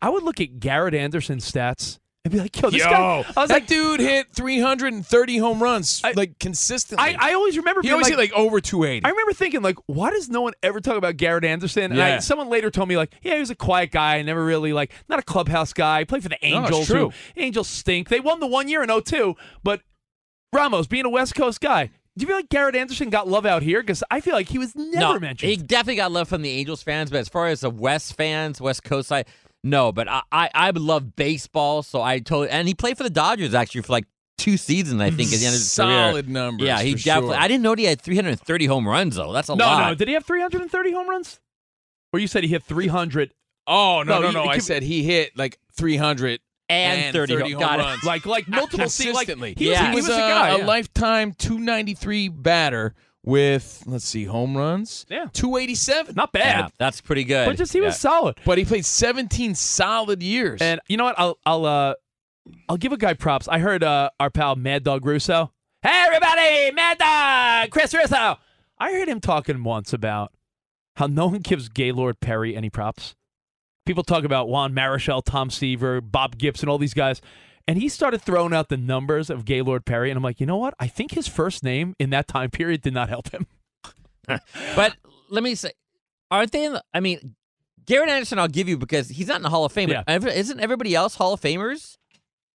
I 0.00 0.10
would 0.10 0.22
look 0.22 0.40
at 0.40 0.60
Garrett 0.60 0.94
Anderson's 0.94 1.50
stats 1.50 1.98
and 2.24 2.32
be 2.32 2.40
like, 2.40 2.60
"Yo, 2.60 2.70
this 2.70 2.82
Yo, 2.82 2.90
guy." 2.90 3.24
I 3.36 3.40
was 3.40 3.48
that 3.48 3.50
like, 3.50 3.66
dude 3.66 4.00
hit 4.00 4.26
330 4.34 5.38
home 5.38 5.62
runs 5.62 6.02
like 6.14 6.38
consistently. 6.38 7.16
I, 7.18 7.30
I 7.30 7.34
always 7.34 7.56
remember 7.56 7.80
he 7.80 7.86
being 7.88 7.92
always 7.94 8.06
like, 8.10 8.18
hit 8.18 8.18
like 8.18 8.32
over 8.32 8.60
280. 8.60 9.04
I 9.04 9.10
remember 9.10 9.32
thinking, 9.32 9.62
like, 9.62 9.76
why 9.86 10.10
does 10.10 10.28
no 10.28 10.40
one 10.40 10.52
ever 10.62 10.80
talk 10.80 10.96
about 10.96 11.16
Garrett 11.16 11.44
Anderson? 11.44 11.92
And 11.92 12.00
I, 12.00 12.18
someone 12.18 12.48
later 12.48 12.70
told 12.70 12.88
me, 12.88 12.96
like, 12.96 13.14
yeah, 13.22 13.34
he 13.34 13.40
was 13.40 13.50
a 13.50 13.54
quiet 13.56 13.90
guy, 13.92 14.20
never 14.22 14.44
really, 14.44 14.72
like, 14.72 14.92
not 15.08 15.18
a 15.18 15.22
clubhouse 15.22 15.72
guy. 15.72 16.00
He 16.00 16.04
played 16.04 16.22
for 16.22 16.28
the 16.28 16.38
No, 16.42 16.64
Angels. 16.64 16.86
true. 16.86 17.10
who- 17.10 17.40
Angels 17.42 17.68
stink. 17.68 18.08
They 18.08 18.20
won 18.20 18.40
the 18.40 18.46
one 18.46 18.68
year 18.68 18.82
in 18.82 18.90
02, 18.90 19.36
but 19.62 19.80
Ramos, 20.52 20.86
being 20.86 21.04
a 21.04 21.10
West 21.10 21.34
Coast 21.34 21.60
guy, 21.60 21.86
do 21.86 22.22
you 22.22 22.26
feel 22.26 22.36
like 22.36 22.48
Garrett 22.48 22.74
Anderson 22.74 23.10
got 23.10 23.28
love 23.28 23.46
out 23.46 23.62
here? 23.62 23.80
Because 23.80 24.02
I 24.10 24.20
feel 24.20 24.34
like 24.34 24.48
he 24.48 24.58
was 24.58 24.74
never 24.74 25.14
no, 25.14 25.20
mentioned. 25.20 25.50
He 25.50 25.56
definitely 25.56 25.96
got 25.96 26.10
love 26.10 26.28
from 26.28 26.42
the 26.42 26.50
Angels 26.50 26.82
fans, 26.82 27.10
but 27.10 27.18
as 27.20 27.28
far 27.28 27.46
as 27.46 27.60
the 27.60 27.70
West 27.70 28.14
fans, 28.16 28.60
West 28.60 28.82
Coast 28.82 29.08
side, 29.08 29.26
no. 29.64 29.92
But 29.92 30.08
I, 30.08 30.22
I, 30.32 30.50
I 30.54 30.70
love 30.70 31.14
baseball, 31.16 31.82
so 31.82 32.00
I 32.02 32.18
totally. 32.18 32.50
And 32.50 32.66
he 32.68 32.74
played 32.74 32.96
for 32.96 33.02
the 33.04 33.10
Dodgers 33.10 33.54
actually 33.54 33.82
for 33.82 33.92
like 33.92 34.04
two 34.38 34.56
seasons, 34.56 35.00
I 35.00 35.10
think, 35.10 35.32
at 35.32 35.38
the 35.40 35.46
end 35.46 35.54
of 35.54 35.60
his 35.60 35.74
career. 35.76 35.88
Solid 36.10 36.28
numbers. 36.28 36.66
Yeah, 36.66 36.80
he 36.80 36.92
for 36.92 36.98
definitely. 37.04 37.34
sure. 37.34 37.42
I 37.42 37.48
didn't 37.48 37.62
know 37.62 37.74
he 37.74 37.84
had 37.84 38.00
330 38.00 38.66
home 38.66 38.86
runs 38.86 39.16
though. 39.16 39.32
That's 39.32 39.48
a 39.48 39.56
no, 39.56 39.64
lot. 39.64 39.80
no. 39.80 39.88
No. 39.88 39.94
Did 39.94 40.08
he 40.08 40.14
have 40.14 40.24
330 40.24 40.92
home 40.92 41.08
runs? 41.08 41.40
Or 42.12 42.20
you 42.20 42.26
said 42.26 42.42
he 42.44 42.48
hit 42.50 42.62
300 42.62 43.34
Oh 43.66 44.02
no, 44.02 44.14
No, 44.14 44.20
no, 44.20 44.26
you- 44.28 44.32
no! 44.34 44.44
it 44.44 44.48
I 44.48 44.58
said 44.58 44.82
he 44.82 45.02
hit 45.02 45.36
like 45.36 45.58
300 45.76 46.40
and, 46.70 47.12
30, 47.14 47.52
home 47.52 47.60
got 47.60 47.80
it. 47.80 47.82
runs. 47.82 48.04
like 48.04 48.26
like 48.26 48.46
multiple 48.48 48.88
se- 48.88 49.12
like 49.12 49.26
consistently. 49.28 49.54
he 49.56 49.68
was, 49.68 49.78
Yeah. 49.78 49.90
he 49.90 49.96
was, 49.96 50.08
a, 50.08 50.12
a 50.14 50.16
guy. 50.18 50.48
a 50.50 50.58
yeah. 50.58 50.64
lifetime 50.66 51.32
293 51.32 52.28
batter 52.28 52.94
with 53.28 53.82
let's 53.86 54.04
see, 54.06 54.24
home 54.24 54.56
runs. 54.56 55.04
Yeah. 55.08 55.26
287. 55.32 56.14
Not 56.14 56.32
bad. 56.32 56.58
Yeah, 56.60 56.68
that's 56.78 57.00
pretty 57.00 57.24
good. 57.24 57.46
But 57.46 57.56
just 57.56 57.72
he 57.72 57.80
was 57.80 57.94
Yeah. 57.94 58.10
solid. 58.10 58.36
But 58.44 58.58
he 58.58 58.64
played 58.64 58.84
17 58.86 59.54
solid 59.54 60.22
years. 60.22 60.60
And 60.62 60.80
you 60.88 60.96
know 60.96 61.04
what? 61.04 61.14
I'll 61.18 61.38
I'll 61.44 61.64
uh 61.66 61.94
I'll 62.68 62.76
give 62.78 62.92
a 62.92 62.96
guy 62.96 63.12
props. 63.14 63.46
I 63.46 63.58
heard 63.58 63.84
uh 63.84 64.10
our 64.18 64.30
pal 64.30 64.56
Mad 64.56 64.82
Dog 64.82 65.04
Russo. 65.04 65.52
Hey 65.82 66.04
everybody, 66.06 66.72
Mad 66.72 66.98
Dog, 66.98 67.70
Chris 67.70 67.94
Russo. 67.94 68.38
I 68.78 68.92
heard 68.92 69.08
him 69.08 69.20
talking 69.20 69.62
once 69.62 69.92
about 69.92 70.32
how 70.96 71.06
no 71.06 71.26
one 71.26 71.40
gives 71.40 71.68
Gaylord 71.68 72.20
Perry 72.20 72.56
any 72.56 72.70
props. 72.70 73.14
People 73.86 74.02
talk 74.04 74.24
about 74.24 74.48
Juan 74.48 74.72
Marichal, 74.74 75.22
Tom 75.24 75.50
Seaver, 75.50 76.00
Bob 76.00 76.36
Gibson, 76.38 76.68
all 76.68 76.78
these 76.78 76.94
guys. 76.94 77.20
And 77.68 77.78
he 77.78 77.88
started 77.90 78.22
throwing 78.22 78.52
out 78.54 78.70
the 78.70 78.76
numbers 78.78 79.28
of 79.30 79.44
Gaylord 79.44 79.84
Perry, 79.84 80.10
and 80.10 80.16
I'm 80.16 80.22
like, 80.24 80.40
you 80.40 80.46
know 80.46 80.56
what? 80.56 80.72
I 80.80 80.86
think 80.88 81.12
his 81.12 81.28
first 81.28 81.62
name 81.62 81.94
in 81.98 82.08
that 82.10 82.26
time 82.26 82.50
period 82.50 82.80
did 82.80 82.94
not 82.94 83.08
help 83.10 83.30
him. 83.30 83.46
But 84.74 84.94
let 85.30 85.42
me 85.42 85.54
say, 85.54 85.72
aren't 86.30 86.52
they? 86.52 86.64
In 86.64 86.72
the, 86.74 86.82
I 86.92 87.00
mean, 87.00 87.34
Garrett 87.86 88.10
Anderson, 88.10 88.38
I'll 88.38 88.48
give 88.48 88.68
you 88.68 88.76
because 88.76 89.08
he's 89.08 89.28
not 89.28 89.36
in 89.36 89.42
the 89.42 89.48
Hall 89.50 89.64
of 89.64 89.72
Fame. 89.72 89.88
Yeah. 89.88 90.02
Ev- 90.06 90.26
Isn't 90.26 90.60
everybody 90.60 90.94
else 90.94 91.14
Hall 91.14 91.32
of 91.32 91.40
Famers? 91.40 91.96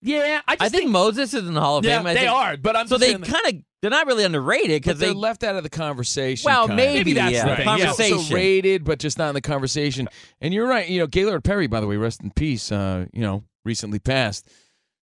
Yeah, 0.01 0.41
I 0.47 0.53
I 0.53 0.55
just 0.57 0.75
think, 0.75 0.91
Moses 0.91 1.33
is 1.33 1.47
in 1.47 1.53
the 1.53 1.61
Hall 1.61 1.77
of 1.77 1.85
yeah, 1.85 1.97
Fame. 1.97 2.07
I 2.07 2.13
they 2.13 2.19
think- 2.21 2.31
are. 2.31 2.57
But 2.57 2.75
I'm 2.75 2.87
So 2.87 2.97
they 2.97 3.13
kind 3.15 3.45
of 3.47 3.53
they're 3.81 3.89
not 3.91 4.05
really 4.05 4.23
underrated 4.23 4.81
because 4.83 4.99
they're 4.99 5.09
they 5.09 5.15
left 5.15 5.43
out 5.43 5.55
of 5.55 5.63
the 5.63 5.69
conversation. 5.69 6.47
well 6.49 6.67
kinda. 6.67 6.75
maybe, 6.83 6.97
Maybe 6.99 7.13
that's 7.13 7.33
yeah, 7.33 7.43
the 7.43 7.49
the 7.49 7.55
thing, 7.55 7.65
yeah. 7.65 7.77
conversation. 7.77 8.19
So 8.19 8.35
rated, 8.35 8.83
but 8.83 8.99
just 8.99 9.17
not 9.17 9.29
in 9.29 9.33
the 9.35 9.41
conversation. 9.41 10.07
And 10.41 10.53
you're 10.53 10.67
right. 10.67 10.87
You 10.87 10.99
know, 10.99 11.07
Gaylord 11.07 11.43
Perry, 11.43 11.67
by 11.67 11.79
the 11.79 11.87
way, 11.87 11.97
rest 11.97 12.21
in 12.21 12.31
peace. 12.31 12.71
Uh, 12.71 13.05
you 13.13 13.21
know, 13.21 13.43
recently 13.65 13.99
passed. 13.99 14.47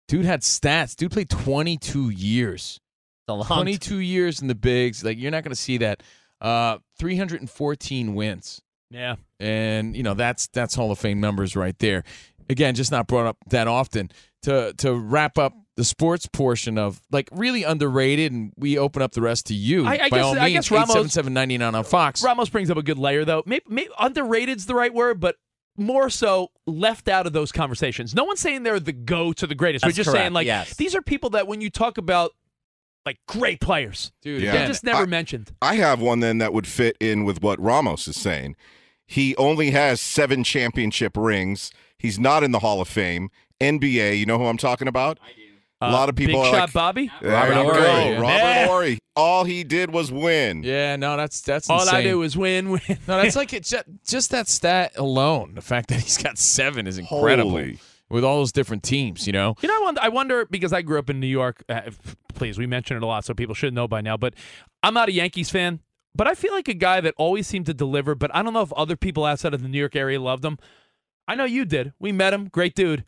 Dude 0.08 0.24
had 0.24 0.40
stats. 0.40 0.96
Dude 0.96 1.10
played 1.12 1.28
22 1.30 2.10
years. 2.10 2.80
It's 3.26 3.28
a 3.28 3.34
long 3.34 3.44
22 3.46 3.98
years 3.98 4.40
in 4.40 4.48
the 4.48 4.54
bigs. 4.54 5.04
Like 5.04 5.18
you're 5.18 5.30
not 5.30 5.44
going 5.44 5.54
to 5.54 5.60
see 5.60 5.78
that. 5.78 6.02
Uh, 6.40 6.78
314 6.98 8.14
wins, 8.14 8.62
yeah. 8.90 9.16
and 9.40 9.96
you 9.96 10.02
know 10.02 10.14
that's 10.14 10.46
that's 10.48 10.74
Hall 10.74 10.90
of 10.92 10.98
Fame 10.98 11.20
numbers 11.20 11.56
right 11.56 11.78
there. 11.78 12.04
Again, 12.48 12.74
just 12.74 12.90
not 12.90 13.06
brought 13.06 13.26
up 13.26 13.36
that 13.50 13.68
often. 13.68 14.10
To 14.42 14.72
to 14.78 14.94
wrap 14.94 15.36
up 15.36 15.52
the 15.76 15.82
sports 15.84 16.26
portion 16.26 16.78
of 16.78 17.00
like 17.10 17.28
really 17.32 17.64
underrated, 17.64 18.30
and 18.32 18.52
we 18.56 18.78
open 18.78 19.02
up 19.02 19.12
the 19.12 19.20
rest 19.20 19.46
to 19.46 19.54
you. 19.54 19.84
I- 19.84 19.94
I 19.94 19.96
by 19.96 20.08
guess- 20.10 20.24
all 20.24 20.38
I 20.38 20.44
means, 20.48 20.68
guess 20.68 20.70
Ramos- 20.70 21.16
877-99 21.16 21.74
on 21.74 21.84
Fox. 21.84 22.22
Ramos 22.22 22.48
brings 22.48 22.70
up 22.70 22.76
a 22.76 22.82
good 22.82 22.98
layer, 22.98 23.24
though. 23.24 23.42
Maybe, 23.46 23.64
maybe 23.68 23.90
underrated's 23.98 24.66
the 24.66 24.74
right 24.76 24.94
word, 24.94 25.18
but 25.20 25.36
more 25.78 26.10
so 26.10 26.50
left 26.66 27.08
out 27.08 27.26
of 27.26 27.32
those 27.32 27.52
conversations. 27.52 28.14
No 28.14 28.24
one's 28.24 28.40
saying 28.40 28.62
they're 28.64 28.80
the 28.80 28.92
go 28.92 29.32
to 29.32 29.46
the 29.46 29.54
greatest. 29.54 29.84
We're 29.84 29.92
just 29.92 30.10
correct, 30.10 30.22
saying 30.24 30.32
like 30.32 30.46
yes. 30.46 30.74
these 30.76 30.94
are 30.94 31.02
people 31.02 31.30
that 31.30 31.46
when 31.46 31.60
you 31.60 31.70
talk 31.70 31.98
about 31.98 32.32
like 33.06 33.18
great 33.26 33.60
players, 33.60 34.12
Dude, 34.22 34.42
Yeah. 34.42 34.52
they're 34.52 34.66
just 34.66 34.84
never 34.84 35.02
I- 35.04 35.06
mentioned. 35.06 35.52
I 35.62 35.76
have 35.76 36.00
one 36.00 36.20
then 36.20 36.38
that 36.38 36.52
would 36.52 36.66
fit 36.66 36.96
in 37.00 37.24
with 37.24 37.42
what 37.42 37.60
Ramos 37.60 38.06
is 38.08 38.16
saying. 38.16 38.56
He 39.06 39.34
only 39.36 39.70
has 39.70 40.00
seven 40.00 40.44
championship 40.44 41.16
rings. 41.16 41.70
He's 41.98 42.18
not 42.18 42.42
in 42.44 42.50
the 42.52 42.58
Hall 42.58 42.80
of 42.82 42.88
Fame. 42.88 43.30
NBA, 43.60 44.18
you 44.18 44.26
know 44.26 44.36
who 44.38 44.44
I'm 44.46 44.58
talking 44.58 44.86
about? 44.88 45.18
A 45.80 45.92
lot 45.92 46.08
of 46.08 46.16
people 46.16 46.40
Uh, 46.40 46.44
Big 46.44 46.48
are 46.54 46.56
shot, 46.56 46.62
like, 46.64 46.72
Bobby. 46.72 47.10
There 47.22 47.30
Robert 47.30 47.54
you 47.54 47.62
Horry. 47.62 47.74
go, 47.80 47.86
Yeah. 47.86 48.14
Robert 48.20 48.26
Yeah. 48.34 48.66
Horry. 48.66 48.98
All 49.14 49.44
he 49.44 49.62
did 49.64 49.92
was 49.92 50.10
win. 50.10 50.62
Yeah, 50.64 50.96
no, 50.96 51.16
that's 51.16 51.40
that's 51.40 51.70
All 51.70 51.80
I 51.80 51.82
insane. 51.82 52.04
do 52.04 52.22
is 52.22 52.36
win, 52.36 52.70
win. 52.70 52.80
No, 52.88 53.22
that's 53.22 53.36
like 53.36 53.52
it's 53.52 53.70
just, 53.70 53.84
just 54.06 54.30
that 54.30 54.48
stat 54.48 54.92
alone. 54.96 55.52
The 55.54 55.62
fact 55.62 55.88
that 55.90 56.00
he's 56.00 56.18
got 56.18 56.36
seven 56.38 56.86
is 56.86 56.98
incredible 56.98 57.50
Holy. 57.50 57.78
with 58.10 58.24
all 58.24 58.38
those 58.38 58.50
different 58.52 58.82
teams. 58.82 59.26
You 59.26 59.32
know, 59.32 59.54
You 59.60 59.68
know, 59.68 59.76
I 59.76 59.82
wonder, 59.84 60.00
I 60.02 60.08
wonder 60.08 60.46
because 60.46 60.72
I 60.72 60.82
grew 60.82 60.98
up 60.98 61.10
in 61.10 61.20
New 61.20 61.26
York. 61.28 61.62
Uh, 61.68 61.82
please, 62.34 62.58
we 62.58 62.66
mention 62.66 62.96
it 62.96 63.02
a 63.02 63.06
lot, 63.06 63.24
so 63.24 63.32
people 63.34 63.54
should 63.54 63.72
know 63.72 63.86
by 63.86 64.00
now. 64.00 64.16
But 64.16 64.34
I'm 64.82 64.94
not 64.94 65.08
a 65.08 65.12
Yankees 65.12 65.50
fan. 65.50 65.80
But 66.14 66.26
I 66.26 66.34
feel 66.34 66.52
like 66.52 66.66
a 66.66 66.74
guy 66.74 67.00
that 67.00 67.14
always 67.18 67.46
seemed 67.46 67.66
to 67.66 67.74
deliver. 67.74 68.16
But 68.16 68.34
I 68.34 68.42
don't 68.42 68.52
know 68.52 68.62
if 68.62 68.72
other 68.72 68.96
people 68.96 69.24
outside 69.24 69.54
of 69.54 69.62
the 69.62 69.68
New 69.68 69.78
York 69.78 69.94
area 69.94 70.20
loved 70.20 70.44
him. 70.44 70.58
I 71.28 71.36
know 71.36 71.44
you 71.44 71.64
did. 71.64 71.92
We 72.00 72.10
met 72.10 72.32
him. 72.34 72.48
Great 72.48 72.74
dude. 72.74 73.04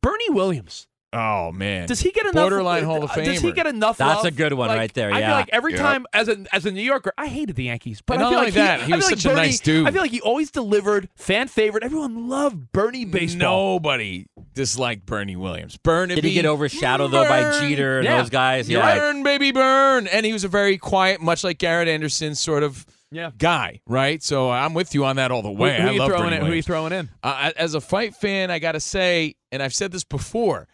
Bernie 0.00 0.30
Williams. 0.30 0.86
Oh 1.12 1.52
man, 1.52 1.86
Does 1.88 2.00
he 2.00 2.10
get 2.10 2.24
enough? 2.26 2.34
Borderline 2.34 2.84
Hall 2.84 3.04
of 3.04 3.10
uh, 3.10 3.14
Does 3.16 3.40
he 3.40 3.52
get 3.52 3.66
enough? 3.66 3.98
That's 3.98 4.24
love? 4.24 4.26
a 4.26 4.30
good 4.30 4.52
one 4.54 4.68
Like, 4.68 4.78
right 4.78 4.94
there, 4.94 5.10
I 5.10 5.12
feel 5.14 5.20
yeah. 5.20 5.34
like 5.34 5.48
every 5.52 5.72
Yep. 5.72 5.80
time 5.80 6.06
as 6.12 6.28
a 6.28 6.44
as 6.52 6.66
a 6.66 6.70
New 6.70 6.82
Yorker, 6.82 7.12
I 7.18 7.26
hated 7.28 7.56
the 7.56 7.64
Yankees, 7.64 8.00
but 8.04 8.14
And 8.14 8.22
I 8.24 8.28
feel 8.30 8.38
only 8.38 8.46
like 8.50 8.54
that, 8.54 8.80
he, 8.80 8.86
he 8.86 8.92
was 8.94 9.08
feel 9.08 9.16
such 9.16 9.24
a 9.24 9.28
like 9.28 9.36
Bernie, 9.36 9.48
nice 9.48 9.60
dude. 9.60 9.86
I 9.86 9.90
feel 9.90 10.02
like 10.02 10.10
he 10.10 10.20
always 10.20 10.50
delivered, 10.50 11.08
fan 11.16 11.48
favorite. 11.48 11.84
Everyone 11.84 12.28
loved 12.28 12.72
Bernie 12.72 13.04
baseball. 13.04 13.74
Nobody 13.74 14.26
disliked 14.54 15.06
Bernie 15.06 15.36
Williams. 15.36 15.76
Burn 15.76 16.08
Did 16.10 16.24
he 16.24 16.34
get 16.34 16.46
overshadowed 16.46 17.10
though 17.10 17.24
by 17.28 17.58
Jeter 17.60 17.98
and 17.98 18.04
Yeah. 18.04 18.18
those 18.20 18.30
guys? 18.30 18.68
Yeah. 18.68 18.94
Burn, 18.96 19.22
baby, 19.22 19.52
burn. 19.52 20.06
And 20.06 20.26
he 20.26 20.32
was 20.32 20.44
a 20.44 20.48
very 20.48 20.78
quiet, 20.78 21.20
much 21.20 21.44
like 21.44 21.58
Garrett 21.58 21.88
Anderson 21.88 22.34
sort 22.34 22.62
of 22.62 22.84
Yeah. 23.10 23.30
guy, 23.38 23.80
right? 23.86 24.22
So 24.22 24.50
I'm 24.50 24.72
with 24.74 24.94
you 24.94 25.04
on 25.04 25.16
that 25.16 25.30
all 25.30 25.42
the 25.42 25.50
way. 25.50 25.80
who 25.80 25.88
I 25.88 25.90
you 25.92 25.98
love 25.98 26.08
throwing 26.08 26.24
Bernie 26.30 26.36
in? 26.36 26.46
Who 26.46 26.52
you 26.52 26.62
throwing 26.62 26.92
in? 26.92 27.10
Uh, 27.22 27.50
as 27.56 27.74
a 27.74 27.80
fight 27.80 28.14
fan, 28.14 28.50
I 28.50 28.58
got 28.58 28.72
to 28.72 28.80
say, 28.80 29.34
and 29.50 29.62
I've 29.62 29.74
said 29.74 29.92
this 29.92 30.04
before, 30.04 30.66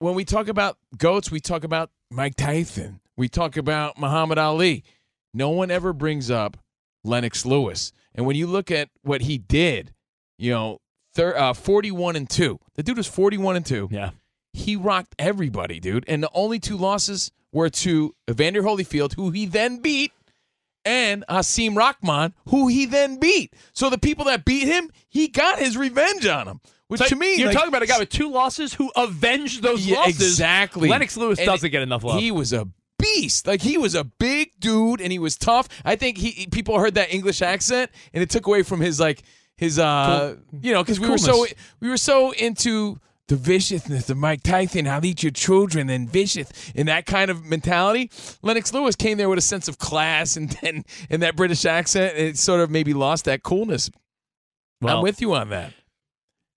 when 0.00 0.14
we 0.14 0.24
talk 0.24 0.48
about 0.48 0.78
goats, 0.96 1.30
we 1.30 1.38
talk 1.38 1.62
about 1.62 1.90
Mike 2.10 2.34
Tyson, 2.34 3.00
we 3.16 3.28
talk 3.28 3.56
about 3.56 3.98
Muhammad 3.98 4.38
Ali. 4.38 4.82
No 5.32 5.50
one 5.50 5.70
ever 5.70 5.92
brings 5.92 6.30
up 6.30 6.56
Lennox 7.04 7.46
Lewis. 7.46 7.92
And 8.14 8.26
when 8.26 8.34
you 8.34 8.48
look 8.48 8.70
at 8.72 8.88
what 9.02 9.20
he 9.20 9.38
did, 9.38 9.94
you 10.38 10.50
know, 10.50 10.78
thir- 11.14 11.36
uh, 11.36 11.52
41 11.52 12.16
and 12.16 12.28
2. 12.28 12.58
The 12.74 12.82
dude 12.82 12.96
was 12.96 13.06
41 13.06 13.56
and 13.56 13.66
2. 13.66 13.88
Yeah. 13.92 14.10
He 14.52 14.74
rocked 14.74 15.14
everybody, 15.18 15.78
dude. 15.78 16.04
And 16.08 16.22
the 16.22 16.30
only 16.34 16.58
two 16.58 16.76
losses 16.76 17.30
were 17.52 17.70
to 17.70 18.14
Evander 18.28 18.62
Holyfield, 18.62 19.14
who 19.14 19.30
he 19.30 19.46
then 19.46 19.78
beat, 19.80 20.12
and 20.84 21.24
Hasim 21.28 21.76
Rahman, 21.76 22.34
who 22.48 22.66
he 22.68 22.86
then 22.86 23.20
beat. 23.20 23.54
So 23.72 23.90
the 23.90 23.98
people 23.98 24.24
that 24.24 24.44
beat 24.44 24.66
him, 24.66 24.90
he 25.08 25.28
got 25.28 25.58
his 25.58 25.76
revenge 25.76 26.26
on 26.26 26.46
them. 26.46 26.60
Which 26.90 26.98
So 26.98 27.06
to 27.06 27.14
me, 27.14 27.36
you're 27.36 27.46
like, 27.46 27.56
talking 27.56 27.68
about 27.68 27.84
a 27.84 27.86
guy 27.86 28.00
with 28.00 28.08
two 28.08 28.32
losses 28.32 28.74
who 28.74 28.90
avenged 28.96 29.62
those 29.62 29.86
Yeah, 29.86 29.98
losses. 29.98 30.16
Exactly. 30.16 30.88
Lennox 30.88 31.16
Lewis 31.16 31.38
And 31.38 31.46
doesn't 31.46 31.70
get 31.70 31.82
enough 31.82 32.02
love. 32.02 32.18
He 32.18 32.32
was 32.32 32.52
a 32.52 32.66
beast. 32.98 33.46
Like 33.46 33.62
he 33.62 33.78
was 33.78 33.94
a 33.94 34.02
big 34.02 34.58
dude 34.58 35.00
and 35.00 35.12
he 35.12 35.20
was 35.20 35.36
tough. 35.36 35.68
I 35.84 35.94
think 35.94 36.18
he 36.18 36.48
people 36.50 36.80
heard 36.80 36.94
that 36.94 37.14
English 37.14 37.42
accent 37.42 37.92
and 38.12 38.24
it 38.24 38.28
took 38.28 38.48
away 38.48 38.64
from 38.64 38.80
his 38.80 38.98
like 38.98 39.22
his 39.56 39.78
uh 39.78 40.34
you 40.60 40.72
know 40.72 40.82
because 40.82 40.98
we 40.98 41.08
were 41.08 41.16
so 41.16 41.46
we 41.78 41.88
were 41.88 41.96
so 41.96 42.32
into 42.32 42.98
the 43.28 43.36
viciousness 43.36 44.10
of 44.10 44.16
Mike 44.16 44.42
Tyson, 44.42 44.88
I'll 44.88 45.04
eat 45.04 45.22
your 45.22 45.30
children 45.30 45.88
and 45.90 46.10
vicious 46.10 46.72
in 46.74 46.86
that 46.86 47.06
kind 47.06 47.30
of 47.30 47.44
mentality. 47.44 48.10
Lennox 48.42 48.74
Lewis 48.74 48.96
came 48.96 49.16
there 49.16 49.28
with 49.28 49.38
a 49.38 49.42
sense 49.42 49.68
of 49.68 49.78
class 49.78 50.36
and 50.36 50.50
then 50.60 50.84
and 51.08 51.22
that 51.22 51.36
British 51.36 51.64
accent. 51.64 52.18
It 52.18 52.36
sort 52.36 52.60
of 52.60 52.68
maybe 52.68 52.94
lost 52.94 53.26
that 53.26 53.44
coolness. 53.44 53.92
Well, 54.80 54.96
I'm 54.96 55.02
with 55.04 55.20
you 55.20 55.34
on 55.34 55.50
that. 55.50 55.72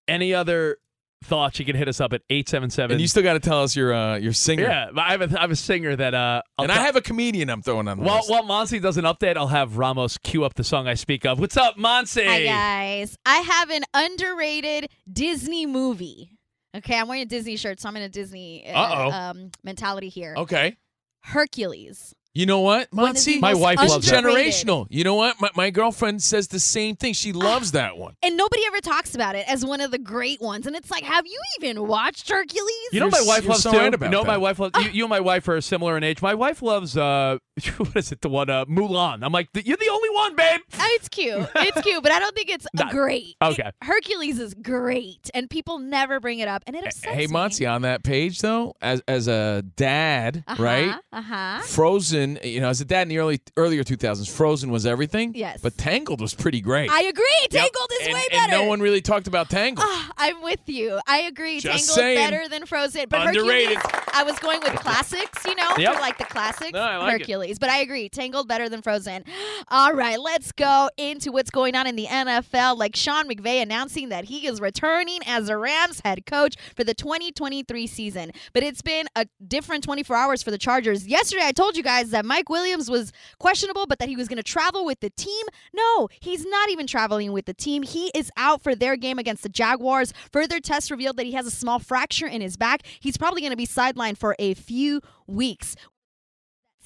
Any 0.08 0.34
other 0.34 0.78
thoughts? 1.24 1.58
You 1.58 1.64
can 1.64 1.74
hit 1.76 1.88
us 1.88 2.00
up 2.00 2.12
at 2.12 2.22
eight 2.30 2.48
seven 2.48 2.68
seven. 2.70 2.92
And 2.92 3.00
you 3.00 3.08
still 3.08 3.22
got 3.22 3.32
to 3.34 3.40
tell 3.40 3.62
us 3.62 3.74
your 3.74 3.92
uh, 3.94 4.16
your 4.16 4.32
singer. 4.32 4.64
Yeah, 4.64 4.90
I 4.96 5.12
have 5.12 5.22
a, 5.32 5.38
I 5.38 5.40
have 5.42 5.50
a 5.50 5.56
singer 5.56 5.96
that 5.96 6.14
uh. 6.14 6.42
I'll 6.58 6.64
And 6.64 6.72
I 6.72 6.82
have 6.82 6.96
a 6.96 7.00
comedian 7.00 7.48
I'm 7.50 7.62
throwing 7.62 7.88
on 7.88 7.98
the 7.98 8.04
While 8.04 8.16
list. 8.18 8.30
while 8.30 8.42
Monty 8.44 8.78
does 8.80 8.96
an 8.98 9.04
update, 9.04 9.36
I'll 9.36 9.48
have 9.48 9.76
Ramos 9.78 10.18
cue 10.18 10.44
up 10.44 10.54
the 10.54 10.64
song 10.64 10.86
I 10.88 10.94
speak 10.94 11.24
of. 11.24 11.38
What's 11.40 11.56
up, 11.56 11.76
Monty? 11.78 12.24
Hi 12.24 12.44
guys. 12.44 13.16
I 13.24 13.36
have 13.38 13.70
an 13.70 13.82
underrated 13.94 14.90
Disney 15.10 15.66
movie. 15.66 16.30
Okay, 16.76 16.98
I'm 16.98 17.06
wearing 17.08 17.22
a 17.22 17.26
Disney 17.26 17.56
shirt, 17.56 17.80
so 17.80 17.88
I'm 17.88 17.96
in 17.96 18.02
a 18.02 18.08
Disney 18.08 18.68
uh, 18.68 18.78
Uh-oh. 18.78 19.10
um, 19.12 19.50
mentality 19.62 20.08
here. 20.08 20.34
okay. 20.36 20.76
Hercules. 21.20 22.14
You 22.34 22.46
know 22.46 22.60
what, 22.60 22.88
One 22.90 23.14
is 23.14 23.24
the 23.24 23.38
Monty? 23.38 23.40
My 23.40 23.54
wife 23.54 23.78
loves 23.78 24.08
that. 24.10 24.24
generational. 24.24 24.86
You 24.90 25.04
know 25.04 25.14
what? 25.14 25.40
My, 25.40 25.50
my 25.54 25.70
girlfriend 25.70 26.20
says 26.20 26.48
the 26.48 26.58
same 26.58 26.96
thing. 26.96 27.12
She 27.14 27.32
loves 27.32 27.70
that 27.72 27.96
one. 27.96 28.16
And 28.24 28.36
nobody 28.36 28.62
ever 28.66 28.80
talks 28.80 29.14
about 29.14 29.36
it 29.36 29.48
as 29.48 29.64
one 29.64 29.80
of 29.80 29.92
the 29.92 29.98
great 29.98 30.40
ones. 30.40 30.66
And 30.66 30.74
it's 30.74 30.90
like, 30.90 31.04
have 31.04 31.26
you 31.26 31.40
even 31.60 31.86
watched 31.86 32.28
Hercules? 32.28 32.68
You 32.90 32.98
know, 33.00 33.08
my 33.08 33.22
wife 33.24 33.46
loves 33.46 33.62
so 33.62 33.70
too. 33.70 33.78
right 33.78 33.84
you 33.84 33.94
about 33.94 34.10
know, 34.10 34.24
my 34.24 34.36
wife 34.36 34.58
loves. 34.58 34.76
You, 34.84 34.90
you 34.90 35.04
and 35.04 35.10
my 35.10 35.20
wife 35.20 35.46
are 35.46 35.60
similar 35.60 35.96
in 35.96 36.02
age. 36.02 36.20
My 36.22 36.34
wife 36.34 36.60
loves. 36.60 36.96
uh 36.96 37.38
What 37.76 37.96
is 37.96 38.10
it? 38.10 38.20
The 38.20 38.28
one 38.28 38.50
uh, 38.50 38.64
Mulan. 38.64 39.22
I'm 39.24 39.30
like, 39.30 39.48
you're 39.54 39.76
the 39.76 39.88
only 39.90 40.10
one, 40.10 40.34
babe. 40.34 40.60
Uh, 40.72 40.82
It's 40.88 41.08
cute. 41.08 41.48
It's 41.54 41.80
cute, 41.82 42.02
but 42.02 42.10
I 42.10 42.18
don't 42.18 42.34
think 42.34 42.50
it's 42.50 42.66
Not- 42.74 42.90
great. 42.90 43.36
okay. 43.40 43.68
It- 43.68 43.74
Hercules 43.80 44.40
is 44.40 44.54
great, 44.54 45.30
and 45.34 45.48
people 45.48 45.78
never 45.78 46.18
bring 46.18 46.40
it 46.40 46.48
up, 46.48 46.64
and 46.66 46.74
it 46.74 46.84
upsets 46.84 47.14
Hey, 47.14 47.26
me. 47.28 47.32
Monty, 47.32 47.64
on 47.66 47.82
that 47.82 48.02
page 48.02 48.40
though, 48.40 48.74
as 48.82 49.02
as 49.06 49.28
a 49.28 49.62
dad, 49.76 50.42
Uh-huh, 50.48 50.62
right? 50.62 50.94
Uh-huh. 51.12 51.60
Frozen, 51.60 52.23
you 52.42 52.60
know, 52.60 52.68
as 52.68 52.80
a 52.80 52.84
dad 52.84 53.02
in 53.02 53.08
the 53.08 53.18
early 53.18 53.40
earlier 53.56 53.82
2000s, 53.84 54.30
Frozen 54.30 54.70
was 54.70 54.86
everything. 54.86 55.32
Yes. 55.34 55.60
But 55.62 55.76
Tangled 55.78 56.20
was 56.20 56.34
pretty 56.34 56.60
great. 56.60 56.90
I 56.90 57.02
agree. 57.04 57.24
Yep. 57.42 57.50
Tangled 57.50 57.90
is 58.00 58.06
and, 58.06 58.14
way 58.14 58.22
and 58.32 58.50
better. 58.50 58.62
no 58.62 58.68
one 58.68 58.80
really 58.80 59.00
talked 59.00 59.26
about 59.26 59.50
Tangled. 59.50 59.86
Ah, 59.88 60.10
I'm 60.16 60.42
with 60.42 60.60
you. 60.66 61.00
I 61.06 61.22
agree. 61.22 61.60
Just 61.60 61.86
Tangled 61.88 61.94
saying. 61.96 62.18
better 62.18 62.48
than 62.48 62.66
Frozen, 62.66 63.06
but 63.08 63.26
Underrated. 63.28 63.76
Hercules. 63.76 64.00
I 64.16 64.22
was 64.22 64.38
going 64.38 64.60
with 64.60 64.74
classics, 64.76 65.44
you 65.44 65.54
know, 65.56 65.70
Yep. 65.76 65.94
for 65.94 66.00
like 66.00 66.18
the 66.18 66.24
classics. 66.24 66.72
No, 66.72 66.80
I 66.80 66.96
like 66.98 67.14
it. 67.14 67.18
Hercules, 67.20 67.58
but 67.58 67.68
I 67.70 67.78
agree. 67.78 68.08
Tangled 68.08 68.46
better 68.48 68.68
than 68.68 68.80
Frozen. 68.82 69.24
All 69.68 69.92
right, 69.92 70.20
let's 70.20 70.52
go 70.52 70.88
into 70.96 71.32
what's 71.32 71.50
going 71.50 71.74
on 71.74 71.86
in 71.86 71.96
the 71.96 72.06
NFL. 72.06 72.78
Like 72.78 72.94
Sean 72.96 73.28
McVay 73.28 73.60
announcing 73.62 74.08
that 74.10 74.24
he 74.26 74.46
is 74.46 74.60
returning 74.60 75.20
as 75.26 75.46
the 75.48 75.56
Rams 75.56 76.00
head 76.04 76.26
coach 76.26 76.54
for 76.76 76.84
the 76.84 76.94
2023 76.94 77.86
season. 77.86 78.30
But 78.52 78.62
it's 78.62 78.82
been 78.82 79.06
a 79.16 79.26
different 79.46 79.84
24 79.84 80.16
hours 80.16 80.42
for 80.42 80.50
the 80.50 80.58
Chargers. 80.58 81.06
Yesterday, 81.06 81.42
I 81.44 81.52
told 81.52 81.76
you 81.76 81.82
guys 81.82 82.10
that 82.14 82.24
Mike 82.24 82.48
Williams 82.48 82.90
was 82.90 83.12
questionable, 83.38 83.86
but 83.86 83.98
that 83.98 84.08
he 84.08 84.16
was 84.16 84.28
going 84.28 84.38
to 84.38 84.42
travel 84.42 84.84
with 84.84 85.00
the 85.00 85.10
team. 85.10 85.46
No, 85.74 86.08
he's 86.20 86.46
not 86.46 86.70
even 86.70 86.86
traveling 86.86 87.32
with 87.32 87.44
the 87.44 87.54
team. 87.54 87.82
He 87.82 88.10
is 88.14 88.30
out 88.36 88.62
for 88.62 88.74
their 88.74 88.96
game 88.96 89.18
against 89.18 89.42
the 89.42 89.48
Jaguars. 89.48 90.12
Further 90.32 90.60
tests 90.60 90.90
revealed 90.90 91.16
that 91.18 91.26
he 91.26 91.32
has 91.32 91.46
a 91.46 91.50
small 91.50 91.78
fracture 91.78 92.26
in 92.26 92.40
his 92.40 92.56
back. 92.56 92.82
He's 93.00 93.16
probably 93.16 93.40
going 93.40 93.50
to 93.50 93.56
be 93.56 93.66
sidelined 93.66 94.16
for 94.16 94.34
a 94.38 94.54
few 94.54 95.00
weeks. 95.26 95.76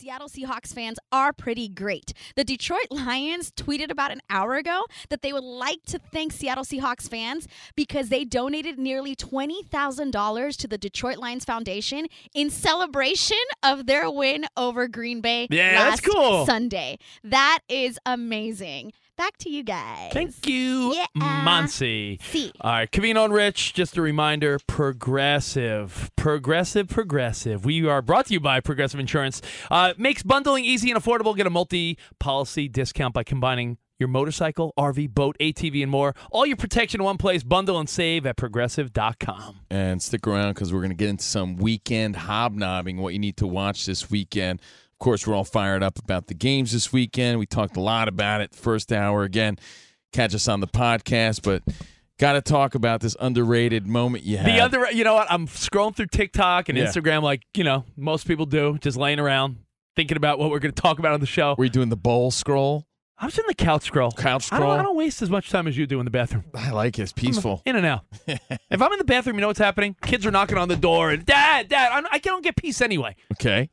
Seattle 0.01 0.29
Seahawks 0.29 0.73
fans 0.73 0.97
are 1.11 1.33
pretty 1.33 1.69
great. 1.69 2.13
The 2.37 2.45
Detroit 2.45 2.87
Lions 2.89 3.51
tweeted 3.51 3.91
about 3.91 4.13
an 4.13 4.21
hour 4.31 4.55
ago 4.55 4.85
that 5.09 5.23
they 5.23 5.33
would 5.33 5.43
like 5.43 5.85
to 5.87 5.99
thank 5.99 6.33
Seattle 6.33 6.63
Seahawks 6.63 7.09
fans 7.09 7.49
because 7.75 8.09
they 8.09 8.25
donated 8.25 8.79
nearly 8.79 9.17
$20,000 9.17 10.57
to 10.57 10.69
the 10.69 10.79
Detroit 10.79 11.19
Lions 11.19 11.45
Foundation 11.45 12.07
in 12.33 12.49
celebration 12.49 13.37
of 13.65 13.87
their 13.87 14.09
win 14.09 14.47
over 14.57 14.87
Green 14.87 15.21
Bay 15.21 15.49
Yeah, 15.51 15.73
last 15.75 16.03
that's 16.05 16.15
cool. 16.15 16.47
Sunday. 16.47 16.99
That 17.25 17.59
is 17.69 17.99
amazing. 18.07 18.93
Back 19.19 19.37
to 19.39 19.51
you 19.51 19.64
guys. 19.64 20.12
Thank 20.12 20.47
you, 20.47 20.95
Yeah. 20.95 21.07
Monty. 21.16 22.21
See. 22.23 22.53
All 22.61 22.71
right, 22.71 22.91
Covino 22.91 23.25
and 23.25 23.35
Rich, 23.35 23.75
just 23.75 23.97
a 23.97 24.01
reminder 24.01 24.61
progressive, 24.69 26.11
progressive, 26.16 26.89
progressive. 26.89 27.64
We 27.64 27.85
are 27.87 28.01
brought 28.01 28.27
to 28.27 28.35
you 28.35 28.39
by 28.39 28.61
Progressive 28.61 29.01
Insurance. 29.01 29.43
Uh, 29.73 29.93
makes 29.99 30.23
bundling 30.23 30.64
easy 30.64 30.93
and 30.93 31.03
affordable. 31.03 31.37
Get 31.37 31.49
a 31.49 31.51
multi 31.51 31.99
policy 32.21 32.69
discount 32.69 33.12
by 33.12 33.25
combining 33.25 33.79
your 33.99 34.09
motorcycle, 34.09 34.73
RV, 34.79 35.12
boat, 35.12 35.37
ATV, 35.41 35.83
and 35.83 35.91
more. 35.91 36.14
All 36.31 36.47
your 36.47 36.57
protection 36.57 37.01
in 37.01 37.05
one 37.05 37.19
place. 37.19 37.43
Bundle 37.43 37.81
and 37.81 37.89
save 37.89 38.25
at 38.25 38.37
progressive.com. 38.37 39.57
And 39.69 40.01
stick 40.01 40.29
around 40.29 40.55
because 40.55 40.73
we're 40.73 40.79
going 40.79 40.91
to 40.91 40.97
get 40.97 41.09
into 41.09 41.25
some 41.25 41.57
weekend 41.57 42.14
hobnobbing, 42.14 42.99
what 42.99 43.12
you 43.14 43.19
need 43.19 43.37
to 43.39 43.49
watch 43.49 43.85
this 43.87 44.09
weekend. 44.09 44.61
Of 45.01 45.05
course, 45.05 45.29
we're 45.29 45.35
all 45.35 45.45
fired 45.45 45.85
up 45.85 45.97
about 46.01 46.27
the 46.27 46.35
games 46.35 46.73
this 46.73 46.93
weekend. 46.93 47.39
We 47.39 47.47
talked 47.47 47.77
a 47.77 47.81
lot 47.81 48.09
about 48.09 48.41
it 48.41 48.53
first 48.53 48.93
hour. 48.93 49.23
Again, 49.23 49.57
catch 50.13 50.35
us 50.35 50.49
on 50.49 50.59
the 50.59 50.67
podcast, 50.67 51.43
but 51.43 51.63
got 52.19 52.33
to 52.33 52.41
talk 52.41 52.75
about 52.75 53.01
this 53.01 53.15
underrated 53.21 53.87
moment 53.87 54.25
you 54.25 54.39
had. 54.39 54.47
The 54.47 54.59
other, 54.61 54.91
you 54.91 55.05
know 55.05 55.15
what? 55.15 55.31
I'm 55.31 55.47
scrolling 55.47 55.95
through 55.95 56.07
TikTok 56.07 56.69
and 56.69 56.77
Yeah. 56.77 56.87
Instagram 56.87 57.23
like, 57.23 57.43
you 57.55 57.63
know, 57.63 57.85
most 57.97 58.27
people 58.27 58.45
do, 58.45 58.77
just 58.81 58.97
laying 58.97 59.21
around 59.21 59.59
thinking 59.95 60.17
about 60.17 60.41
what 60.41 60.51
we're 60.51 60.59
going 60.59 60.75
to 60.75 60.83
talk 60.83 60.99
about 60.99 61.13
on 61.13 61.21
the 61.21 61.27
show. 61.27 61.55
Were 61.57 61.65
you 61.67 61.71
doing 61.71 61.91
the 61.91 61.97
bowl 61.97 62.33
scroll? 62.33 62.89
I 63.21 63.27
was 63.27 63.39
in 63.39 63.45
the 63.47 63.55
couch 63.55 63.85
scroll. 63.85 64.11
Couch 64.11 64.53
I 64.53 64.59
don't, 64.59 64.81
I 64.81 64.83
don't 64.83 64.97
waste 64.97 65.23
as 65.23 65.31
much 65.31 65.49
time 65.49 65.69
as 65.69 65.77
you 65.79 65.87
do 65.87 66.01
in 66.01 66.05
the 66.07 66.11
bathroom. 66.11 66.43
I 66.57 66.71
like 66.71 66.99
it. 66.99 67.03
It's 67.03 67.13
peaceful. 67.13 67.63
In 67.65 67.77
and 67.77 67.87
out. 67.87 68.05
if 68.27 68.83
I'm 68.83 68.93
in 68.93 68.99
the 68.99 69.05
bathroom, 69.05 69.37
you 69.37 69.43
know 69.43 69.47
what's 69.49 69.61
happening? 69.61 69.95
Kids 70.03 70.27
are 70.27 70.33
knocking 70.33 70.59
on 70.59 70.67
the 70.69 70.77
door 70.77 71.11
and 71.11 71.25
dad, 71.25 71.69
dad, 71.69 71.93
I'm, 71.93 72.07
I 72.11 72.19
don't 72.19 72.43
get 72.43 72.57
peace 72.57 72.81
anyway. 72.81 73.15
Okay. 73.35 73.71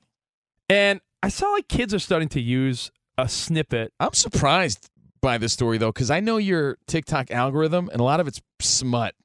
And 0.69 0.99
I 1.25 1.29
saw 1.29 1.49
like 1.53 1.67
kids 1.67 1.91
are 1.91 1.97
starting 1.99 2.29
to 2.29 2.39
use 2.39 2.91
a 3.17 3.27
snippet. 3.27 3.91
I'm 3.99 4.13
surprised 4.13 4.91
by 5.21 5.39
this 5.39 5.53
story, 5.53 5.79
though, 5.79 5.91
because 5.91 6.11
I 6.11 6.19
know 6.19 6.37
your 6.37 6.77
TikTok 6.85 7.31
algorithm, 7.31 7.89
and 7.91 7.99
a 7.99 8.03
lot 8.03 8.19
of 8.19 8.27
it's 8.27 8.39
smut. 8.61 9.15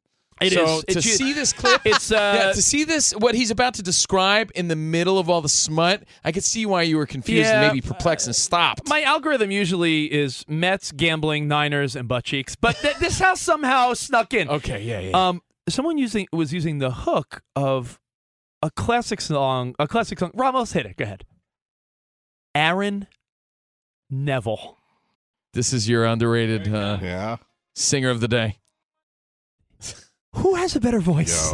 It 0.41 0.55
so 0.55 0.79
is. 0.79 0.85
to 0.85 0.99
It's 0.99 1.17
see 1.19 1.35
this 1.35 1.53
clip, 1.61 1.83
It's 1.85 2.11
uh, 2.11 2.15
yeah, 2.15 2.53
to 2.53 2.63
see 2.63 2.85
this, 2.85 3.11
what 3.13 3.35
he's 3.35 3.51
about 3.51 3.75
to 3.75 3.83
describe 3.83 4.51
in 4.55 4.69
the 4.69 4.77
middle 4.77 5.19
of 5.19 5.29
all 5.29 5.43
the 5.43 5.51
smut, 5.51 6.05
I 6.25 6.33
could 6.33 6.43
see 6.43 6.65
why 6.65 6.81
you 6.83 6.97
were 6.97 7.05
confused 7.05 7.51
and 7.51 7.67
maybe 7.69 7.83
perplexed 7.87 8.27
and 8.27 8.35
stopped. 8.35 8.89
my 8.89 9.03
algorithm 9.03 9.51
usually 9.51 10.11
is 10.11 10.43
Mets, 10.49 10.93
gambling, 10.93 11.49
Niners, 11.49 11.97
and 11.97 12.09
butt 12.09 12.25
cheeks, 12.25 12.57
but 12.57 12.77
th- 12.77 12.97
this 12.97 13.19
house 13.19 13.43
somehow 13.43 13.93
snuck 13.93 14.33
in. 14.33 14.49
okay, 14.49 14.83
yeah, 14.83 15.01
yeah. 15.01 15.29
Um, 15.29 15.43
someone 15.69 15.99
using 15.99 16.27
was 16.33 16.55
using 16.55 16.79
the 16.79 16.93
hook 16.93 17.43
of 17.55 18.01
a 18.63 18.71
classic 18.71 19.21
song. 19.21 19.75
A 19.79 19.87
classic 19.87 20.19
song. 20.19 20.31
Ramos, 20.33 20.73
hit 20.73 20.87
it. 20.87 20.97
Go 20.97 21.05
ahead. 21.05 21.25
Aaron 22.55 23.07
Neville. 24.11 24.77
this 25.55 25.73
is 25.73 25.89
your 25.89 26.05
underrated 26.05 26.73
uh, 26.73 26.99
Yeah. 27.03 27.37
singer 27.75 28.11
of 28.11 28.21
the 28.21 28.29
day. 28.29 28.57
Who 30.35 30.55
has 30.55 30.77
a 30.77 30.81
better 30.81 31.01
voice? 31.01 31.53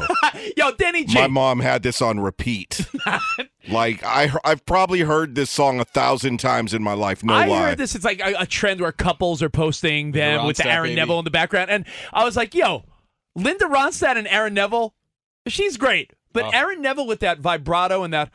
Yo, 0.55 0.71
Danny 0.79 1.05
G. 1.07 1.15
My 1.19 1.29
mom 1.29 1.61
had 1.61 1.83
this 1.83 2.03
on 2.03 2.21
repeat. 2.21 2.87
like 3.71 4.05
I, 4.05 4.31
I've 4.45 4.67
probably 4.67 5.01
heard 5.01 5.35
this 5.35 5.49
song 5.49 5.81
a 5.81 5.85
thousand 5.87 6.41
times 6.41 6.75
in 6.75 6.83
my 6.83 6.93
life. 6.93 7.25
No 7.25 7.33
I 7.33 7.47
lie. 7.47 7.69
heard 7.71 7.79
this. 7.79 7.95
It's 7.95 8.05
like 8.05 8.21
a, 8.21 8.35
a 8.41 8.47
trend 8.47 8.83
where 8.83 8.93
couples 8.93 9.43
are 9.43 9.49
posting 9.49 10.13
them 10.13 10.41
Ronstadt, 10.41 10.47
with 10.47 10.57
the 10.59 10.69
Aaron 10.69 10.91
baby. 10.91 10.97
Neville 10.97 11.19
in 11.21 11.25
the 11.25 11.31
background, 11.31 11.71
and 11.71 11.87
I 12.13 12.23
was 12.25 12.37
like, 12.37 12.55
"Yo, 12.55 12.85
Linda 13.35 13.65
Ronstadt 13.65 14.19
and 14.19 14.29
Aaron 14.29 14.53
Neville, 14.53 14.95
she's 15.49 15.79
great, 15.79 16.13
but 16.35 16.45
Oh. 16.45 16.51
Aaron 16.53 16.83
Neville 16.83 17.07
with 17.07 17.21
that 17.21 17.39
vibrato 17.39 18.03
and 18.03 18.13
that 18.13 18.31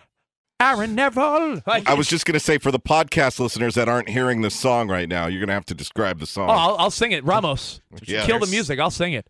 Aaron 0.61 0.95
Neville." 0.95 1.61
I 1.67 1.93
was 1.93 2.07
just 2.07 2.25
gonna 2.25 2.39
say 2.39 2.57
for 2.57 2.71
the 2.71 2.79
podcast 2.79 3.39
listeners 3.39 3.75
that 3.75 3.89
aren't 3.89 4.09
hearing 4.09 4.41
this 4.41 4.55
song 4.55 4.87
right 4.87 5.09
now, 5.09 5.27
you're 5.27 5.39
gonna 5.41 5.53
have 5.53 5.65
to 5.65 5.75
describe 5.75 6.19
the 6.19 6.27
song. 6.27 6.49
oh, 6.49 6.53
I'll, 6.53 6.75
I'll 6.77 6.91
sing 6.91 7.11
it, 7.11 7.23
Ramos. 7.25 7.81
Yeah. 8.05 8.25
Kill 8.25 8.39
the 8.39 8.47
music. 8.47 8.79
I'll 8.79 8.91
sing 8.91 9.13
it. 9.13 9.27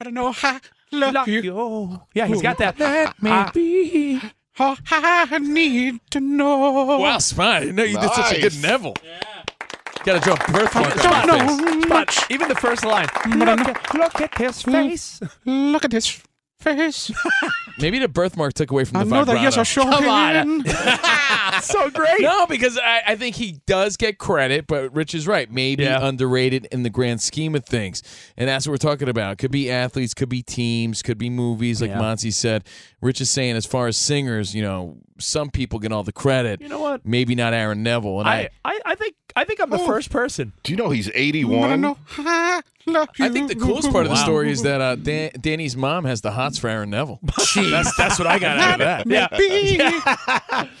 I 0.00 0.04
don't 0.04 0.14
know 0.14 0.32
how 0.32 0.60
love 0.92 1.14
Love 1.14 1.28
you. 1.28 1.40
you. 1.42 2.00
Yeah, 2.14 2.26
he's 2.26 2.42
got 2.42 2.58
that. 2.58 2.78
Let 2.78 3.22
me 3.22 3.30
Ah. 3.30 3.50
be. 3.54 4.20
Oh, 4.58 4.76
I 4.90 5.38
need 5.38 6.00
to 6.10 6.20
know. 6.20 6.98
Wow, 6.98 7.18
Spot, 7.18 7.46
I 7.48 7.60
didn't 7.60 7.76
know 7.76 7.84
you 7.84 7.98
did 7.98 8.10
such 8.12 8.32
a 8.32 8.40
good 8.40 8.52
Nice. 8.54 8.62
Neville. 8.62 8.94
Got 10.04 10.14
to 10.14 10.20
draw 10.20 10.34
a 10.34 10.52
birthmark 10.52 10.98
Spot, 10.98 11.30
on 11.30 11.48
your 11.58 11.68
face. 11.68 11.84
Spot, 11.84 12.30
even 12.30 12.48
the 12.48 12.54
first 12.54 12.84
line. 12.84 13.06
Look 13.28 13.48
at, 13.48 13.94
look 13.94 14.20
at 14.20 14.38
his 14.38 14.62
face. 14.62 15.20
Look 15.44 15.84
at 15.84 15.90
this 15.90 16.22
face. 16.60 17.10
Maybe 17.78 17.98
the 17.98 18.08
birthmark 18.08 18.52
took 18.54 18.70
away 18.70 18.84
from 18.84 18.98
I 18.98 19.04
the 19.04 19.10
know 19.10 19.16
vibrato. 19.24 19.38
that 19.38 19.42
yes, 19.42 19.56
I 19.56 19.62
sure 19.62 19.84
Come 19.84 20.04
can. 20.04 20.64
so 21.62 21.90
great. 21.90 22.20
No, 22.20 22.46
because 22.46 22.78
I, 22.78 23.02
I 23.08 23.16
think 23.16 23.36
he 23.36 23.60
does 23.66 23.96
get 23.96 24.18
credit, 24.18 24.66
but 24.66 24.94
Rich 24.94 25.14
is 25.14 25.26
right. 25.26 25.50
Maybe 25.50 25.84
Yeah. 25.84 26.06
underrated 26.06 26.66
in 26.70 26.82
the 26.82 26.90
grand 26.90 27.20
scheme 27.22 27.54
of 27.54 27.64
things. 27.64 28.02
And 28.36 28.48
that's 28.48 28.66
what 28.66 28.72
we're 28.72 28.76
talking 28.90 29.08
about. 29.08 29.38
Could 29.38 29.50
be 29.50 29.70
athletes, 29.70 30.12
could 30.14 30.28
be 30.28 30.42
teams, 30.42 31.02
could 31.02 31.18
be 31.18 31.30
movies, 31.30 31.80
like 31.80 31.90
Yeah. 31.90 31.98
Monty 31.98 32.30
said. 32.30 32.64
Rich 33.00 33.20
is 33.22 33.30
saying, 33.30 33.56
as 33.56 33.64
far 33.66 33.86
as 33.86 33.96
singers, 33.96 34.54
you 34.54 34.62
know, 34.62 34.98
some 35.18 35.50
people 35.50 35.78
get 35.78 35.92
all 35.92 36.02
the 36.04 36.12
credit. 36.12 36.60
You 36.60 36.68
know 36.68 36.80
what? 36.80 37.04
Maybe 37.06 37.34
not 37.34 37.54
Aaron 37.54 37.82
Neville. 37.82 38.20
And 38.20 38.28
I, 38.28 38.50
I, 38.64 38.72
I, 38.74 38.80
I 38.86 38.94
think 38.94 39.14
I 39.36 39.44
think 39.44 39.60
I'm 39.60 39.70
the 39.70 39.78
Oh. 39.78 39.86
first 39.86 40.10
person. 40.10 40.52
Do 40.64 40.72
you 40.72 40.76
know 40.76 40.90
he's 40.90 41.06
But 41.06 41.16
I 41.16 41.18
81? 41.20 41.96
Know 42.92 43.00
I 43.00 43.02
love 43.02 43.08
you. 43.18 43.24
I 43.24 43.28
think 43.30 43.48
the 43.48 43.54
coolest 43.56 43.90
part 43.90 44.04
of 44.06 44.10
the 44.10 44.14
Wow. 44.16 44.22
story 44.22 44.50
is 44.50 44.62
that 44.62 44.80
uh, 44.80 44.96
Dan, 44.96 45.30
Danny's 45.40 45.76
mom 45.76 46.04
has 46.04 46.20
the 46.20 46.30
hots 46.32 46.58
for 46.58 46.68
Aaron 46.68 46.90
Neville. 46.90 47.18
that's, 47.54 47.96
that's 47.96 48.18
what 48.18 48.26
I 48.26 48.38
got 48.38 48.58
out 48.58 48.80
of 48.80 49.06
that. 49.06 49.06
Yeah. 49.06 50.66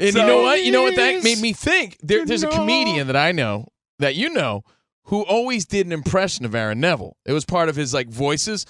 And 0.00 0.14
So- 0.14 0.20
you 0.22 0.26
know 0.26 0.42
what? 0.42 0.64
You 0.64 0.72
know 0.72 0.82
what 0.82 0.96
that 0.96 1.22
made 1.22 1.40
me 1.40 1.52
think? 1.52 1.98
There, 2.02 2.24
there's 2.24 2.42
a 2.42 2.48
comedian 2.48 3.06
that 3.08 3.16
I 3.16 3.32
know 3.32 3.68
that 3.98 4.14
you 4.14 4.30
know 4.30 4.64
who 5.04 5.22
always 5.22 5.66
did 5.66 5.84
an 5.86 5.92
impression 5.92 6.46
of 6.46 6.54
Aaron 6.54 6.80
Neville. 6.80 7.16
It 7.26 7.32
was 7.34 7.44
part 7.44 7.68
of 7.68 7.76
his 7.76 7.92
like 7.92 8.08
voices. 8.08 8.64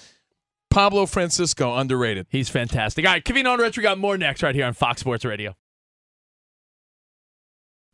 Pablo 0.69 1.05
Francisco, 1.05 1.75
underrated. 1.75 2.27
He's 2.29 2.49
fantastic. 2.49 3.05
All 3.05 3.11
right, 3.13 3.23
Kevin 3.23 3.45
and 3.47 3.61
Rich, 3.61 3.77
we 3.77 3.83
got 3.83 3.97
more 3.97 4.17
next 4.17 4.41
right 4.43 4.55
here 4.55 4.65
on 4.65 4.73
Fox 4.73 5.01
Sports 5.01 5.23
Radio. 5.25 5.55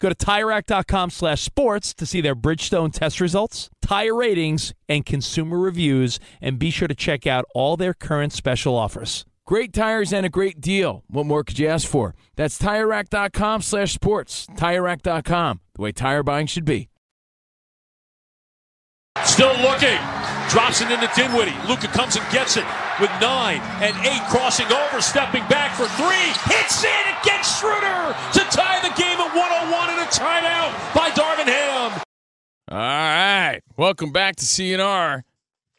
Go 0.00 0.08
to 0.08 0.14
TireRack.com 0.14 1.10
slash 1.10 1.42
sports 1.42 1.92
to 1.94 2.06
see 2.06 2.20
their 2.20 2.36
Bridgestone 2.36 2.92
test 2.92 3.20
results, 3.20 3.68
tire 3.82 4.14
ratings, 4.14 4.72
and 4.88 5.04
consumer 5.04 5.58
reviews, 5.58 6.20
and 6.40 6.58
be 6.58 6.70
sure 6.70 6.88
to 6.88 6.94
check 6.94 7.26
out 7.26 7.44
all 7.54 7.76
their 7.76 7.94
current 7.94 8.32
special 8.32 8.76
offers. 8.76 9.24
Great 9.44 9.72
tires 9.72 10.12
and 10.12 10.26
a 10.26 10.28
great 10.28 10.60
deal. 10.60 11.04
What 11.08 11.26
more 11.26 11.42
could 11.42 11.58
you 11.58 11.68
ask 11.68 11.88
for? 11.88 12.14
That's 12.36 12.58
TireRack.com 12.58 13.62
slash 13.62 13.94
sports. 13.94 14.46
TireRack.com, 14.46 15.60
the 15.74 15.82
way 15.82 15.92
tire 15.92 16.22
buying 16.22 16.46
should 16.46 16.66
be. 16.66 16.90
Still 19.24 19.56
looking. 19.62 19.98
Drops 20.50 20.80
it 20.80 20.90
into 20.90 21.10
Dinwiddie. 21.16 21.56
Luka 21.68 21.88
comes 21.88 22.16
and 22.16 22.24
gets 22.32 22.56
it 22.56 22.64
with 23.00 23.10
nine 23.20 23.60
and 23.84 23.94
eight 24.06 24.22
crossing 24.28 24.66
over, 24.72 25.00
stepping 25.00 25.44
back 25.48 25.76
for 25.76 25.86
three. 25.96 26.28
Hits 26.48 26.84
it 26.84 27.04
against 27.20 27.60
Schroeder 27.60 28.14
to 28.32 28.40
tie 28.52 28.80
the 28.80 28.92
game 29.00 29.20
at 29.20 29.28
101 29.32 29.38
and 29.38 29.47
a 29.47 29.47
timeout 30.10 30.94
by 30.94 31.10
Darvin 31.10 31.46
Ham. 31.46 32.00
All 32.70 32.76
right. 32.78 33.60
Welcome 33.76 34.12
back 34.12 34.36
to 34.36 34.44
CNR. 34.44 35.22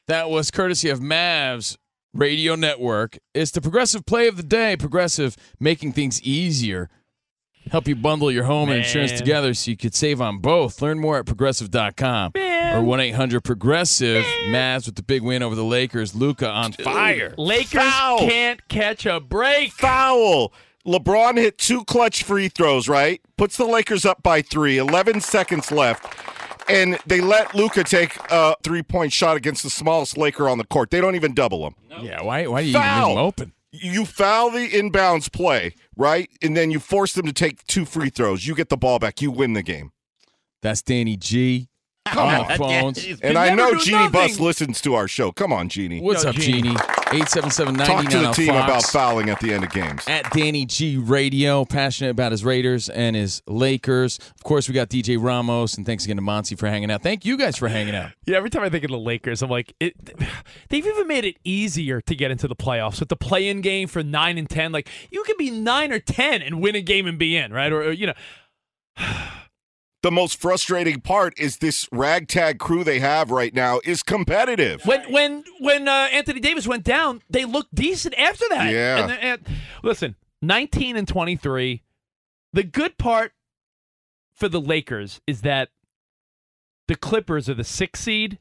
That 0.07 0.29
was 0.29 0.49
courtesy 0.51 0.89
of 0.89 0.99
Mavs 0.99 1.77
Radio 2.13 2.55
Network. 2.55 3.17
It's 3.33 3.51
the 3.51 3.61
progressive 3.61 4.05
play 4.05 4.27
of 4.27 4.37
the 4.37 4.43
day. 4.43 4.75
Progressive 4.75 5.35
making 5.59 5.93
things 5.93 6.21
easier. 6.23 6.89
Help 7.71 7.87
you 7.87 7.95
bundle 7.95 8.31
your 8.31 8.45
home 8.45 8.69
and 8.69 8.79
insurance 8.79 9.11
together 9.11 9.53
so 9.53 9.69
you 9.69 9.77
could 9.77 9.93
save 9.93 10.21
on 10.21 10.39
both. 10.39 10.81
Learn 10.81 10.97
more 10.99 11.19
at 11.19 11.25
progressive.com 11.27 12.31
or 12.35 12.81
1 12.81 12.99
800 12.99 13.43
Progressive. 13.43 14.23
Mavs 14.47 14.87
with 14.87 14.95
the 14.95 15.03
big 15.03 15.21
win 15.21 15.43
over 15.43 15.53
the 15.53 15.63
Lakers. 15.63 16.15
Luka 16.15 16.49
on 16.49 16.71
fire. 16.73 17.35
Lakers 17.37 17.83
Foul. 17.83 18.19
can't 18.19 18.67
catch 18.69 19.05
a 19.05 19.19
break. 19.19 19.71
Foul. 19.73 20.51
LeBron 20.89 21.37
hit 21.37 21.59
two 21.59 21.85
clutch 21.85 22.23
free 22.23 22.49
throws, 22.49 22.89
right? 22.89 23.21
Puts 23.37 23.57
the 23.57 23.65
Lakers 23.65 24.05
up 24.05 24.23
by 24.23 24.41
three. 24.41 24.79
11 24.79 25.21
seconds 25.21 25.71
left. 25.71 26.17
And 26.67 26.97
they 27.05 27.21
let 27.21 27.53
Luka 27.53 27.83
take 27.83 28.17
a 28.31 28.55
three 28.63 28.81
point 28.81 29.13
shot 29.13 29.37
against 29.37 29.61
the 29.61 29.69
smallest 29.69 30.17
Laker 30.17 30.49
on 30.49 30.57
the 30.57 30.63
court. 30.63 30.89
They 30.89 30.99
don't 30.99 31.15
even 31.15 31.35
double 31.35 31.67
him. 31.67 31.75
Yeah, 32.01 32.23
why, 32.23 32.47
why 32.47 32.61
do 32.61 32.69
you 32.69 32.71
even 32.71 32.81
leave 32.81 32.89
Foul. 32.89 33.09
them 33.09 33.23
open? 33.23 33.53
You 33.71 34.05
foul 34.05 34.49
the 34.49 34.67
inbounds 34.67 35.31
play, 35.31 35.75
right? 35.95 36.27
And 36.41 36.57
then 36.57 36.71
you 36.71 36.79
force 36.79 37.13
them 37.13 37.27
to 37.27 37.33
take 37.33 37.67
two 37.67 37.85
free 37.85 38.09
throws. 38.09 38.47
You 38.47 38.55
get 38.55 38.69
the 38.69 38.77
ball 38.77 38.97
back. 38.97 39.21
You 39.21 39.29
win 39.29 39.53
the 39.53 39.61
game. 39.61 39.91
That's 40.63 40.81
Danny 40.81 41.17
G. 41.17 41.69
Come 42.07 42.29
on 42.29 42.57
phones. 42.57 43.05
And 43.21 43.37
I 43.37 43.53
know 43.53 43.75
do 43.75 43.79
Jeanie 43.79 44.09
Buss 44.09 44.39
listens 44.39 44.81
to 44.81 44.95
our 44.95 45.07
show. 45.07 45.31
Come 45.31 45.53
on, 45.53 45.69
Jeannie. 45.69 46.01
What's 46.01 46.23
Yo, 46.23 46.31
up, 46.31 46.35
Genie. 46.35 46.61
Genie? 46.63 46.75
877 47.11 47.75
Talk 47.75 48.05
to 48.09 48.17
the 48.19 48.29
oh, 48.29 48.33
team 48.33 48.47
Fox. 48.47 48.63
about 48.65 48.83
fouling 48.83 49.29
at 49.29 49.39
the 49.39 49.51
end 49.51 49.63
of 49.63 49.71
games. 49.71 50.03
At 50.07 50.31
Danny 50.31 50.65
G 50.65 50.97
Radio, 50.97 51.65
passionate 51.65 52.11
about 52.11 52.31
his 52.31 52.45
Raiders 52.45 52.87
and 52.87 53.15
his 53.15 53.41
Lakers. 53.47 54.19
Of 54.35 54.43
course, 54.43 54.67
we 54.67 54.75
got 54.75 54.89
DJ 54.89 55.17
Ramos, 55.19 55.75
and 55.75 55.85
thanks 55.85 56.05
again 56.05 56.17
to 56.17 56.21
Monty 56.21 56.55
for 56.55 56.67
hanging 56.67 56.91
out. 56.91 57.01
Thank 57.01 57.25
you 57.25 57.35
guys 57.35 57.57
for 57.57 57.67
hanging 57.67 57.95
out. 57.95 58.11
Yeah, 58.25 58.37
every 58.37 58.51
time 58.51 58.61
I 58.61 58.69
think 58.69 58.83
of 58.83 58.91
the 58.91 58.99
Lakers, 58.99 59.41
I'm 59.41 59.49
like, 59.49 59.73
it, 59.79 59.93
they've 60.69 60.85
even 60.85 61.07
made 61.07 61.25
it 61.25 61.37
easier 61.43 61.99
to 62.01 62.15
get 62.15 62.29
into 62.29 62.47
the 62.47 62.55
playoffs 62.55 62.99
with 62.99 63.09
the 63.09 63.17
play-in 63.17 63.61
game 63.61 63.87
for 63.87 64.03
nine 64.03 64.37
and 64.37 64.47
ten. 64.47 64.71
Like 64.71 64.87
you 65.09 65.23
can 65.23 65.35
be 65.37 65.49
nine 65.49 65.91
or 65.91 65.99
ten 65.99 66.43
and 66.43 66.61
win 66.61 66.75
a 66.75 66.81
game 66.81 67.07
and 67.07 67.17
be 67.17 67.35
in, 67.35 67.51
right? 67.51 67.71
Or, 67.71 67.81
or, 67.81 67.91
you 67.91 68.07
know, 68.07 68.13
The 70.01 70.11
most 70.11 70.39
frustrating 70.39 71.01
part 71.01 71.37
is 71.37 71.57
this 71.57 71.87
ragtag 71.91 72.57
crew 72.57 72.85
they 72.85 72.99
have 72.99 73.31
right 73.31 73.53
now 73.53 73.81
is 73.83 74.01
competitive. 74.01 74.85
when 74.85 75.11
when 75.11 75.43
when 75.59 75.87
uh, 75.89 76.07
Anthony 76.11 76.39
Davis 76.39 76.65
went 76.67 76.85
down, 76.85 77.21
they 77.29 77.43
looked 77.43 77.75
decent 77.75 78.15
after 78.17 78.45
that. 78.49 78.71
Yeah. 78.71 79.03
And, 79.03 79.11
and- 79.11 79.57
listen, 79.83 80.15
19 80.41 80.95
and 80.95 81.07
23. 81.07 81.83
The 82.53 82.63
good 82.63 82.97
part 82.97 83.33
for 84.33 84.47
the 84.47 84.61
Lakers 84.61 85.19
is 85.27 85.41
that 85.41 85.69
the 86.87 86.95
Clippers 86.95 87.49
are 87.49 87.53
the 87.53 87.63
sixth 87.65 88.03
seed, 88.03 88.39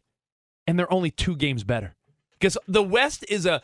and 0.67 0.79
they're 0.79 0.91
only 0.93 1.11
two 1.11 1.35
games 1.37 1.65
better. 1.65 1.97
Because 2.39 2.57
the 2.69 2.85
West 2.85 3.25
is 3.29 3.45
a 3.47 3.61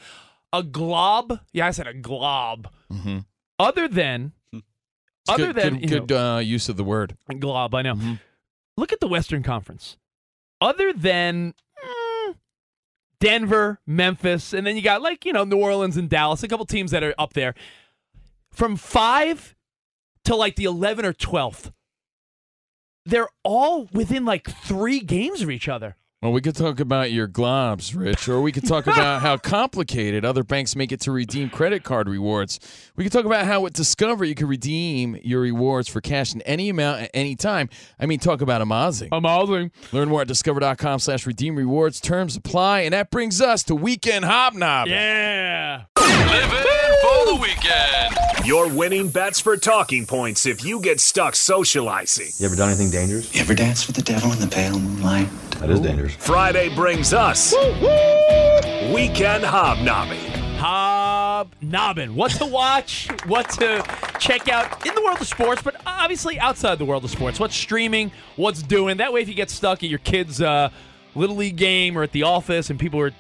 a 0.53 0.63
glob. 0.65 1.41
Yeah, 1.53 1.69
I 1.69 1.71
said 1.71 1.87
a 1.87 1.95
glob. 1.95 2.69
Mm-hmm. 2.93 3.19
Other 3.59 3.87
than 3.87 4.33
other 5.29 5.53
good, 5.53 5.57
than 5.57 5.79
good, 5.81 6.09
good 6.09 6.13
uh, 6.13 6.39
use 6.39 6.69
of 6.69 6.77
the 6.77 6.85
word. 6.85 7.17
glob, 7.39 7.75
I 7.75 7.83
know. 7.83 7.95
Mm-hmm. 7.95 8.15
Look 8.77 8.93
at 8.93 9.01
the 9.01 9.09
Western 9.09 9.43
Conference. 9.43 9.97
Other 10.61 10.93
than 10.93 11.55
mm, 11.85 12.35
Denver, 13.21 13.81
Memphis, 13.87 14.53
and 14.53 14.67
then 14.67 14.77
you 14.77 14.83
got 14.83 15.03
like 15.03 15.25
you 15.25 15.33
know 15.33 15.45
New 15.45 15.59
Orleans 15.59 15.97
and 15.97 16.09
Dallas, 16.09 16.43
a 16.43 16.49
couple 16.49 16.67
teams 16.67 16.91
that 16.91 17.03
are 17.03 17.15
up 17.19 17.35
there. 17.35 17.55
From 18.51 18.77
five 18.77 19.55
to 20.25 20.37
like 20.37 20.57
the 20.57 20.65
eleven 20.65 21.05
or 21.05 21.13
twelfth, 21.13 21.73
they're 23.05 23.29
all 23.43 23.89
within 23.93 24.25
like 24.25 24.49
three 24.49 25.01
games 25.01 25.43
of 25.43 25.51
each 25.51 25.69
other. 25.69 25.97
Well, 26.25 26.33
we 26.33 26.41
could 26.41 26.57
talk 26.57 26.81
about 26.81 27.13
your 27.13 27.29
globs, 27.29 27.95
Rich, 27.95 28.31
or 28.31 28.41
we 28.41 28.51
could 28.51 28.67
talk 28.67 28.87
about 28.87 29.21
how 29.21 29.37
complicated 29.37 30.25
other 30.25 30.43
banks 30.43 30.75
make 30.75 30.91
it 30.91 31.01
to 31.01 31.13
redeem 31.13 31.51
credit 31.51 31.85
card 31.85 32.09
rewards. 32.09 32.59
We 32.97 33.05
could 33.05 33.13
talk 33.13 33.27
about 33.27 33.45
how 33.45 33.61
with 33.61 33.75
Discover 33.75 34.25
you 34.25 34.35
can 34.35 34.49
redeem 34.49 35.19
your 35.23 35.43
rewards 35.43 35.87
for 35.87 36.01
cash 36.01 36.35
in 36.35 36.41
any 36.43 36.71
amount 36.71 37.03
at 37.03 37.11
any 37.13 37.37
time. 37.37 37.69
I 38.01 38.07
mean, 38.07 38.21
talk 38.21 38.41
about 38.41 38.63
amazing. 38.63 39.11
Amazing. 39.13 39.71
Learn 39.93 40.09
more 40.09 40.23
at 40.23 40.29
discover.com 40.29 41.01
slash 41.01 41.27
redeem 41.27 41.57
rewards. 41.57 42.01
Terms 42.01 42.37
apply. 42.37 42.81
And 42.81 42.95
that 42.95 43.11
brings 43.11 43.43
us 43.43 43.63
to 43.65 43.75
Weekend 43.75 44.25
Hobnob. 44.25 44.87
Yeah. 44.87 45.85
Living 45.99 46.59
for 47.03 47.27
the 47.27 47.39
weekend. 47.39 48.47
Your 48.47 48.69
winning 48.69 49.09
bets 49.09 49.41
for 49.41 49.59
talking 49.59 50.07
points 50.07 50.47
if 50.47 50.65
you 50.65 50.81
get 50.81 51.01
stuck 51.01 51.35
socializing. 51.37 52.29
You 52.39 52.47
ever 52.47 52.57
done 52.57 52.69
anything 52.71 52.91
dangerous? 52.91 53.35
You 53.35 53.43
ever 53.43 53.55
dance 53.55 53.87
with 53.87 53.97
the 53.97 54.03
devil 54.03 54.33
in 54.33 54.39
the 54.39 54.47
pale 54.47 54.79
moonlight? 54.79 55.29
That 55.61 55.71
is 55.71 55.81
dangerous. 55.81 56.14
Friday 56.19 56.75
brings 56.75 57.13
us 57.13 57.53
Weekend 58.93 59.45
Hobnobbing. 59.45 60.31
Hobnobbing. 60.59 62.15
What 62.15 62.33
to 62.33 62.47
watch, 62.47 63.09
what 63.27 63.49
to 63.51 63.83
check 64.19 64.49
out 64.49 64.87
in 64.87 64.95
the 64.95 65.03
world 65.03 65.21
of 65.21 65.27
sports, 65.27 65.61
but 65.63 65.77
obviously 65.87 66.39
outside 66.39 66.79
the 66.79 66.85
world 66.85 67.05
of 67.05 67.11
sports. 67.11 67.39
What's 67.39 67.57
streaming, 67.57 68.11
what's 68.37 68.63
doing. 68.63 68.97
That 68.99 69.13
way, 69.13 69.21
if 69.21 69.29
you 69.29 69.35
get 69.35 69.51
stuck 69.51 69.83
at 69.83 69.91
your 69.91 69.99
kid's 69.99 70.41
uh, 70.41 70.71
Little 71.15 71.37
League 71.37 71.57
game 71.57 71.99
or 71.99 72.03
at 72.03 72.13
the 72.13 72.23
office 72.23 72.71
and 72.71 72.79
people 72.79 73.01
are 73.01 73.13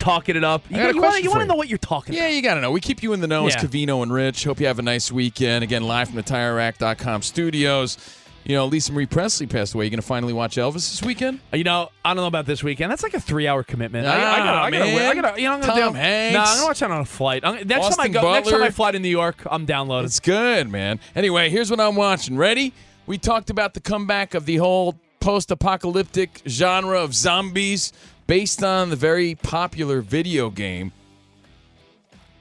talking 0.00 0.34
it 0.36 0.42
up, 0.44 0.62
you, 0.68 0.76
I 0.76 0.80
got 0.80 0.90
a 0.90 0.94
you 0.94 1.02
wanna- 1.02 1.16
you 1.18 1.24
for 1.24 1.28
want 1.30 1.40
to 1.40 1.44
you. 1.44 1.48
know 1.48 1.54
what 1.54 1.68
you're 1.68 1.78
talking 1.78 2.14
Yeah, 2.14 2.22
about. 2.24 2.34
you 2.34 2.42
got 2.42 2.54
to 2.54 2.60
know. 2.60 2.70
We 2.72 2.80
keep 2.80 3.02
you 3.02 3.12
in 3.12 3.20
the 3.20 3.28
know 3.28 3.46
as 3.46 3.54
Yeah. 3.54 3.62
Covino 3.62 4.02
and 4.02 4.12
Rich. 4.12 4.44
Hope 4.44 4.58
you 4.58 4.66
have 4.66 4.78
a 4.78 4.82
nice 4.82 5.12
weekend. 5.12 5.62
Again, 5.62 5.84
live 5.84 6.08
from 6.08 6.16
the 6.16 6.22
TireRack.com 6.24 7.22
studios. 7.22 7.96
You 8.44 8.54
know, 8.56 8.66
Lisa 8.66 8.92
Marie 8.92 9.06
Presley 9.06 9.46
passed 9.46 9.72
away. 9.74 9.84
You 9.86 9.90
going 9.90 10.00
to 10.00 10.06
finally 10.06 10.34
watch 10.34 10.56
Elvis 10.56 10.74
this 10.74 11.02
weekend? 11.02 11.40
You 11.54 11.64
know, 11.64 11.90
I 12.04 12.10
don't 12.10 12.16
know 12.22 12.26
about 12.26 12.44
this 12.44 12.62
weekend. 12.62 12.90
That's 12.90 13.02
like 13.02 13.14
a 13.14 13.20
three-hour 13.20 13.62
commitment. 13.62 14.06
I, 14.06 14.10
I 14.10 14.14
Ah, 14.16 14.18
gotta, 14.20 14.50
I 14.58 14.70
gotta, 14.70 14.84
man. 14.84 15.10
I 15.18 15.22
gotta, 15.22 15.40
you 15.40 15.48
know, 15.48 15.54
I'm 15.54 15.60
gonna 15.62 15.80
Tom 15.80 15.92
do, 15.94 15.98
Hanks. 15.98 16.34
Nah, 16.34 16.42
I'm 16.44 16.56
gonna 16.58 16.66
watch 16.66 16.80
that 16.80 16.90
on 16.90 17.00
a 17.00 17.04
flight. 17.06 17.42
I'm, 17.42 17.54
next 17.66 17.68
time 17.70 17.80
I 17.82 17.86
Austin 17.86 18.12
go, 18.12 18.32
next 18.32 18.50
time 18.50 18.62
I 18.62 18.70
fly 18.70 18.90
to 18.92 18.98
New 18.98 19.08
York, 19.08 19.42
I'm 19.50 19.64
downloading. 19.64 20.04
It's 20.04 20.20
good, 20.20 20.68
man. 20.70 21.00
Anyway, 21.16 21.48
here's 21.48 21.70
what 21.70 21.80
I'm 21.80 21.96
watching. 21.96 22.36
Ready? 22.36 22.74
We 23.06 23.16
talked 23.16 23.48
about 23.48 23.72
the 23.72 23.80
comeback 23.80 24.34
of 24.34 24.44
the 24.44 24.56
whole 24.56 24.98
post 25.20 25.50
apocalyptic 25.50 26.42
genre 26.46 27.00
of 27.02 27.14
zombies 27.14 27.94
based 28.26 28.62
on 28.62 28.90
the 28.90 28.96
very 28.96 29.36
popular 29.36 30.02
video 30.02 30.50
game. 30.50 30.92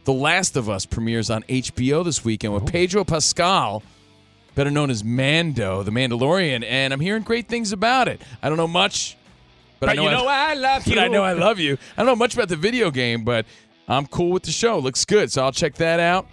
The 0.04 0.12
Last 0.14 0.58
of 0.58 0.70
Us 0.70 0.86
premieres 0.86 1.30
on 1.30 1.44
HBO 1.44 2.04
this 2.04 2.26
weekend 2.26 2.54
with 2.54 2.66
Pedro 2.70 3.06
Pascal, 3.06 3.84
better 4.56 4.72
known 4.72 4.90
as 4.90 5.04
Mando, 5.04 5.84
the 5.84 5.92
Mandalorian, 5.92 6.64
and 6.68 6.94
I'm 6.94 7.00
hearing 7.00 7.24
great 7.24 7.48
things 7.48 7.72
about 7.72 8.08
it. 8.08 8.22
I 8.42 8.50
don't 8.50 8.58
know 8.58 8.68
much, 8.68 9.18
but, 9.80 9.90
I 9.90 9.94
know, 9.94 10.04
you 10.04 10.12
know 10.12 10.28
I 10.28 10.54
love 10.56 10.84
but 10.86 10.96
you. 10.96 11.00
I 11.00 11.08
know 11.08 11.24
I 11.24 11.34
love 11.34 11.60
you. 11.60 11.78
I 11.98 12.02
don't 12.02 12.08
know 12.08 12.16
much 12.16 12.34
about 12.34 12.50
the 12.50 12.56
video 12.56 12.92
game, 12.92 13.24
but 13.24 13.46
I'm 13.88 14.06
cool 14.08 14.32
with 14.32 14.44
the 14.44 14.52
show. 14.52 14.80
Looks 14.80 15.06
good, 15.06 15.32
so 15.32 15.44
I'll 15.44 15.52
check 15.52 15.76
that 15.76 16.00
out. 16.00 16.28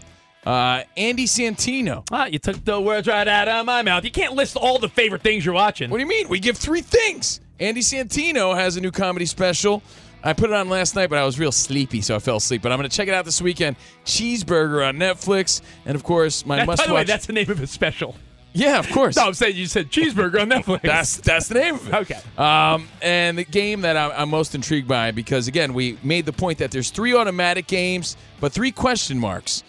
Uh, 0.44 0.84
Andy 0.96 1.26
Santino. 1.26 2.06
Ah, 2.10 2.26
you 2.26 2.38
took 2.38 2.64
the 2.64 2.80
words 2.80 3.06
right 3.06 3.28
out 3.28 3.48
of 3.48 3.66
my 3.66 3.82
mouth. 3.82 4.04
You 4.04 4.10
can't 4.10 4.34
list 4.34 4.56
all 4.56 4.78
the 4.78 4.88
favorite 4.88 5.22
things 5.22 5.44
you're 5.44 5.54
watching. 5.54 5.90
What 5.90 5.98
do 5.98 6.02
you 6.02 6.08
mean? 6.08 6.28
We 6.28 6.40
give 6.40 6.56
three 6.56 6.80
things. 6.80 7.40
Andy 7.60 7.80
Santino 7.82 8.54
has 8.56 8.76
a 8.76 8.80
new 8.80 8.90
comedy 8.90 9.26
special. 9.26 9.82
I 10.22 10.32
put 10.34 10.50
it 10.50 10.54
on 10.56 10.68
last 10.68 10.94
night, 10.96 11.08
but 11.10 11.18
I 11.18 11.24
was 11.24 11.38
real 11.38 11.52
sleepy, 11.52 12.00
so 12.00 12.14
I 12.16 12.18
fell 12.18 12.36
asleep. 12.36 12.62
But 12.62 12.72
I'm 12.72 12.78
going 12.78 12.88
to 12.88 12.94
check 12.94 13.08
it 13.08 13.14
out 13.14 13.24
this 13.24 13.40
weekend. 13.40 13.76
Cheeseburger 14.04 14.86
on 14.86 14.96
Netflix, 14.96 15.62
and 15.86 15.94
of 15.94 16.02
course 16.02 16.44
my 16.44 16.56
That- 16.56 16.66
by 16.66 16.72
must 16.72 16.84
the 16.86 16.92
way, 16.92 17.00
watch. 17.00 17.06
that's 17.06 17.26
the 17.26 17.32
name 17.32 17.50
of 17.50 17.58
his 17.58 17.70
special. 17.70 18.16
yeah, 18.52 18.78
of 18.78 18.90
course. 18.90 19.16
No, 19.16 19.26
I'm 19.26 19.34
saying 19.34 19.56
you 19.56 19.66
said 19.66 19.90
cheeseburger 19.90 20.40
on 20.42 20.50
Netflix. 20.50 20.82
That's 20.82 21.16
that's 21.18 21.48
the 21.48 21.54
name 21.54 21.74
of 21.76 21.88
it. 21.88 21.94
Okay. 21.94 22.20
Um, 22.36 22.88
and 23.00 23.38
the 23.38 23.44
game 23.44 23.82
that 23.82 23.96
I'm, 23.96 24.10
I'm 24.14 24.28
most 24.30 24.54
intrigued 24.54 24.88
by 24.88 25.10
because 25.10 25.48
again 25.48 25.72
we 25.72 25.98
made 26.02 26.26
the 26.26 26.32
point 26.32 26.58
that 26.58 26.70
there's 26.70 26.90
three 26.90 27.14
automatic 27.14 27.66
games, 27.66 28.16
but 28.40 28.52
three 28.52 28.72
question 28.72 29.18
marks. 29.18 29.62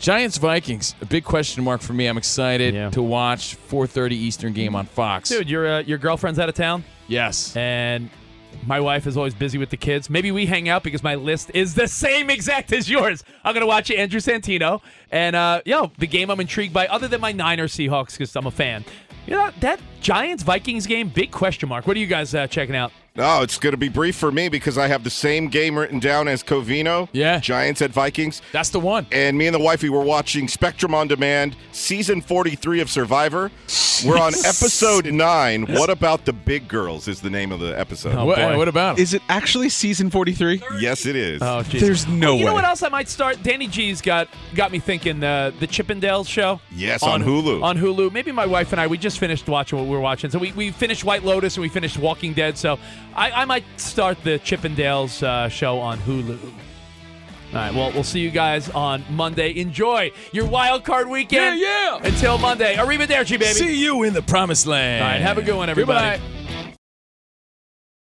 Giants 0.00 0.36
Vikings, 0.36 0.96
a 1.00 1.06
big 1.06 1.22
question 1.22 1.62
mark 1.62 1.80
for 1.80 1.92
me. 1.92 2.06
I'm 2.08 2.18
excited 2.18 2.74
Yeah. 2.74 2.90
to 2.90 3.00
watch 3.02 3.56
4:30 3.70 4.12
Eastern 4.16 4.52
game 4.52 4.74
on 4.74 4.84
Fox. 4.86 5.28
Dude, 5.28 5.48
your 5.48 5.66
uh, 5.66 5.78
your 5.82 5.96
girlfriend's 5.98 6.40
out 6.40 6.48
of 6.48 6.56
town, 6.56 6.82
Yes. 7.08 7.56
and 7.56 8.10
my 8.66 8.80
wife 8.80 9.06
is 9.06 9.16
always 9.16 9.34
busy 9.34 9.58
with 9.58 9.70
the 9.70 9.76
kids. 9.76 10.08
Maybe 10.08 10.30
we 10.30 10.46
hang 10.46 10.68
out 10.68 10.82
because 10.82 11.02
my 11.02 11.14
list 11.14 11.50
is 11.54 11.74
the 11.74 11.88
same 11.88 12.30
exact 12.30 12.72
as 12.72 12.88
yours. 12.88 13.24
I'm 13.44 13.54
gonna 13.54 13.66
watch 13.66 13.90
Andrew 13.90 14.20
Santino, 14.20 14.80
and 15.10 15.34
uh, 15.34 15.62
yo, 15.64 15.90
the 15.98 16.06
game 16.06 16.30
I'm 16.30 16.38
intrigued 16.40 16.72
by, 16.72 16.86
other 16.86 17.08
than 17.08 17.20
my 17.20 17.32
Niners 17.32 17.74
Seahawks 17.74 18.12
because 18.12 18.34
I'm 18.36 18.46
a 18.46 18.50
fan. 18.50 18.84
You 19.26 19.34
know 19.34 19.50
that 19.60 19.80
Giants 20.02 20.42
Vikings 20.42 20.86
game, 20.86 21.08
big 21.08 21.30
question 21.30 21.68
mark. 21.68 21.86
What 21.86 21.96
are 21.96 22.00
you 22.00 22.08
guys 22.08 22.34
uh, 22.34 22.48
checking 22.48 22.74
out? 22.74 22.92
No, 23.14 23.42
it's 23.42 23.58
going 23.58 23.72
to 23.72 23.76
be 23.78 23.90
brief 23.90 24.16
for 24.16 24.32
me 24.32 24.48
because 24.48 24.78
I 24.78 24.88
have 24.88 25.04
the 25.04 25.10
same 25.10 25.48
game 25.48 25.78
written 25.78 25.98
down 25.98 26.28
as 26.28 26.42
Covino. 26.42 27.10
Yeah. 27.12 27.40
Giants 27.40 27.82
at 27.82 27.90
Vikings. 27.90 28.40
That's 28.52 28.70
the 28.70 28.80
one. 28.80 29.06
And 29.12 29.36
me 29.36 29.46
and 29.46 29.54
the 29.54 29.60
wifey 29.60 29.90
were 29.90 30.00
watching 30.00 30.48
Spectrum 30.48 30.94
on 30.94 31.08
Demand, 31.08 31.54
season 31.72 32.22
43 32.22 32.80
of 32.80 32.88
Survivor. 32.88 33.50
We're 34.06 34.16
on 34.16 34.32
episode 34.34 35.12
9. 35.12 35.66
What 35.74 35.90
about 35.90 36.24
the 36.24 36.32
big 36.32 36.68
girls 36.68 37.06
is 37.06 37.20
the 37.20 37.28
name 37.28 37.52
of 37.52 37.60
the 37.60 37.78
episode. 37.78 38.14
Oh, 38.14 38.24
what, 38.24 38.38
boy. 38.38 38.56
what 38.56 38.68
about? 38.68 38.98
Is 38.98 39.12
it 39.12 39.20
actually 39.28 39.68
season 39.68 40.08
43? 40.10 40.62
Yes, 40.80 41.04
it 41.04 41.14
is. 41.14 41.42
Oh, 41.42 41.62
jeez. 41.64 41.80
There's 41.80 42.08
no 42.08 42.32
way. 42.32 42.40
you 42.40 42.46
know 42.46 42.54
what 42.54 42.64
else 42.64 42.82
I 42.82 42.88
might 42.88 43.10
start? 43.10 43.42
Danny 43.42 43.66
G's 43.66 44.00
got 44.00 44.28
got 44.54 44.72
me 44.72 44.78
thinking. 44.78 45.22
Uh, 45.22 45.52
the 45.60 45.66
Chippendales 45.66 46.28
show. 46.28 46.60
Yes, 46.74 47.02
on 47.02 47.22
Hulu. 47.22 47.62
On 47.62 47.76
Hulu. 47.76 48.10
Maybe 48.10 48.32
my 48.32 48.46
wife 48.46 48.72
and 48.72 48.80
I 48.80 48.86
we 48.86 48.96
just 48.96 49.18
finished 49.18 49.46
watching 49.48 49.78
what 49.78 49.86
we 49.92 49.98
were 49.98 50.02
watching. 50.02 50.30
So 50.30 50.38
we, 50.38 50.52
we 50.52 50.70
finished 50.70 51.04
White 51.04 51.22
Lotus 51.22 51.56
and 51.56 51.62
we 51.62 51.68
finished 51.68 51.98
Walking 51.98 52.32
Dead. 52.32 52.58
So 52.58 52.78
I, 53.14 53.30
I 53.30 53.44
might 53.44 53.64
start 53.76 54.22
the 54.24 54.38
Chippendales 54.38 55.22
uh, 55.22 55.48
show 55.48 55.78
on 55.78 55.98
Hulu. 55.98 56.38
All 56.42 56.52
right. 57.52 57.74
Well, 57.74 57.92
we'll 57.92 58.02
see 58.02 58.20
you 58.20 58.30
guys 58.30 58.70
on 58.70 59.04
Monday. 59.10 59.54
Enjoy 59.58 60.10
your 60.32 60.46
wild 60.46 60.84
card 60.84 61.08
weekend. 61.08 61.60
Yeah, 61.60 61.98
yeah. 62.00 62.08
Until 62.08 62.38
Monday. 62.38 62.76
Arrivederci, 62.76 63.38
baby. 63.38 63.44
See 63.44 63.82
you 63.82 64.04
in 64.04 64.14
the 64.14 64.22
promised 64.22 64.66
land. 64.66 65.04
All 65.04 65.10
right. 65.10 65.20
Have 65.20 65.36
a 65.36 65.42
good 65.42 65.56
one, 65.56 65.68
everybody. 65.68 66.18
Goodbye. 66.18 66.41